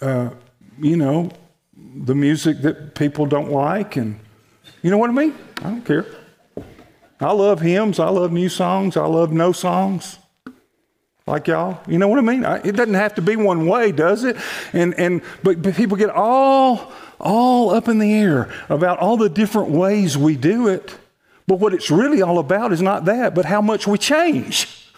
uh, 0.00 0.30
you 0.78 0.96
know, 0.96 1.30
the 1.76 2.14
music 2.14 2.62
that 2.62 2.94
people 2.94 3.26
don't 3.26 3.50
like, 3.50 3.96
and 3.96 4.18
you 4.82 4.90
know 4.90 4.98
what 4.98 5.10
I 5.10 5.14
mean. 5.14 5.34
I 5.58 5.62
don't 5.62 5.84
care. 5.84 6.06
I 7.20 7.32
love 7.32 7.60
hymns. 7.60 7.98
I 7.98 8.08
love 8.08 8.32
new 8.32 8.48
songs. 8.48 8.96
I 8.96 9.06
love 9.06 9.30
no 9.30 9.52
songs 9.52 10.19
like 11.30 11.46
y'all. 11.46 11.80
You 11.86 11.98
know 11.98 12.08
what 12.08 12.18
I 12.18 12.22
mean? 12.22 12.44
It 12.44 12.76
doesn't 12.76 12.94
have 12.94 13.14
to 13.14 13.22
be 13.22 13.36
one 13.36 13.66
way, 13.66 13.92
does 13.92 14.24
it? 14.24 14.36
And 14.72 14.94
and 14.98 15.22
but, 15.42 15.62
but 15.62 15.74
people 15.74 15.96
get 15.96 16.10
all 16.10 16.92
all 17.18 17.70
up 17.70 17.88
in 17.88 17.98
the 17.98 18.12
air 18.12 18.52
about 18.68 18.98
all 18.98 19.16
the 19.16 19.28
different 19.28 19.70
ways 19.70 20.18
we 20.18 20.36
do 20.36 20.68
it. 20.68 20.96
But 21.46 21.58
what 21.58 21.74
it's 21.74 21.90
really 21.90 22.22
all 22.22 22.38
about 22.38 22.72
is 22.72 22.82
not 22.82 23.06
that, 23.06 23.34
but 23.34 23.44
how 23.44 23.60
much 23.60 23.86
we 23.86 23.98
change. 23.98 24.88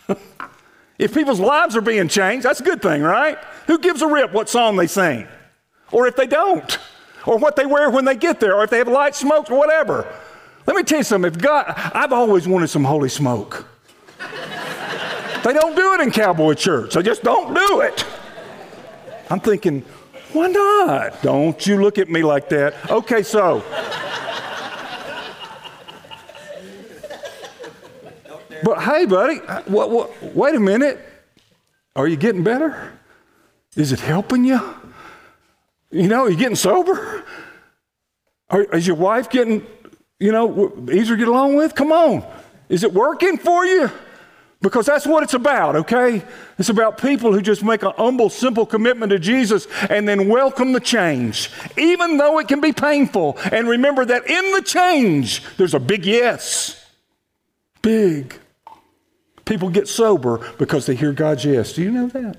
if 0.99 1.15
people's 1.15 1.41
lives 1.41 1.77
are 1.77 1.81
being 1.81 2.09
changed, 2.09 2.45
that's 2.45 2.61
a 2.61 2.65
good 2.65 2.83
thing, 2.83 3.03
right? 3.03 3.39
Who 3.67 3.79
gives 3.79 4.03
a 4.03 4.07
rip 4.07 4.33
what 4.33 4.49
song 4.49 4.77
they 4.77 4.87
sing? 4.87 5.27
Or 5.91 6.07
if 6.07 6.17
they 6.17 6.27
don't? 6.27 6.79
Or 7.27 7.39
what 7.39 7.57
they 7.57 7.67
wear 7.67 7.89
when 7.91 8.05
they 8.05 8.17
get 8.17 8.41
there? 8.41 8.57
Or 8.57 8.65
if 8.65 8.71
they 8.71 8.79
have 8.79 8.89
light 8.89 9.15
smokes 9.15 9.51
or 9.51 9.59
whatever? 9.59 10.13
Let 10.67 10.77
me 10.77 10.83
tell 10.83 10.99
you 10.99 11.05
something. 11.05 11.33
If 11.33 11.39
God, 11.39 11.73
I've 11.77 12.13
always 12.13 12.47
wanted 12.47 12.69
some 12.69 12.85
holy 12.85 13.09
smoke. 13.09 13.67
They 15.45 15.53
don't 15.53 15.75
do 15.75 15.95
it 15.95 16.01
in 16.01 16.11
cowboy 16.11 16.55
church. 16.55 16.95
They 16.95 17.03
just 17.03 17.23
don't 17.23 17.55
do 17.55 17.81
it. 17.81 18.05
I'm 19.31 19.41
thinking, 19.41 19.81
why 20.33 20.49
not? 20.49 21.23
Don't 21.23 21.67
you 21.67 21.81
look 21.81 21.99
at 21.99 22.09
me 22.09 22.23
like 22.23 22.49
that. 22.51 22.91
Okay, 22.91 23.23
so. 23.23 23.63
But 28.65 28.81
hey, 28.83 29.07
buddy, 29.07 29.37
what, 29.67 29.91
what, 29.91 30.35
wait 30.35 30.55
a 30.55 30.61
minute. 30.61 31.01
Are 31.97 32.07
you 32.07 32.17
getting 32.17 32.45
better? 32.45 32.93
Is 33.77 33.93
it 33.93 34.01
helping 34.01 34.45
you? 34.45 34.61
You 35.91 36.09
know, 36.09 36.25
are 36.25 36.31
you 36.31 36.37
getting 36.37 36.57
sober? 36.57 37.25
Are, 38.49 38.63
is 38.63 38.87
your 38.87 38.97
wife 38.97 39.29
getting 39.29 39.67
you 40.23 40.31
know, 40.31 40.73
easier 40.93 41.17
to 41.17 41.17
get 41.17 41.27
along 41.27 41.57
with? 41.57 41.75
Come 41.75 41.91
on. 41.91 42.25
Is 42.69 42.85
it 42.85 42.93
working 42.93 43.37
for 43.39 43.67
you? 43.67 43.91
Because 44.63 44.87
that's 44.87 45.07
what 45.07 45.25
it's 45.25 45.35
about, 45.35 45.75
okay? 45.75 46.23
It's 46.57 46.69
about 46.69 46.97
people 46.97 47.33
who 47.33 47.43
just 47.43 47.65
make 47.65 47.83
a 47.83 47.91
humble, 47.91 48.31
simple 48.31 48.65
commitment 48.65 49.11
to 49.11 49.19
Jesus 49.19 49.67
and 49.91 50.09
then 50.09 50.29
welcome 50.29 50.73
the 50.73 50.81
change, 50.81 51.51
even 51.77 52.17
though 52.17 52.39
it 52.39 52.47
can 52.47 52.61
be 52.61 52.73
painful. 52.73 53.37
And 53.51 53.69
remember 53.69 54.05
that 54.05 54.31
in 54.31 54.53
the 54.53 54.63
change, 54.63 55.43
there's 55.57 55.75
a 55.75 55.81
big 55.81 56.07
yes. 56.07 56.79
Big. 57.83 58.39
People 59.45 59.69
get 59.69 59.89
sober 59.89 60.39
because 60.59 60.87
they 60.87 60.95
hear 60.95 61.13
God's 61.13 61.45
yes. 61.45 61.73
Do 61.73 61.83
you 61.83 61.91
know 61.91 62.07
that? 62.07 62.37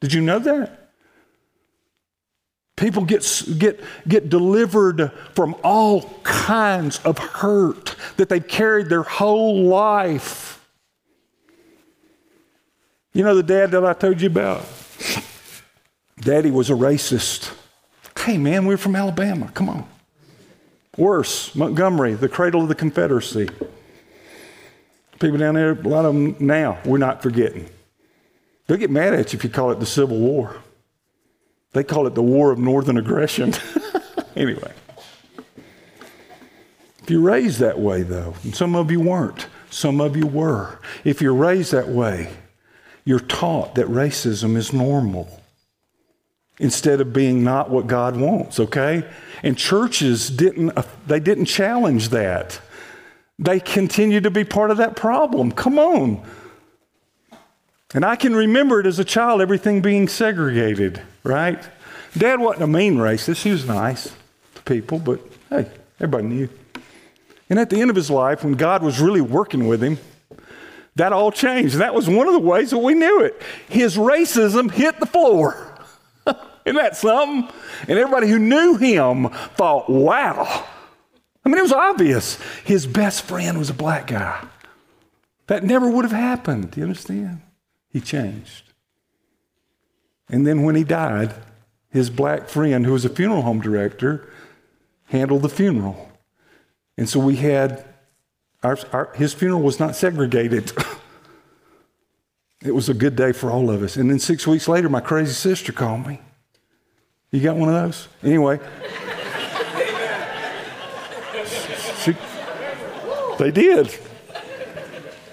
Did 0.00 0.12
you 0.12 0.20
know 0.20 0.38
that? 0.38 0.92
People 2.76 3.04
get, 3.04 3.42
get, 3.58 3.80
get 4.06 4.28
delivered 4.28 5.10
from 5.34 5.56
all 5.64 6.02
kinds 6.22 6.98
of 7.00 7.18
hurt 7.18 7.96
that 8.18 8.28
they've 8.28 8.46
carried 8.46 8.88
their 8.88 9.02
whole 9.02 9.64
life. 9.64 10.64
You 13.16 13.24
know 13.24 13.34
the 13.34 13.42
dad 13.42 13.70
that 13.70 13.82
I 13.82 13.94
told 13.94 14.20
you 14.20 14.26
about? 14.26 14.62
Daddy 16.20 16.50
was 16.50 16.68
a 16.68 16.74
racist. 16.74 17.50
Hey, 18.18 18.36
man, 18.36 18.66
we're 18.66 18.76
from 18.76 18.94
Alabama. 18.94 19.50
Come 19.54 19.70
on. 19.70 19.88
Worse, 20.98 21.54
Montgomery, 21.54 22.12
the 22.12 22.28
cradle 22.28 22.60
of 22.60 22.68
the 22.68 22.74
Confederacy. 22.74 23.48
People 25.18 25.38
down 25.38 25.54
there, 25.54 25.72
a 25.72 25.88
lot 25.88 26.04
of 26.04 26.12
them 26.12 26.36
now, 26.40 26.76
we're 26.84 26.98
not 26.98 27.22
forgetting. 27.22 27.70
They'll 28.66 28.76
get 28.76 28.90
mad 28.90 29.14
at 29.14 29.32
you 29.32 29.38
if 29.38 29.44
you 29.44 29.48
call 29.48 29.70
it 29.70 29.80
the 29.80 29.86
Civil 29.86 30.18
War. 30.18 30.54
They 31.72 31.84
call 31.84 32.06
it 32.06 32.14
the 32.14 32.22
War 32.22 32.52
of 32.52 32.58
Northern 32.58 32.98
Aggression. 32.98 33.54
anyway. 34.36 34.74
If 37.02 37.08
you're 37.08 37.22
raised 37.22 37.60
that 37.60 37.78
way, 37.78 38.02
though, 38.02 38.34
and 38.44 38.54
some 38.54 38.76
of 38.76 38.90
you 38.90 39.00
weren't, 39.00 39.46
some 39.70 40.02
of 40.02 40.18
you 40.18 40.26
were, 40.26 40.80
if 41.02 41.22
you're 41.22 41.32
raised 41.32 41.72
that 41.72 41.88
way, 41.88 42.28
you're 43.06 43.20
taught 43.20 43.76
that 43.76 43.86
racism 43.86 44.56
is 44.56 44.74
normal 44.74 45.40
instead 46.58 47.00
of 47.00 47.12
being 47.12 47.44
not 47.44 47.70
what 47.70 47.86
God 47.86 48.16
wants, 48.16 48.58
okay? 48.58 49.08
And 49.42 49.56
churches 49.56 50.28
didn't 50.28 50.76
they 51.06 51.20
didn't 51.20 51.46
challenge 51.46 52.10
that. 52.10 52.60
They 53.38 53.60
continue 53.60 54.20
to 54.20 54.30
be 54.30 54.44
part 54.44 54.70
of 54.70 54.78
that 54.78 54.96
problem. 54.96 55.52
Come 55.52 55.78
on. 55.78 56.22
And 57.94 58.04
I 58.04 58.16
can 58.16 58.34
remember 58.34 58.80
it 58.80 58.86
as 58.86 58.98
a 58.98 59.04
child, 59.04 59.40
everything 59.40 59.80
being 59.80 60.08
segregated, 60.08 61.00
right? 61.22 61.62
Dad 62.18 62.40
wasn't 62.40 62.64
a 62.64 62.66
mean 62.66 62.96
racist. 62.96 63.42
He 63.42 63.50
was 63.50 63.66
nice 63.66 64.12
to 64.56 64.62
people, 64.62 64.98
but 64.98 65.20
hey, 65.48 65.70
everybody 66.00 66.26
knew. 66.26 66.48
And 67.48 67.58
at 67.60 67.70
the 67.70 67.80
end 67.80 67.90
of 67.90 67.96
his 67.96 68.10
life, 68.10 68.42
when 68.42 68.54
God 68.54 68.82
was 68.82 68.98
really 68.98 69.20
working 69.20 69.68
with 69.68 69.82
him, 69.82 69.98
that 70.96 71.12
all 71.12 71.30
changed. 71.30 71.76
That 71.76 71.94
was 71.94 72.08
one 72.08 72.26
of 72.26 72.32
the 72.32 72.40
ways 72.40 72.70
that 72.70 72.78
we 72.78 72.94
knew 72.94 73.20
it. 73.20 73.40
His 73.68 73.96
racism 73.96 74.70
hit 74.70 74.98
the 74.98 75.06
floor. 75.06 75.74
Isn't 76.64 76.76
that 76.76 76.96
something? 76.96 77.54
And 77.82 77.98
everybody 77.98 78.28
who 78.28 78.38
knew 78.38 78.76
him 78.76 79.28
thought, 79.54 79.88
wow. 79.88 80.66
I 81.44 81.48
mean, 81.48 81.58
it 81.58 81.62
was 81.62 81.72
obvious. 81.72 82.40
His 82.64 82.86
best 82.86 83.22
friend 83.22 83.58
was 83.58 83.70
a 83.70 83.74
black 83.74 84.08
guy. 84.08 84.44
That 85.46 85.62
never 85.62 85.88
would 85.88 86.04
have 86.04 86.12
happened. 86.12 86.72
Do 86.72 86.80
you 86.80 86.86
understand? 86.86 87.42
He 87.90 88.00
changed. 88.00 88.72
And 90.28 90.46
then 90.46 90.62
when 90.62 90.74
he 90.74 90.82
died, 90.82 91.34
his 91.90 92.10
black 92.10 92.48
friend, 92.48 92.84
who 92.84 92.92
was 92.92 93.04
a 93.04 93.08
funeral 93.08 93.42
home 93.42 93.60
director, 93.60 94.28
handled 95.04 95.42
the 95.42 95.48
funeral. 95.48 96.10
And 96.98 97.08
so 97.08 97.20
we 97.20 97.36
had 97.36 97.84
our, 98.66 98.78
our, 98.92 99.12
his 99.14 99.32
funeral 99.32 99.62
was 99.62 99.78
not 99.78 99.94
segregated. 99.94 100.72
it 102.64 102.72
was 102.74 102.88
a 102.88 102.94
good 102.94 103.14
day 103.14 103.30
for 103.30 103.48
all 103.48 103.70
of 103.70 103.80
us. 103.84 103.96
And 103.96 104.10
then 104.10 104.18
six 104.18 104.44
weeks 104.44 104.66
later, 104.66 104.88
my 104.88 105.00
crazy 105.00 105.32
sister 105.32 105.72
called 105.72 106.04
me. 106.06 106.20
You 107.30 107.40
got 107.40 107.56
one 107.56 107.68
of 107.68 107.74
those? 107.76 108.08
Anyway. 108.24 108.58
she, 112.02 112.16
they 113.38 113.52
did. 113.52 113.96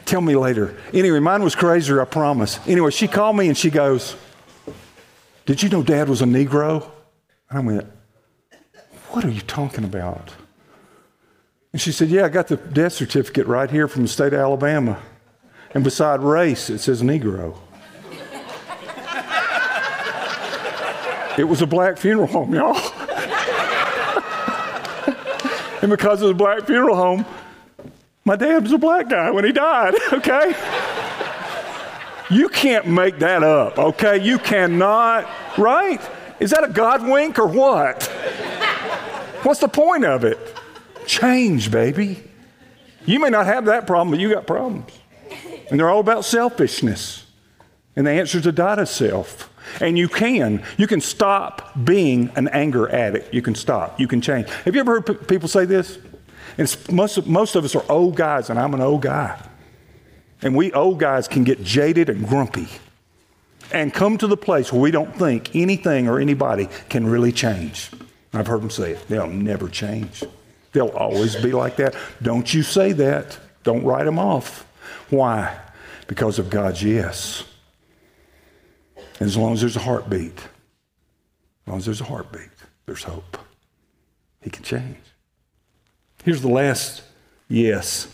Tell 0.06 0.22
me 0.22 0.36
later. 0.36 0.78
Anyway, 0.94 1.20
mine 1.20 1.42
was 1.44 1.56
crazier, 1.56 2.00
I 2.02 2.06
promise. 2.06 2.60
Anyway, 2.68 2.92
she 2.92 3.08
called 3.08 3.36
me 3.36 3.48
and 3.48 3.58
she 3.58 3.72
goes, 3.72 4.16
Did 5.48 5.64
you 5.64 5.70
know 5.70 5.82
dad 5.82 6.08
was 6.08 6.22
a 6.22 6.26
Negro? 6.26 6.88
And 7.50 7.58
I 7.58 7.62
went, 7.62 7.88
What 9.10 9.26
are 9.26 9.32
you 9.32 9.42
talking 9.42 9.86
about? 9.86 10.32
And 11.74 11.82
she 11.82 11.92
said, 11.92 12.10
Yeah, 12.10 12.26
I 12.26 12.30
got 12.30 12.48
the 12.48 12.58
death 12.58 12.94
certificate 12.94 13.48
right 13.48 13.70
here 13.70 13.88
from 13.88 14.04
the 14.04 14.08
state 14.08 14.32
of 14.34 14.40
Alabama. 14.40 15.02
And 15.74 15.84
beside 15.84 16.22
race, 16.22 16.70
it 16.70 16.78
says 16.78 17.02
Negro. 17.02 17.58
it 21.38 21.46
was 21.46 21.64
a 21.64 21.68
black 21.68 21.98
funeral 21.98 22.28
home, 22.28 22.54
y'all. 22.54 22.76
and 25.82 25.90
because 25.90 26.22
it 26.22 26.26
was 26.26 26.32
a 26.32 26.36
black 26.36 26.68
funeral 26.68 26.96
home, 26.96 27.26
my 28.24 28.36
dad 28.36 28.62
was 28.62 28.72
a 28.72 28.78
black 28.78 29.10
guy 29.10 29.32
when 29.32 29.44
he 29.44 29.52
died, 29.52 29.96
okay? 30.14 30.54
You 32.30 32.50
can't 32.50 32.88
make 32.88 33.18
that 33.20 33.44
up, 33.44 33.80
okay? 33.80 34.24
You 34.24 34.38
cannot, 34.38 35.28
right? 35.58 36.00
Is 36.40 36.52
that 36.52 36.64
a 36.64 36.68
God 36.68 37.04
wink 37.08 37.40
or 37.40 37.48
what? 37.48 38.04
What's 39.42 39.60
the 39.60 39.68
point 39.68 40.06
of 40.06 40.24
it? 40.24 40.53
Change, 41.06 41.72
baby. 41.72 42.24
You 43.06 43.20
may 43.20 43.30
not 43.30 43.46
have 43.46 43.66
that 43.66 43.86
problem, 43.86 44.12
but 44.12 44.20
you 44.20 44.30
got 44.30 44.48
problems. 44.48 44.92
And 45.70 45.80
they're 45.80 45.90
all 45.90 46.00
about 46.00 46.26
selfishness. 46.26 47.26
And 47.96 48.08
the 48.08 48.12
answer 48.12 48.38
is 48.38 48.44
to 48.44 48.52
die 48.52 48.76
to 48.76 48.86
self. 48.86 49.50
And 49.82 49.98
you 49.98 50.08
can. 50.08 50.64
You 50.78 50.88
can 50.88 51.02
stop 51.02 51.72
being 51.84 52.32
an 52.36 52.48
anger 52.50 52.90
addict. 52.90 53.34
You 53.34 53.42
can 53.42 53.56
stop. 53.56 54.00
You 54.00 54.08
can 54.08 54.22
change. 54.22 54.50
Have 54.50 54.76
you 54.76 54.82
ever 54.82 54.94
heard 54.94 55.06
p- 55.06 55.26
people 55.26 55.48
say 55.48 55.66
this? 55.66 56.00
And 56.58 56.76
most 56.92 57.26
most 57.26 57.56
of 57.56 57.66
us 57.66 57.76
are 57.76 57.84
old 57.90 58.16
guys, 58.16 58.50
and 58.50 58.60
I'm 58.60 58.74
an 58.74 58.82
old 58.82 59.02
guy. 59.02 59.42
And 60.42 60.56
we 60.56 60.72
old 60.74 61.00
guys 61.00 61.28
can 61.28 61.44
get 61.44 61.64
jaded 61.64 62.10
and 62.10 62.28
grumpy 62.28 62.68
and 63.72 63.94
come 63.94 64.18
to 64.18 64.28
the 64.28 64.38
place 64.38 64.72
where 64.72 64.82
we 64.82 64.92
don't 64.92 65.16
think 65.16 65.56
anything 65.56 66.08
or 66.08 66.20
anybody 66.20 66.68
can 66.90 67.08
really 67.08 67.32
change. 67.32 67.90
I've 68.34 68.48
heard 68.48 68.62
them 68.62 68.70
say 68.70 68.92
it. 68.92 69.08
They'll 69.08 69.28
never 69.28 69.70
change. 69.70 70.24
They'll 70.74 70.88
always 70.90 71.36
be 71.36 71.52
like 71.52 71.78
that. 71.78 71.96
Don't 72.22 72.52
you 72.54 72.64
say 72.64 72.92
that. 72.94 73.38
Don't 73.64 73.84
write 73.84 74.06
them 74.06 74.20
off. 74.20 74.68
Why? 75.10 75.58
Because 76.08 76.40
of 76.40 76.50
God's 76.50 76.84
yes. 76.84 77.44
And 79.20 79.30
as 79.30 79.38
long 79.38 79.54
as 79.54 79.62
there's 79.62 79.76
a 79.76 79.82
heartbeat, 79.82 80.38
as 80.38 81.68
long 81.68 81.78
as 81.78 81.86
there's 81.86 82.02
a 82.02 82.06
heartbeat, 82.06 82.50
there's 82.86 83.04
hope. 83.04 83.38
He 84.42 84.50
can 84.50 84.64
change. 84.64 84.98
Here's 86.24 86.42
the 86.42 86.50
last 86.50 87.04
yes, 87.48 88.08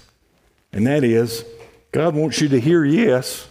and 0.73 0.85
that 0.85 1.03
is 1.03 1.45
God 1.91 2.15
wants 2.15 2.41
you 2.41 2.49
to 2.49 2.59
hear 2.59 2.83
yes 2.83 3.47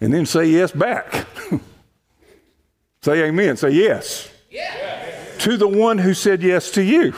and 0.00 0.12
then 0.12 0.24
say 0.24 0.46
yes 0.46 0.72
back. 0.72 1.26
say 3.02 3.24
amen. 3.24 3.56
Say 3.56 3.70
yes. 3.70 4.30
yes. 4.50 5.42
To 5.44 5.56
the 5.56 5.68
one 5.68 5.98
who 5.98 6.14
said 6.14 6.42
yes 6.42 6.70
to 6.72 6.82
you. 6.82 7.14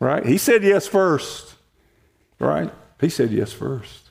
Right? 0.00 0.24
He 0.24 0.38
said 0.38 0.62
yes 0.62 0.86
first. 0.86 1.54
Right? 2.38 2.70
He 3.00 3.08
said 3.08 3.30
yes 3.30 3.52
first. 3.52 4.10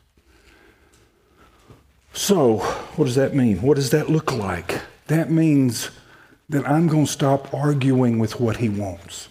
So, 2.13 2.57
what 2.95 3.05
does 3.05 3.15
that 3.15 3.34
mean? 3.34 3.61
What 3.61 3.75
does 3.75 3.89
that 3.89 4.09
look 4.09 4.31
like? 4.31 4.81
That 5.07 5.31
means 5.31 5.89
that 6.49 6.67
I'm 6.67 6.88
going 6.88 7.05
to 7.05 7.11
stop 7.11 7.53
arguing 7.53 8.19
with 8.19 8.39
what 8.39 8.57
he 8.57 8.69
wants. 8.69 9.29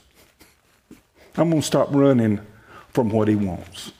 I'm 1.37 1.51
going 1.51 1.63
to 1.63 1.67
stop 1.67 1.89
running 1.93 2.41
from 2.89 3.11
what 3.11 3.29
he 3.29 3.37
wants. 3.37 3.93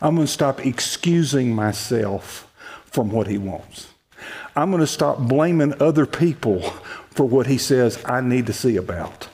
I'm 0.00 0.14
going 0.14 0.26
to 0.26 0.32
stop 0.32 0.64
excusing 0.64 1.54
myself 1.54 2.50
from 2.86 3.10
what 3.10 3.26
he 3.26 3.38
wants. 3.38 3.88
I'm 4.56 4.70
going 4.70 4.80
to 4.80 4.86
stop 4.86 5.18
blaming 5.18 5.80
other 5.80 6.06
people 6.06 6.62
for 7.10 7.28
what 7.28 7.46
he 7.46 7.58
says 7.58 8.02
I 8.04 8.20
need 8.22 8.46
to 8.46 8.52
see 8.52 8.76
about. 8.76 9.28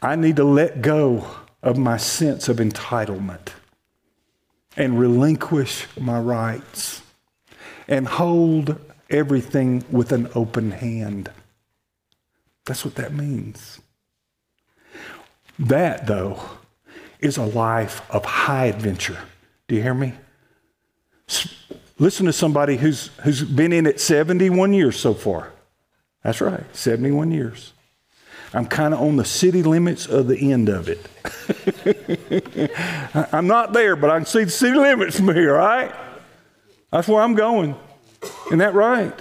I 0.00 0.16
need 0.16 0.36
to 0.36 0.44
let 0.44 0.82
go 0.82 1.26
of 1.62 1.78
my 1.78 1.96
sense 1.96 2.48
of 2.48 2.58
entitlement 2.58 3.48
and 4.76 4.98
relinquish 4.98 5.86
my 5.98 6.18
rights 6.18 7.02
and 7.88 8.06
hold 8.06 8.78
everything 9.08 9.84
with 9.90 10.12
an 10.12 10.28
open 10.34 10.70
hand. 10.70 11.30
That's 12.66 12.84
what 12.84 12.96
that 12.96 13.14
means. 13.14 13.80
That, 15.58 16.06
though, 16.06 16.40
is 17.20 17.38
a 17.38 17.44
life 17.44 18.02
of 18.10 18.24
high 18.24 18.66
adventure. 18.66 19.18
Do 19.68 19.74
you 19.74 19.82
hear 19.82 19.94
me? 19.94 20.12
Listen 21.98 22.26
to 22.26 22.32
somebody 22.32 22.76
who's, 22.76 23.08
who's 23.22 23.42
been 23.42 23.72
in 23.72 23.86
it 23.86 24.00
71 24.00 24.74
years 24.74 24.98
so 24.98 25.14
far. 25.14 25.52
That's 26.22 26.40
right, 26.40 26.64
71 26.76 27.30
years. 27.30 27.72
I'm 28.54 28.66
kind 28.66 28.94
of 28.94 29.00
on 29.00 29.16
the 29.16 29.24
city 29.24 29.62
limits 29.62 30.06
of 30.06 30.28
the 30.28 30.52
end 30.52 30.68
of 30.68 30.88
it. 30.88 31.00
I'm 33.32 33.46
not 33.46 33.72
there, 33.72 33.96
but 33.96 34.10
I 34.10 34.18
can 34.18 34.26
see 34.26 34.44
the 34.44 34.50
city 34.50 34.78
limits 34.78 35.16
from 35.16 35.34
here, 35.34 35.54
right? 35.54 35.94
That's 36.90 37.08
where 37.08 37.22
I'm 37.22 37.34
going. 37.34 37.74
Isn't 38.46 38.58
that 38.58 38.74
right? 38.74 39.14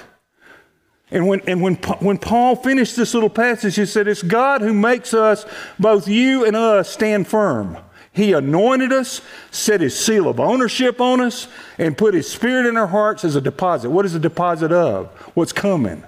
And 1.11 1.27
when, 1.27 1.41
and 1.41 1.61
when, 1.61 1.75
when 1.75 2.17
Paul 2.17 2.55
finished 2.55 2.95
this 2.95 3.13
little 3.13 3.29
passage, 3.29 3.75
he 3.75 3.85
said, 3.85 4.07
It's 4.07 4.23
God 4.23 4.61
who 4.61 4.73
makes 4.73 5.13
us, 5.13 5.45
both 5.79 6.07
you 6.07 6.45
and 6.45 6.55
us, 6.55 6.89
stand 6.89 7.27
firm. 7.27 7.77
He 8.11 8.31
anointed 8.31 8.93
us, 8.93 9.21
set 9.51 9.81
his 9.81 9.97
seal 9.97 10.29
of 10.29 10.39
ownership 10.39 11.01
on 11.01 11.19
us, 11.19 11.47
and 11.77 11.97
put 11.97 12.13
his 12.13 12.29
spirit 12.29 12.65
in 12.65 12.77
our 12.77 12.87
hearts 12.87 13.25
as 13.25 13.35
a 13.35 13.41
deposit. 13.41 13.89
What 13.89 14.05
is 14.05 14.15
a 14.15 14.19
deposit 14.19 14.71
of? 14.71 15.07
What's 15.35 15.51
coming? 15.51 16.03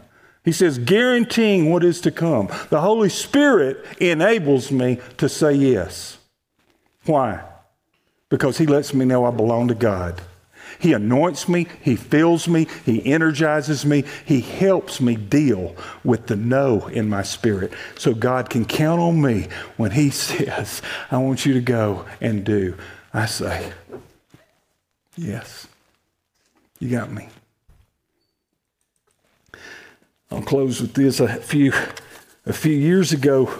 He 0.47 0.53
says, 0.53 0.77
guaranteeing 0.77 1.69
what 1.69 1.83
is 1.83 1.99
to 1.99 2.09
come. 2.09 2.47
The 2.69 2.79
Holy 2.79 3.09
Spirit 3.09 3.83
enables 3.99 4.71
me 4.71 5.01
to 5.17 5.27
say 5.27 5.51
yes. 5.51 6.19
Why? 7.03 7.43
Because 8.29 8.57
he 8.57 8.65
lets 8.65 8.93
me 8.93 9.03
know 9.03 9.25
I 9.25 9.31
belong 9.31 9.67
to 9.67 9.75
God. 9.75 10.21
He 10.79 10.93
anoints 10.93 11.49
me, 11.49 11.67
He 11.81 11.97
fills 11.97 12.47
me, 12.47 12.67
He 12.85 13.05
energizes 13.05 13.85
me, 13.85 14.05
He 14.23 14.39
helps 14.39 15.01
me 15.01 15.17
deal 15.17 15.75
with 16.05 16.27
the 16.27 16.37
no 16.37 16.87
in 16.87 17.09
my 17.09 17.23
spirit. 17.23 17.73
So 17.97 18.13
God 18.13 18.49
can 18.49 18.63
count 18.63 19.01
on 19.01 19.21
me 19.21 19.49
when 19.75 19.91
He 19.91 20.09
says, 20.11 20.81
I 21.11 21.17
want 21.17 21.45
you 21.45 21.55
to 21.55 21.61
go 21.61 22.05
and 22.21 22.45
do. 22.45 22.77
I 23.13 23.25
say, 23.25 23.73
Yes, 25.17 25.67
you 26.79 26.89
got 26.89 27.11
me. 27.11 27.27
I'll 30.31 30.41
close 30.41 30.81
with 30.81 30.93
this. 30.93 31.19
A 31.19 31.27
few, 31.27 31.73
a 32.45 32.53
few 32.53 32.73
years 32.73 33.13
ago, 33.13 33.51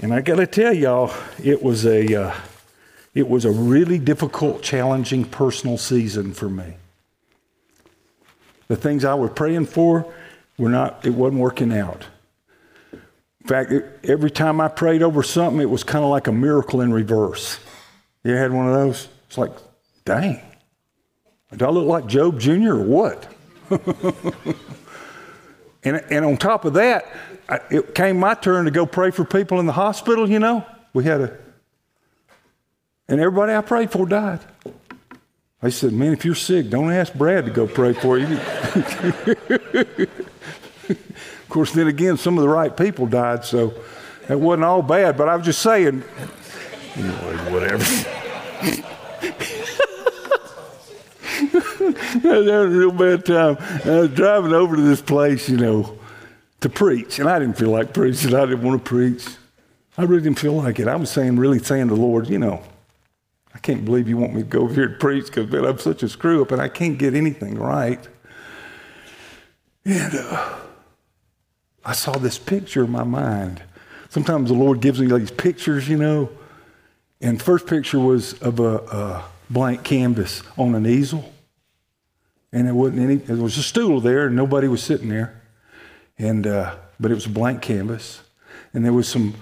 and 0.00 0.12
I 0.12 0.20
got 0.20 0.36
to 0.36 0.46
tell 0.46 0.72
y'all, 0.72 1.12
it 1.42 1.62
was 1.62 1.86
a. 1.86 2.14
Uh, 2.14 2.34
it 3.14 3.28
was 3.28 3.44
a 3.44 3.50
really 3.50 3.98
difficult, 3.98 4.62
challenging 4.62 5.24
personal 5.24 5.78
season 5.78 6.34
for 6.34 6.48
me. 6.48 6.74
The 8.66 8.76
things 8.76 9.04
I 9.04 9.14
was 9.14 9.30
praying 9.34 9.66
for 9.66 10.12
were 10.58 10.68
not, 10.68 11.06
it 11.06 11.10
wasn't 11.10 11.40
working 11.40 11.72
out. 11.72 12.06
In 12.92 13.46
fact, 13.46 13.72
every 14.02 14.30
time 14.30 14.60
I 14.60 14.68
prayed 14.68 15.02
over 15.02 15.22
something, 15.22 15.60
it 15.60 15.70
was 15.70 15.84
kind 15.84 16.04
of 16.04 16.10
like 16.10 16.26
a 16.26 16.32
miracle 16.32 16.80
in 16.80 16.92
reverse. 16.92 17.58
You 18.24 18.32
had 18.32 18.52
one 18.52 18.66
of 18.66 18.74
those? 18.74 19.08
It's 19.28 19.38
like, 19.38 19.52
dang, 20.04 20.40
do 21.54 21.64
I 21.66 21.70
look 21.70 21.86
like 21.86 22.06
Job 22.06 22.40
Jr. 22.40 22.72
or 22.72 22.82
what? 22.82 23.32
and, 25.84 26.04
and 26.10 26.24
on 26.24 26.36
top 26.36 26.64
of 26.64 26.74
that, 26.74 27.06
it 27.70 27.94
came 27.94 28.18
my 28.18 28.34
turn 28.34 28.64
to 28.64 28.70
go 28.70 28.86
pray 28.86 29.10
for 29.10 29.24
people 29.24 29.60
in 29.60 29.66
the 29.66 29.72
hospital, 29.72 30.28
you 30.28 30.38
know. 30.38 30.64
We 30.92 31.04
had 31.04 31.20
a 31.20 31.36
and 33.08 33.20
everybody 33.20 33.52
I 33.52 33.60
prayed 33.60 33.90
for 33.90 34.06
died. 34.06 34.40
I 35.62 35.68
said, 35.68 35.92
Man, 35.92 36.12
if 36.12 36.24
you're 36.24 36.34
sick, 36.34 36.70
don't 36.70 36.90
ask 36.92 37.12
Brad 37.12 37.44
to 37.46 37.50
go 37.50 37.66
pray 37.66 37.92
for 37.92 38.18
you. 38.18 38.26
of 40.88 41.46
course, 41.48 41.72
then 41.72 41.86
again, 41.86 42.16
some 42.16 42.38
of 42.38 42.42
the 42.42 42.48
right 42.48 42.74
people 42.74 43.06
died, 43.06 43.44
so 43.44 43.74
it 44.28 44.38
wasn't 44.40 44.64
all 44.64 44.82
bad, 44.82 45.16
but 45.16 45.28
I 45.28 45.36
was 45.36 45.44
just 45.44 45.60
saying, 45.60 46.02
anyway, 46.96 47.36
whatever. 47.52 47.84
I 51.84 52.38
was 52.38 52.48
having 52.48 52.48
a 52.48 52.78
real 52.78 52.92
bad 52.92 53.24
time. 53.24 53.56
I 53.84 54.00
was 54.00 54.10
driving 54.10 54.52
over 54.52 54.76
to 54.76 54.82
this 54.82 55.02
place, 55.02 55.48
you 55.48 55.56
know, 55.56 55.98
to 56.60 56.68
preach, 56.68 57.18
and 57.18 57.28
I 57.28 57.38
didn't 57.38 57.58
feel 57.58 57.70
like 57.70 57.92
preaching. 57.92 58.34
I 58.34 58.46
didn't 58.46 58.62
want 58.62 58.84
to 58.84 58.88
preach. 58.88 59.26
I 59.96 60.02
really 60.02 60.22
didn't 60.22 60.38
feel 60.38 60.54
like 60.54 60.80
it. 60.80 60.88
I 60.88 60.96
was 60.96 61.10
saying, 61.10 61.36
really 61.36 61.58
saying 61.58 61.88
to 61.88 61.94
the 61.94 62.00
Lord, 62.00 62.28
you 62.28 62.38
know, 62.38 62.62
I 63.54 63.58
can't 63.58 63.84
believe 63.84 64.08
you 64.08 64.16
want 64.16 64.34
me 64.34 64.42
to 64.42 64.48
go 64.48 64.62
over 64.62 64.74
here 64.74 64.88
and 64.88 64.98
preach 64.98 65.26
because 65.26 65.52
I'm 65.52 65.78
such 65.78 66.02
a 66.02 66.08
screw 66.08 66.42
up 66.42 66.50
and 66.50 66.60
I 66.60 66.68
can't 66.68 66.98
get 66.98 67.14
anything 67.14 67.56
right. 67.56 68.00
And 69.84 70.14
uh, 70.14 70.58
I 71.84 71.92
saw 71.92 72.18
this 72.18 72.38
picture 72.38 72.84
in 72.84 72.90
my 72.90 73.04
mind. 73.04 73.62
Sometimes 74.08 74.48
the 74.48 74.56
Lord 74.56 74.80
gives 74.80 75.00
me 75.00 75.06
these 75.06 75.30
pictures, 75.30 75.88
you 75.88 75.98
know. 75.98 76.30
And 77.20 77.40
first 77.40 77.66
picture 77.66 78.00
was 78.00 78.34
of 78.40 78.58
a, 78.60 78.76
a 78.78 79.24
blank 79.50 79.84
canvas 79.84 80.42
on 80.56 80.74
an 80.74 80.86
easel. 80.86 81.33
And 82.54 82.68
there 82.68 82.74
wasn't 82.74 83.00
any, 83.00 83.16
there 83.16 83.36
was 83.36 83.58
a 83.58 83.64
stool 83.64 84.00
there 84.00 84.28
and 84.28 84.36
nobody 84.36 84.68
was 84.68 84.80
sitting 84.80 85.08
there. 85.08 85.42
And, 86.16 86.46
uh, 86.46 86.76
but 87.00 87.10
it 87.10 87.14
was 87.14 87.26
a 87.26 87.30
blank 87.30 87.62
canvas. 87.62 88.22
And 88.72 88.84
there 88.84 88.92
was 88.92 89.08
some 89.08 89.34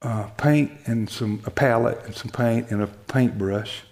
uh, 0.00 0.28
paint 0.36 0.70
and 0.86 1.10
some 1.10 1.42
a 1.46 1.50
palette 1.50 2.00
and 2.04 2.14
some 2.14 2.30
paint 2.30 2.70
and 2.70 2.80
a 2.80 2.86
paintbrush. 2.86 3.82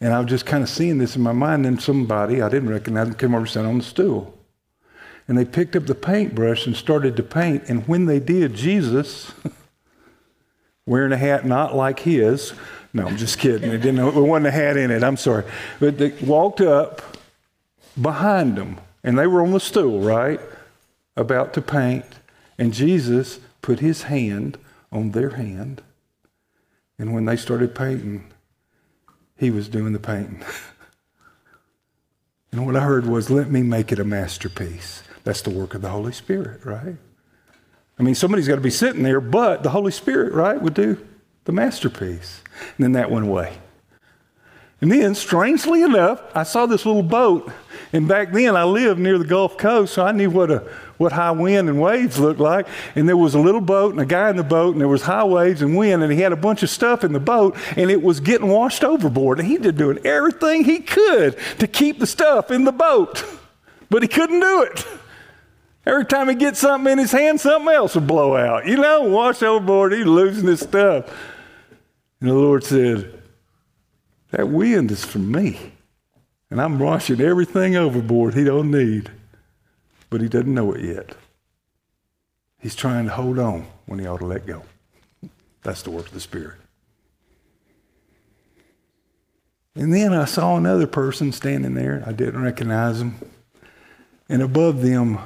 And 0.00 0.12
I 0.12 0.20
was 0.20 0.28
just 0.28 0.46
kind 0.46 0.62
of 0.62 0.68
seeing 0.68 0.98
this 0.98 1.16
in 1.16 1.22
my 1.22 1.32
mind. 1.32 1.66
And 1.66 1.82
somebody 1.82 2.40
I 2.40 2.48
didn't 2.48 2.70
recognize 2.70 3.08
them 3.08 3.16
came 3.16 3.34
over 3.34 3.40
and 3.40 3.50
sat 3.50 3.64
on 3.64 3.78
the 3.78 3.84
stool. 3.84 4.38
And 5.26 5.36
they 5.36 5.44
picked 5.44 5.74
up 5.74 5.86
the 5.86 5.94
paintbrush 5.96 6.68
and 6.68 6.76
started 6.76 7.16
to 7.16 7.24
paint. 7.24 7.64
And 7.66 7.88
when 7.88 8.06
they 8.06 8.20
did, 8.20 8.54
Jesus, 8.54 9.32
wearing 10.86 11.10
a 11.10 11.16
hat 11.16 11.44
not 11.44 11.74
like 11.74 11.98
his, 11.98 12.52
no, 12.92 13.08
I'm 13.08 13.16
just 13.16 13.40
kidding. 13.40 13.72
It 13.72 13.78
didn't. 13.78 13.98
It 13.98 14.14
wasn't 14.14 14.46
a 14.46 14.52
hat 14.52 14.76
in 14.76 14.92
it. 14.92 15.02
I'm 15.02 15.16
sorry. 15.16 15.44
But 15.80 15.98
they 15.98 16.10
walked 16.24 16.60
up 16.60 17.13
behind 18.00 18.56
them, 18.56 18.80
and 19.02 19.18
they 19.18 19.26
were 19.26 19.42
on 19.42 19.52
the 19.52 19.60
stool, 19.60 20.00
right, 20.00 20.40
about 21.16 21.52
to 21.54 21.62
paint. 21.62 22.04
And 22.58 22.72
Jesus 22.72 23.40
put 23.62 23.80
his 23.80 24.04
hand 24.04 24.58
on 24.92 25.10
their 25.10 25.30
hand. 25.30 25.82
And 26.98 27.12
when 27.12 27.24
they 27.24 27.36
started 27.36 27.74
painting, 27.74 28.32
he 29.36 29.50
was 29.50 29.68
doing 29.68 29.92
the 29.92 29.98
painting. 29.98 30.42
and 32.52 32.64
what 32.64 32.76
I 32.76 32.80
heard 32.80 33.06
was, 33.06 33.30
let 33.30 33.50
me 33.50 33.62
make 33.62 33.90
it 33.90 33.98
a 33.98 34.04
masterpiece. 34.04 35.02
That's 35.24 35.42
the 35.42 35.50
work 35.50 35.74
of 35.74 35.82
the 35.82 35.88
Holy 35.88 36.12
Spirit, 36.12 36.64
right? 36.64 36.96
I 37.98 38.02
mean, 38.02 38.14
somebody's 38.14 38.48
got 38.48 38.56
to 38.56 38.60
be 38.60 38.70
sitting 38.70 39.02
there, 39.02 39.20
but 39.20 39.62
the 39.62 39.70
Holy 39.70 39.92
Spirit, 39.92 40.32
right, 40.32 40.60
would 40.60 40.74
do 40.74 41.04
the 41.44 41.52
masterpiece. 41.52 42.42
And 42.76 42.84
then 42.84 42.92
that 42.92 43.10
went 43.10 43.26
away. 43.26 43.58
And 44.84 44.92
then, 44.92 45.14
strangely 45.14 45.80
enough, 45.80 46.22
I 46.34 46.42
saw 46.42 46.66
this 46.66 46.84
little 46.84 47.02
boat. 47.02 47.50
And 47.94 48.06
back 48.06 48.32
then, 48.32 48.54
I 48.54 48.64
lived 48.64 49.00
near 49.00 49.16
the 49.16 49.24
Gulf 49.24 49.56
Coast, 49.56 49.94
so 49.94 50.04
I 50.04 50.12
knew 50.12 50.28
what, 50.28 50.50
a, 50.50 50.58
what 50.98 51.10
high 51.10 51.30
wind 51.30 51.70
and 51.70 51.80
waves 51.80 52.18
looked 52.18 52.38
like. 52.38 52.66
And 52.94 53.08
there 53.08 53.16
was 53.16 53.34
a 53.34 53.38
little 53.38 53.62
boat 53.62 53.92
and 53.92 54.00
a 54.02 54.04
guy 54.04 54.28
in 54.28 54.36
the 54.36 54.42
boat, 54.42 54.72
and 54.72 54.82
there 54.82 54.88
was 54.88 55.00
high 55.00 55.24
waves 55.24 55.62
and 55.62 55.74
wind, 55.74 56.02
and 56.02 56.12
he 56.12 56.20
had 56.20 56.32
a 56.32 56.36
bunch 56.36 56.62
of 56.62 56.68
stuff 56.68 57.02
in 57.02 57.14
the 57.14 57.18
boat, 57.18 57.56
and 57.78 57.90
it 57.90 58.02
was 58.02 58.20
getting 58.20 58.48
washed 58.48 58.84
overboard. 58.84 59.38
And 59.38 59.48
he 59.48 59.56
did 59.56 59.78
doing 59.78 60.04
everything 60.04 60.64
he 60.64 60.80
could 60.80 61.38
to 61.60 61.66
keep 61.66 61.98
the 61.98 62.06
stuff 62.06 62.50
in 62.50 62.64
the 62.64 62.70
boat, 62.70 63.24
but 63.88 64.02
he 64.02 64.08
couldn't 64.08 64.40
do 64.40 64.64
it. 64.64 64.86
Every 65.86 66.04
time 66.04 66.28
he 66.28 66.34
gets 66.34 66.58
something 66.58 66.92
in 66.92 66.98
his 66.98 67.12
hand, 67.12 67.40
something 67.40 67.72
else 67.72 67.94
would 67.94 68.06
blow 68.06 68.36
out. 68.36 68.66
You 68.66 68.76
know, 68.76 69.04
wash 69.04 69.42
overboard, 69.42 69.94
he's 69.94 70.04
losing 70.04 70.46
his 70.46 70.60
stuff. 70.60 71.08
And 72.20 72.28
the 72.28 72.34
Lord 72.34 72.64
said, 72.64 73.22
that 74.34 74.48
wind 74.48 74.90
is 74.90 75.04
for 75.04 75.20
me. 75.20 75.72
And 76.50 76.60
I'm 76.60 76.78
washing 76.78 77.20
everything 77.20 77.76
overboard 77.76 78.34
he 78.34 78.44
don't 78.44 78.70
need. 78.70 79.10
But 80.10 80.20
he 80.20 80.28
doesn't 80.28 80.52
know 80.52 80.72
it 80.72 80.84
yet. 80.84 81.14
He's 82.60 82.74
trying 82.74 83.06
to 83.06 83.12
hold 83.12 83.38
on 83.38 83.66
when 83.86 84.00
he 84.00 84.06
ought 84.06 84.18
to 84.18 84.26
let 84.26 84.44
go. 84.44 84.64
That's 85.62 85.82
the 85.82 85.90
work 85.90 86.06
of 86.06 86.14
the 86.14 86.20
Spirit. 86.20 86.56
And 89.76 89.94
then 89.94 90.12
I 90.12 90.24
saw 90.24 90.56
another 90.56 90.86
person 90.86 91.30
standing 91.30 91.74
there. 91.74 92.02
I 92.06 92.12
didn't 92.12 92.42
recognize 92.42 93.00
him. 93.00 93.16
And 94.28 94.42
above 94.42 94.82
them, 94.82 95.18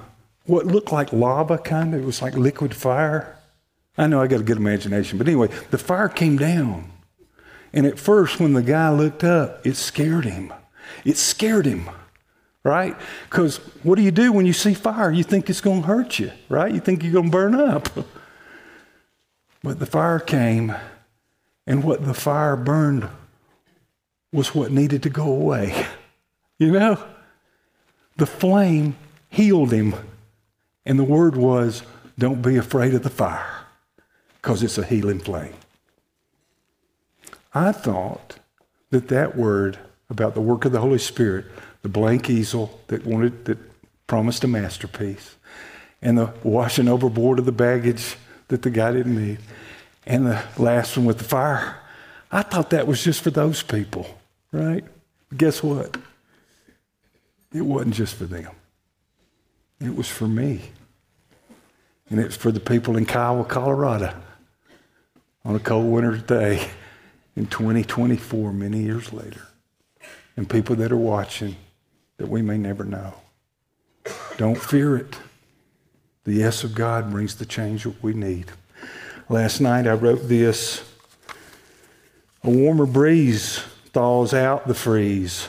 what 0.45 0.67
looked 0.67 0.93
like 0.93 1.13
lava, 1.13 1.59
kind 1.59 1.95
of. 1.95 2.03
It 2.03 2.07
was 2.07 2.21
like 2.21 2.35
liquid 2.35 2.75
fire. 2.75 3.37
I 3.97 4.07
know 4.07 4.21
I 4.21 4.27
got 4.27 4.41
a 4.41 4.45
good 4.45 4.57
imagination. 4.59 5.17
But 5.17 5.29
anyway, 5.29 5.49
the 5.71 5.79
fire 5.79 6.09
came 6.09 6.37
down. 6.37 6.91
And 7.73 7.87
at 7.87 7.99
first, 7.99 8.41
when 8.41 8.55
the 8.55 8.63
guy 8.63 8.91
looked 8.91 9.25
up, 9.25 9.67
it 9.67 9.77
scared 9.77 10.25
him. 10.25 10.53
It 11.05 11.17
scared 11.17 11.67
him, 11.67 11.89
right? 12.65 12.97
Because 13.29 13.59
what 13.83 13.97
do 13.97 14.03
you 14.03 14.11
do 14.11 14.33
when 14.33 14.47
you 14.47 14.53
see 14.53 14.75
fire? 14.75 15.11
You 15.11 15.25
think 15.25 15.51
it's 15.51 15.61
going 15.61 15.83
to 15.83 15.87
hurt 15.87 16.19
you, 16.19 16.33
right? 16.49 16.73
You 16.73 16.81
think 16.81 17.03
you're 17.03 17.13
going 17.13 17.27
to 17.27 17.31
burn 17.31 17.55
up. 17.55 17.89
But 19.61 19.81
the 19.81 19.87
fire 19.87 20.21
came, 20.21 20.73
and 21.67 21.83
what 21.83 22.07
the 22.07 22.15
fire 22.15 22.55
burned 22.57 23.09
was 24.33 24.55
what 24.55 24.71
needed 24.71 25.03
to 25.03 25.11
go 25.11 25.31
away. 25.31 25.87
You 26.61 26.73
know? 26.73 27.01
The 28.17 28.27
flame 28.27 28.97
healed 29.29 29.73
him. 29.73 29.95
And 30.85 30.99
the 30.99 31.05
word 31.05 31.37
was, 31.37 31.85
don't 32.19 32.43
be 32.43 32.57
afraid 32.57 32.95
of 32.95 33.05
the 33.05 33.11
fire, 33.11 33.67
because 34.43 34.65
it's 34.65 34.77
a 34.77 34.85
healing 34.85 35.21
flame. 35.21 35.55
I 37.59 37.73
thought 37.73 38.39
that 38.91 39.09
that 39.09 39.37
word 39.37 39.81
about 40.09 40.35
the 40.35 40.41
work 40.41 40.65
of 40.65 40.71
the 40.71 40.79
Holy 40.79 40.99
Spirit, 40.99 41.45
the 41.83 41.89
blank 41.89 42.31
easel 42.31 42.79
that 42.87 43.05
wanted 43.05 43.47
that 43.47 43.59
promised 44.07 44.45
a 44.45 44.49
masterpiece, 44.49 45.35
and 46.01 46.17
the 46.17 46.33
washing 46.45 46.87
overboard 46.87 47.41
of 47.41 47.47
the 47.47 47.53
baggage 47.53 48.17
that 48.47 48.63
the 48.63 48.71
guy 48.71 48.93
didn't 48.93 49.17
need. 49.17 49.39
And 50.07 50.27
the 50.27 50.41
last 50.57 50.97
one 50.97 51.05
with 51.05 51.19
the 51.19 51.25
fire. 51.25 51.77
I 52.31 52.43
thought 52.43 52.71
that 52.71 52.87
was 52.87 53.03
just 53.03 53.23
for 53.23 53.31
those 53.31 53.61
people, 53.63 54.07
right? 54.53 54.85
Guess 55.37 55.61
what? 55.61 55.97
It 57.53 57.63
wasn't 57.63 57.95
just 57.95 58.15
for 58.15 58.25
them. 58.27 58.53
It 59.81 59.97
was 59.97 60.09
for 60.09 60.29
me. 60.29 60.63
And 62.09 62.21
it's 62.21 62.37
for 62.37 62.53
the 62.53 62.61
people 62.61 62.97
in 62.97 63.05
Kiowa, 63.05 63.45
Colorado 63.45 64.15
on 65.45 65.57
a 65.57 65.59
cold 65.59 65.91
winter's 65.91 66.23
day 66.23 66.71
in 67.39 67.47
2024, 67.47 68.53
many 68.53 68.81
years 68.81 69.13
later. 69.13 69.47
And 70.37 70.51
people 70.51 70.75
that 70.77 70.91
are 70.91 70.97
watching 70.97 71.55
that 72.17 72.29
we 72.29 72.43
may 72.43 72.59
never 72.59 72.83
know. 72.83 73.15
Don't 74.37 74.61
fear 74.61 74.97
it. 74.97 75.17
The 76.25 76.33
yes 76.33 76.65
of 76.65 76.75
God 76.75 77.13
brings 77.13 77.37
the 77.37 77.47
change 77.47 77.85
that 77.85 78.03
we 78.03 78.13
need. 78.13 78.51
Last 79.29 79.61
night 79.61 79.87
I 79.87 79.93
wrote 79.93 80.27
this 80.27 80.83
A 82.43 82.51
warmer 82.51 82.87
breeze 82.87 83.59
thaws 83.93 84.35
out 84.35 84.67
the 84.67 84.75
freeze, 84.75 85.49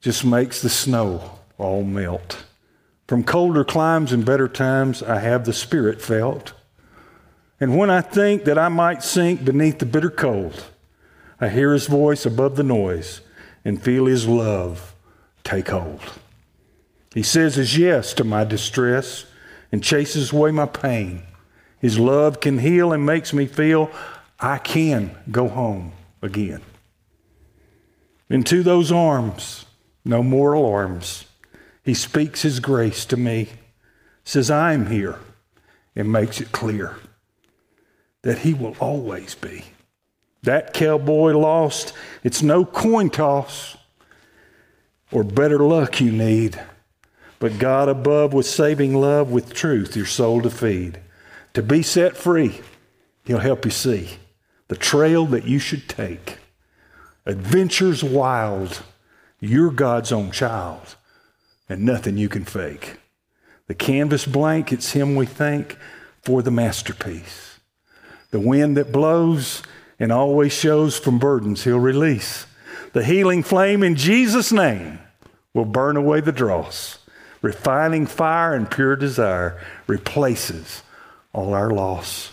just 0.00 0.24
makes 0.24 0.62
the 0.62 0.68
snow 0.68 1.38
all 1.58 1.82
melt. 1.82 2.44
From 3.08 3.24
colder 3.24 3.64
climes 3.64 4.12
and 4.12 4.24
better 4.24 4.48
times, 4.48 5.02
I 5.02 5.18
have 5.18 5.44
the 5.44 5.52
Spirit 5.52 6.00
felt. 6.00 6.52
And 7.58 7.76
when 7.76 7.90
I 7.90 8.00
think 8.00 8.44
that 8.44 8.58
I 8.58 8.68
might 8.68 9.02
sink 9.02 9.44
beneath 9.44 9.80
the 9.80 9.86
bitter 9.86 10.10
cold, 10.10 10.64
I 11.40 11.48
hear 11.48 11.72
His 11.72 11.86
voice 11.86 12.24
above 12.24 12.56
the 12.56 12.62
noise 12.62 13.20
and 13.64 13.82
feel 13.82 14.06
His 14.06 14.26
love 14.26 14.94
take 15.44 15.68
hold. 15.68 16.00
He 17.14 17.22
says 17.22 17.56
His 17.56 17.76
yes 17.76 18.14
to 18.14 18.24
my 18.24 18.44
distress 18.44 19.26
and 19.70 19.82
chases 19.82 20.32
away 20.32 20.50
my 20.50 20.66
pain. 20.66 21.22
His 21.78 21.98
love 21.98 22.40
can 22.40 22.58
heal 22.58 22.92
and 22.92 23.04
makes 23.04 23.32
me 23.32 23.46
feel 23.46 23.90
I 24.40 24.58
can 24.58 25.16
go 25.30 25.48
home 25.48 25.92
again. 26.22 26.62
Into 28.28 28.62
those 28.62 28.90
arms, 28.90 29.66
no 30.04 30.22
more 30.22 30.52
alarms. 30.52 31.26
He 31.84 31.94
speaks 31.94 32.42
His 32.42 32.60
grace 32.60 33.04
to 33.06 33.16
me, 33.16 33.48
says, 34.24 34.50
I'm 34.50 34.86
here, 34.86 35.18
and 35.94 36.10
makes 36.10 36.40
it 36.40 36.50
clear 36.52 36.96
that 38.22 38.38
He 38.38 38.52
will 38.54 38.76
always 38.80 39.34
be. 39.34 39.64
That 40.42 40.72
cowboy 40.72 41.32
lost, 41.32 41.92
it's 42.22 42.42
no 42.42 42.64
coin 42.64 43.10
toss 43.10 43.76
or 45.10 45.24
better 45.24 45.58
luck 45.58 46.00
you 46.00 46.12
need, 46.12 46.60
but 47.38 47.58
God 47.58 47.88
above 47.88 48.32
with 48.32 48.46
saving 48.46 48.94
love, 48.94 49.30
with 49.30 49.54
truth, 49.54 49.96
your 49.96 50.06
soul 50.06 50.42
to 50.42 50.50
feed. 50.50 51.00
To 51.54 51.62
be 51.62 51.82
set 51.82 52.16
free, 52.16 52.60
He'll 53.24 53.38
help 53.38 53.64
you 53.64 53.70
see 53.70 54.10
the 54.68 54.76
trail 54.76 55.26
that 55.26 55.44
you 55.44 55.58
should 55.58 55.88
take. 55.88 56.38
Adventures 57.24 58.02
wild, 58.02 58.82
you're 59.40 59.70
God's 59.70 60.12
own 60.12 60.30
child 60.30 60.96
and 61.68 61.84
nothing 61.84 62.16
you 62.16 62.28
can 62.28 62.44
fake. 62.44 62.98
The 63.66 63.74
canvas 63.74 64.26
blank, 64.26 64.72
it's 64.72 64.92
Him 64.92 65.16
we 65.16 65.26
thank 65.26 65.76
for 66.22 66.42
the 66.42 66.50
masterpiece. 66.50 67.58
The 68.30 68.40
wind 68.40 68.76
that 68.76 68.92
blows 68.92 69.62
and 69.98 70.12
always 70.12 70.52
shows 70.52 70.98
from 70.98 71.18
burdens 71.18 71.64
He'll 71.64 71.78
release. 71.78 72.46
The 72.92 73.04
healing 73.04 73.42
flame 73.42 73.82
in 73.82 73.94
Jesus' 73.94 74.52
name 74.52 74.98
will 75.52 75.64
burn 75.64 75.96
away 75.96 76.20
the 76.20 76.32
dross. 76.32 76.98
Refining 77.42 78.06
fire 78.06 78.54
and 78.54 78.70
pure 78.70 78.96
desire 78.96 79.60
replaces 79.86 80.82
all 81.32 81.54
our 81.54 81.70
loss. 81.70 82.32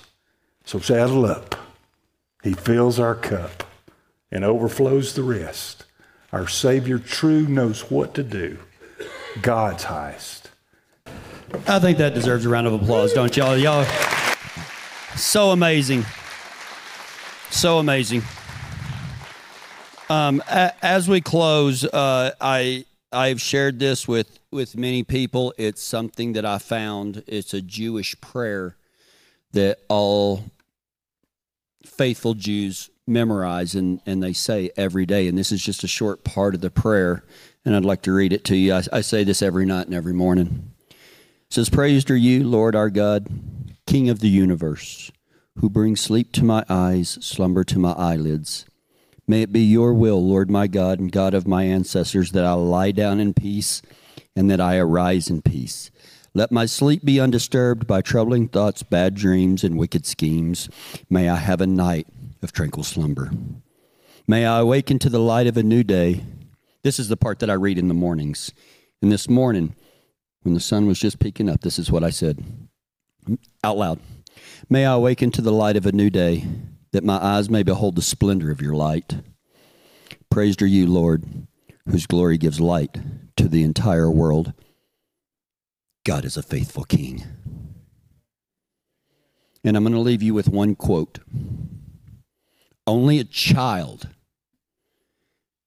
So 0.66 0.80
saddle 0.80 1.26
up. 1.26 1.56
He 2.44 2.54
fills 2.54 3.00
our 3.00 3.16
cup 3.16 3.64
and 4.32 4.44
overflows 4.44 5.14
the 5.14 5.24
rest. 5.24 5.86
Our 6.32 6.48
Savior 6.48 6.98
true 6.98 7.48
knows 7.48 7.92
what 7.92 8.14
to 8.16 8.24
do. 8.24 8.58
God's 9.42 9.84
highest. 9.84 10.50
I 11.68 11.80
think 11.80 12.00
that 12.00 12.14
deserves 12.14 12.46
a 12.46 12.50
round 12.50 12.68
of 12.68 12.74
applause, 12.74 13.14
don't 13.14 13.36
y'all? 13.38 13.58
Y'all, 13.58 13.86
so 15.16 15.52
amazing. 15.52 16.06
So 17.54 17.78
amazing. 17.78 18.24
Um, 20.10 20.44
a, 20.50 20.74
as 20.82 21.08
we 21.08 21.22
close, 21.22 21.86
uh, 21.86 22.32
I 22.42 22.86
I've 23.12 23.40
shared 23.40 23.80
this 23.80 24.08
with 24.08 24.40
with 24.52 24.76
many 24.76 25.04
people. 25.04 25.54
It's 25.58 25.82
something 25.82 26.34
that 26.34 26.46
I 26.46 26.58
found. 26.58 27.24
It's 27.28 27.54
a 27.54 27.62
Jewish 27.62 28.20
prayer 28.20 28.76
that 29.54 29.80
all 29.88 30.44
faithful 31.86 32.34
Jews 32.34 32.90
memorize 33.06 33.76
and, 33.76 34.02
and 34.06 34.22
they 34.22 34.34
say 34.34 34.72
every 34.76 35.06
day. 35.06 35.28
And 35.28 35.38
this 35.38 35.52
is 35.52 35.64
just 35.64 35.84
a 35.84 35.88
short 35.88 36.24
part 36.24 36.56
of 36.56 36.62
the 36.62 36.72
prayer 36.72 37.24
and 37.66 37.76
I'd 37.76 37.86
like 37.86 38.02
to 38.04 38.14
read 38.14 38.34
it 38.34 38.44
to 38.46 38.56
you. 38.56 38.74
I, 38.74 38.84
I 38.92 39.02
say 39.02 39.24
this 39.24 39.42
every 39.42 39.66
night 39.66 39.86
and 39.86 39.96
every 39.96 40.14
morning. 40.14 40.72
It 40.90 40.96
says, 41.50 41.70
Praised 41.70 42.10
are 42.12 42.16
you, 42.16 42.44
Lord 42.44 42.76
our 42.76 42.90
God, 42.90 43.28
King 43.86 44.10
of 44.10 44.20
the 44.20 44.30
universe, 44.30 45.12
who 45.60 45.70
brings 45.70 46.02
sleep 46.02 46.32
to 46.34 46.44
my 46.44 46.64
eyes, 46.70 47.18
slumber 47.22 47.64
to 47.66 47.80
my 47.80 47.94
eyelids. 47.94 48.66
May 49.28 49.44
it 49.44 49.54
be 49.54 49.62
your 49.62 49.94
will, 49.94 50.26
Lord 50.26 50.50
my 50.50 50.68
God 50.68 51.00
and 51.00 51.12
God 51.12 51.34
of 51.34 51.48
my 51.48 51.64
ancestors, 51.64 52.32
that 52.32 52.46
I 52.46 52.54
lie 52.54 52.92
down 52.92 53.20
in 53.20 53.34
peace 53.34 53.82
and 54.36 54.50
that 54.50 54.60
I 54.60 54.78
arise 54.78 55.30
in 55.30 55.42
peace. 55.42 55.92
Let 56.34 56.52
my 56.52 56.66
sleep 56.66 57.06
be 57.06 57.20
undisturbed 57.20 57.86
by 57.86 58.02
troubling 58.02 58.48
thoughts, 58.48 58.84
bad 58.84 59.16
dreams, 59.16 59.64
and 59.64 59.78
wicked 59.78 60.06
schemes. 60.06 60.68
May 61.10 61.30
I 61.30 61.36
have 61.36 61.62
a 61.62 61.68
night 61.68 62.08
of 62.42 62.52
tranquil 62.52 62.84
slumber. 62.84 63.32
May 64.28 64.46
I 64.46 64.60
awaken 64.60 65.00
to 65.00 65.10
the 65.10 65.20
light 65.20 65.48
of 65.48 65.58
a 65.58 65.64
new 65.64 65.84
day 65.84 66.24
this 66.84 67.00
is 67.00 67.08
the 67.08 67.18
part 67.18 67.40
that 67.40 67.50
I 67.50 67.54
read 67.54 67.78
in 67.78 67.88
the 67.88 67.94
mornings. 67.94 68.52
And 69.02 69.12
this 69.12 69.30
morning, 69.30 69.74
when 70.42 70.54
the 70.54 70.60
sun 70.60 70.86
was 70.86 71.00
just 71.00 71.20
peeking 71.20 71.50
up, 71.50 71.62
this 71.62 71.80
is 71.80 71.90
what 71.90 72.04
I 72.04 72.10
said 72.10 72.44
out 73.64 73.78
loud 73.78 74.00
May 74.70 74.86
I 74.86 74.94
awaken 74.94 75.32
to 75.32 75.42
the 75.42 75.52
light 75.52 75.76
of 75.76 75.86
a 75.86 75.92
new 75.92 76.10
day, 76.10 76.46
that 76.92 77.04
my 77.04 77.18
eyes 77.18 77.50
may 77.50 77.64
behold 77.64 77.96
the 77.96 78.02
splendor 78.02 78.52
of 78.52 78.62
your 78.62 78.76
light. 78.76 79.18
Praised 80.30 80.62
are 80.62 80.68
you, 80.68 80.88
Lord, 80.88 81.26
whose 81.88 82.08
glory 82.08 82.38
gives 82.38 82.60
light 82.60 82.98
to 83.38 83.48
the 83.48 83.64
entire 83.64 84.10
world. 84.10 84.54
God 86.06 86.26
is 86.26 86.38
a 86.38 86.44
faithful 86.44 86.84
king. 86.84 87.24
And 89.64 89.78
I'm 89.78 89.84
going 89.84 89.94
to 89.94 90.00
leave 90.00 90.22
you 90.22 90.34
with 90.34 90.50
one 90.50 90.76
quote 90.76 91.20
Only 92.86 93.20
a 93.20 93.24
child 93.24 94.10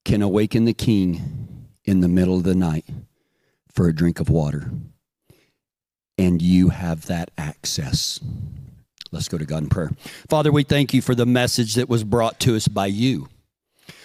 can 0.05 0.23
awaken 0.23 0.65
the 0.65 0.75
king 0.75 1.67
in 1.85 2.01
the 2.01 2.09
middle 2.09 2.37
of 2.37 2.45
the 2.45 2.55
night 2.55 2.85
for 3.73 3.89
a 3.89 3.95
drink 3.95 4.21
of 4.21 4.29
water. 4.29 4.71
And 6.19 6.41
you 6.41 6.71
have 6.71 7.07
that 7.07 7.31
access. 7.37 8.21
Let's 9.13 9.29
go 9.29 9.39
to 9.39 9.45
God 9.45 9.63
in 9.65 9.69
prayer. 9.69 9.91
Father, 10.29 10.51
we 10.51 10.63
thank 10.63 10.95
you 10.95 11.03
for 11.03 11.15
the 11.15 11.27
message 11.27 11.75
that 11.75 11.89
was 11.89 12.05
brought 12.05 12.41
to 12.41 12.57
us 12.57 12.69
by 12.69 12.87
you. 12.87 13.29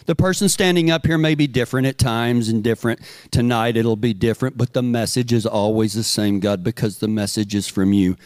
The 0.06 0.16
person 0.16 0.50
standing 0.50 0.92
up 0.92 1.06
here 1.06 1.18
may 1.18 1.36
be 1.36 1.48
different 1.48 1.88
at 1.88 1.98
times 1.98 2.50
and 2.50 2.64
different. 2.64 3.00
Tonight 3.30 3.78
it'll 3.78 3.96
be 3.96 4.14
different, 4.14 4.58
but 4.58 4.74
the 4.74 4.84
message 4.84 5.32
is 5.32 5.46
always 5.46 5.94
the 5.94 6.04
same, 6.04 6.40
God, 6.40 6.64
because 6.64 6.98
the 6.98 7.08
message 7.08 7.56
is 7.56 7.68
from 7.68 7.94
you. 7.94 8.18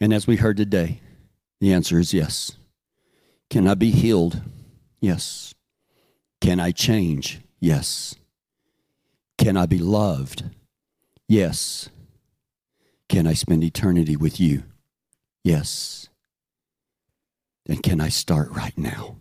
And 0.00 0.12
as 0.12 0.26
we 0.26 0.36
heard 0.36 0.56
today, 0.56 1.00
the 1.60 1.72
answer 1.72 1.98
is 1.98 2.14
yes. 2.14 2.52
Can 3.50 3.66
I 3.66 3.74
be 3.74 3.90
healed? 3.90 4.40
Yes. 5.00 5.54
Can 6.40 6.60
I 6.60 6.70
change? 6.70 7.40
Yes. 7.58 8.14
Can 9.36 9.56
I 9.56 9.66
be 9.66 9.78
loved? 9.78 10.44
Yes. 11.28 11.88
Can 13.10 13.26
I 13.26 13.34
spend 13.34 13.64
eternity 13.64 14.14
with 14.14 14.38
you? 14.38 14.62
Yes. 15.42 16.08
Then 17.66 17.78
can 17.78 18.00
I 18.00 18.08
start 18.08 18.50
right 18.52 18.78
now? 18.78 19.16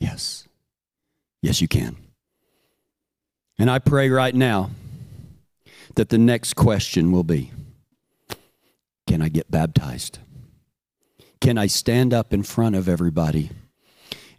Yes. 0.00 0.48
Yes, 1.42 1.60
you 1.60 1.68
can. 1.68 1.96
And 3.58 3.70
I 3.70 3.80
pray 3.80 4.08
right 4.08 4.34
now 4.34 4.70
that 5.94 6.08
the 6.08 6.16
next 6.16 6.54
question 6.54 7.12
will 7.12 7.22
be 7.22 7.52
Can 9.06 9.20
I 9.20 9.28
get 9.28 9.50
baptized? 9.50 10.20
Can 11.42 11.58
I 11.58 11.66
stand 11.66 12.14
up 12.14 12.32
in 12.32 12.42
front 12.42 12.76
of 12.76 12.88
everybody? 12.88 13.50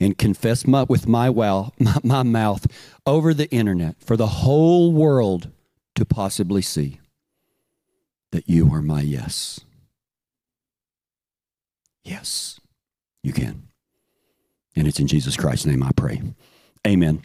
and 0.01 0.17
confess 0.17 0.65
my, 0.65 0.83
with 0.83 1.09
my, 1.09 1.29
wow, 1.29 1.73
my, 1.79 1.97
my 2.03 2.23
mouth 2.23 2.65
over 3.05 3.33
the 3.33 3.51
internet 3.51 3.97
for 3.99 4.15
the 4.15 4.27
whole 4.27 4.93
world 4.93 5.51
to 5.93 6.05
possibly 6.05 6.61
see 6.61 6.99
that 8.31 8.47
you 8.47 8.73
are 8.73 8.81
my 8.81 9.01
yes. 9.01 9.59
Yes, 12.03 12.59
you 13.23 13.33
can. 13.33 13.67
And 14.75 14.87
it's 14.87 14.99
in 14.99 15.07
Jesus 15.07 15.35
Christ's 15.35 15.65
name 15.65 15.83
I 15.83 15.91
pray. 15.95 16.21
Amen. 16.87 17.21